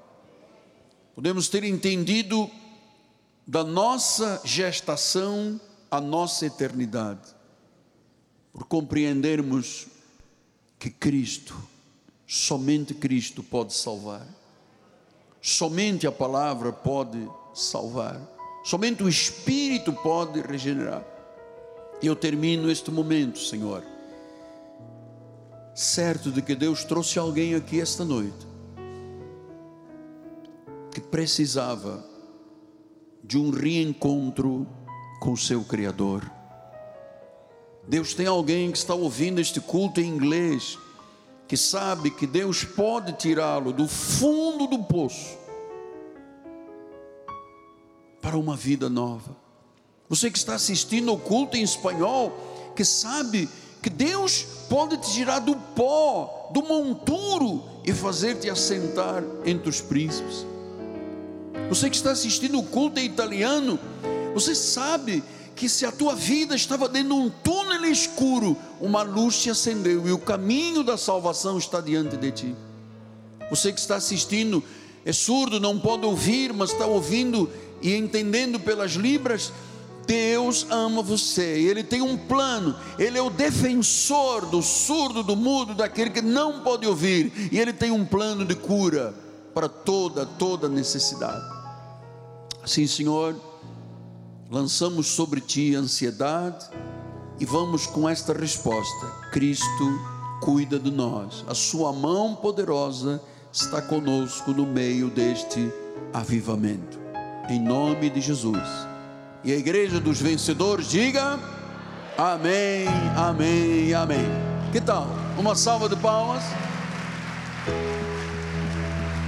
podemos 1.14 1.48
ter 1.48 1.64
entendido 1.64 2.50
da 3.46 3.64
nossa 3.64 4.42
gestação 4.44 5.58
à 5.90 6.02
nossa 6.02 6.44
eternidade, 6.44 7.34
por 8.52 8.66
compreendermos 8.66 9.86
que 10.78 10.90
Cristo, 10.90 11.56
somente 12.26 12.92
Cristo 12.92 13.42
pode 13.42 13.72
salvar, 13.72 14.28
somente 15.40 16.06
a 16.06 16.12
palavra 16.12 16.70
pode 16.70 17.26
salvar, 17.54 18.20
somente 18.62 19.02
o 19.02 19.08
Espírito 19.08 19.94
pode 19.94 20.42
regenerar. 20.42 21.02
E 22.02 22.06
eu 22.06 22.14
termino 22.14 22.70
este 22.70 22.90
momento, 22.90 23.38
Senhor 23.38 23.93
certo 25.74 26.30
de 26.30 26.40
que 26.40 26.54
Deus 26.54 26.84
trouxe 26.84 27.18
alguém 27.18 27.54
aqui 27.54 27.80
esta 27.80 28.04
noite 28.04 28.46
que 30.92 31.00
precisava 31.00 32.04
de 33.22 33.36
um 33.36 33.50
reencontro 33.50 34.66
com 35.20 35.32
o 35.32 35.36
seu 35.36 35.64
Criador. 35.64 36.30
Deus 37.88 38.14
tem 38.14 38.26
alguém 38.26 38.70
que 38.70 38.78
está 38.78 38.94
ouvindo 38.94 39.40
este 39.40 39.60
culto 39.60 40.00
em 40.00 40.08
inglês, 40.08 40.78
que 41.48 41.56
sabe 41.56 42.10
que 42.10 42.26
Deus 42.26 42.62
pode 42.62 43.12
tirá-lo 43.14 43.72
do 43.72 43.88
fundo 43.88 44.68
do 44.68 44.84
poço 44.84 45.36
para 48.22 48.38
uma 48.38 48.56
vida 48.56 48.88
nova. 48.88 49.36
Você 50.08 50.30
que 50.30 50.38
está 50.38 50.54
assistindo 50.54 51.12
o 51.12 51.18
culto 51.18 51.56
em 51.56 51.62
espanhol, 51.62 52.32
que 52.76 52.84
sabe 52.84 53.48
que 53.84 53.90
Deus 53.90 54.46
pode 54.70 54.96
te 54.96 55.12
tirar 55.12 55.40
do 55.40 55.54
pó, 55.54 56.48
do 56.54 56.62
monturo 56.62 57.62
e 57.84 57.92
fazer-te 57.92 58.48
assentar 58.48 59.22
entre 59.44 59.68
os 59.68 59.82
príncipes. 59.82 60.46
Você 61.68 61.90
que 61.90 61.96
está 61.96 62.12
assistindo 62.12 62.58
o 62.58 62.62
culto 62.62 62.98
em 62.98 63.04
italiano, 63.04 63.78
você 64.32 64.54
sabe 64.54 65.22
que 65.54 65.68
se 65.68 65.84
a 65.84 65.92
tua 65.92 66.14
vida 66.14 66.54
estava 66.54 66.88
dentro 66.88 67.10
de 67.10 67.14
um 67.14 67.28
túnel 67.28 67.84
escuro, 67.84 68.56
uma 68.80 69.02
luz 69.02 69.34
se 69.34 69.50
acendeu 69.50 70.08
e 70.08 70.12
o 70.12 70.18
caminho 70.18 70.82
da 70.82 70.96
salvação 70.96 71.58
está 71.58 71.78
diante 71.82 72.16
de 72.16 72.32
ti. 72.32 72.56
Você 73.50 73.70
que 73.70 73.80
está 73.80 73.96
assistindo 73.96 74.64
é 75.04 75.12
surdo, 75.12 75.60
não 75.60 75.78
pode 75.78 76.06
ouvir, 76.06 76.54
mas 76.54 76.70
está 76.70 76.86
ouvindo 76.86 77.50
e 77.82 77.94
entendendo 77.94 78.58
pelas 78.58 78.92
libras. 78.92 79.52
Deus 80.06 80.66
ama 80.70 81.02
você, 81.02 81.42
Ele 81.42 81.82
tem 81.82 82.02
um 82.02 82.16
plano, 82.16 82.74
Ele 82.98 83.18
é 83.18 83.22
o 83.22 83.30
defensor 83.30 84.46
do 84.46 84.62
surdo, 84.62 85.22
do 85.22 85.36
mudo, 85.36 85.74
daquele 85.74 86.10
que 86.10 86.22
não 86.22 86.60
pode 86.60 86.86
ouvir, 86.86 87.50
e 87.50 87.58
Ele 87.58 87.72
tem 87.72 87.90
um 87.90 88.04
plano 88.04 88.44
de 88.44 88.54
cura 88.54 89.14
para 89.54 89.68
toda, 89.68 90.26
toda 90.26 90.68
necessidade. 90.68 91.44
Sim, 92.66 92.86
Senhor, 92.86 93.36
lançamos 94.50 95.06
sobre 95.06 95.40
Ti 95.40 95.74
ansiedade 95.74 96.66
e 97.38 97.44
vamos 97.44 97.86
com 97.86 98.08
esta 98.08 98.32
resposta: 98.32 99.06
Cristo 99.32 100.00
cuida 100.40 100.78
de 100.78 100.90
nós, 100.90 101.44
a 101.48 101.54
Sua 101.54 101.92
mão 101.92 102.34
poderosa 102.34 103.22
está 103.52 103.80
conosco 103.80 104.52
no 104.52 104.66
meio 104.66 105.08
deste 105.08 105.72
avivamento, 106.12 106.98
em 107.48 107.60
nome 107.60 108.10
de 108.10 108.20
Jesus. 108.20 108.93
E 109.44 109.52
a 109.52 109.56
igreja 109.56 110.00
dos 110.00 110.22
vencedores 110.22 110.88
diga: 110.88 111.38
Amém, 112.16 112.86
Amém, 113.14 113.92
Amém. 113.92 114.24
Que 114.72 114.80
tal? 114.80 115.06
Uma 115.38 115.54
salva 115.54 115.86
de 115.86 115.96
palmas. 115.96 116.42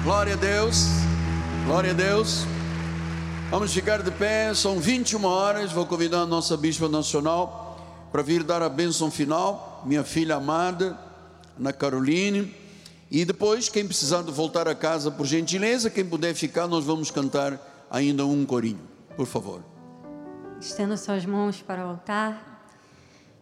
Glória 0.02 0.32
a 0.32 0.36
Deus, 0.36 0.86
glória 1.66 1.90
a 1.90 1.94
Deus. 1.94 2.46
Vamos 3.50 3.74
ficar 3.74 4.02
de 4.02 4.10
pé, 4.10 4.54
são 4.54 4.80
21 4.80 5.22
horas. 5.24 5.70
Vou 5.70 5.84
convidar 5.84 6.20
a 6.22 6.26
nossa 6.26 6.56
Bispa 6.56 6.88
Nacional 6.88 8.08
para 8.10 8.22
vir 8.22 8.42
dar 8.42 8.62
a 8.62 8.70
bênção 8.70 9.10
final. 9.10 9.82
Minha 9.84 10.02
filha 10.02 10.36
amada, 10.36 10.98
Ana 11.60 11.74
Caroline. 11.74 12.54
E 13.10 13.24
depois, 13.26 13.68
quem 13.68 13.86
precisar 13.86 14.22
de 14.22 14.32
voltar 14.32 14.66
a 14.66 14.74
casa, 14.74 15.10
por 15.10 15.26
gentileza, 15.26 15.90
quem 15.90 16.04
puder 16.06 16.34
ficar, 16.34 16.66
nós 16.66 16.84
vamos 16.84 17.10
cantar 17.10 17.86
ainda 17.90 18.24
um 18.24 18.46
corinho. 18.46 18.80
Por 19.14 19.26
favor. 19.26 19.75
Estenda 20.60 20.96
suas 20.96 21.26
mãos 21.26 21.60
para 21.60 21.84
o 21.84 21.90
altar. 21.90 22.54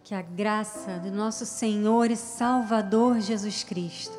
Que 0.03 0.15
a 0.15 0.21
graça 0.21 0.99
do 0.99 1.11
nosso 1.11 1.47
Senhor 1.47 2.11
e 2.11 2.17
Salvador 2.17 3.21
Jesus 3.21 3.65
Cristo, 3.65 4.13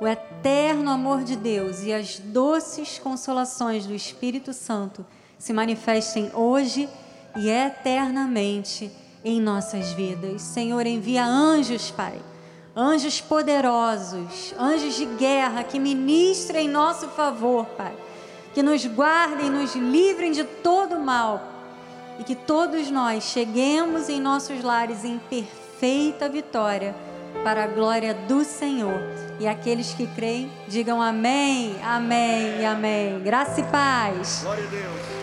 o 0.00 0.06
eterno 0.06 0.90
amor 0.90 1.22
de 1.22 1.36
Deus 1.36 1.82
e 1.82 1.92
as 1.92 2.18
doces 2.18 2.98
consolações 2.98 3.86
do 3.86 3.94
Espírito 3.94 4.52
Santo 4.52 5.06
se 5.38 5.52
manifestem 5.52 6.30
hoje 6.34 6.88
e 7.36 7.48
eternamente 7.48 8.90
em 9.24 9.40
nossas 9.40 9.92
vidas. 9.92 10.42
Senhor, 10.42 10.84
envia 10.86 11.24
anjos, 11.24 11.92
Pai, 11.92 12.18
anjos 12.74 13.20
poderosos, 13.20 14.52
anjos 14.58 14.96
de 14.96 15.04
guerra 15.04 15.62
que 15.62 15.78
ministrem 15.78 16.66
em 16.66 16.70
nosso 16.70 17.08
favor, 17.10 17.64
Pai, 17.76 17.94
que 18.54 18.62
nos 18.62 18.84
guardem, 18.86 19.50
nos 19.50 19.76
livrem 19.76 20.32
de 20.32 20.42
todo 20.42 20.98
mal 20.98 21.57
e 22.18 22.24
que 22.24 22.34
todos 22.34 22.90
nós 22.90 23.24
cheguemos 23.24 24.08
em 24.08 24.20
nossos 24.20 24.62
lares 24.62 25.04
em 25.04 25.18
perfeita 25.18 26.28
vitória 26.28 26.94
para 27.44 27.64
a 27.64 27.66
glória 27.66 28.14
do 28.14 28.44
Senhor. 28.44 29.00
E 29.38 29.46
aqueles 29.46 29.94
que 29.94 30.06
creem, 30.06 30.50
digam 30.66 31.00
amém, 31.00 31.76
amém 31.82 32.60
e 32.60 32.64
amém. 32.64 33.20
Graça 33.20 33.60
e 33.60 33.64
paz. 33.64 34.40
Glória 34.42 34.64
a 34.64 34.66
Deus. 34.66 35.17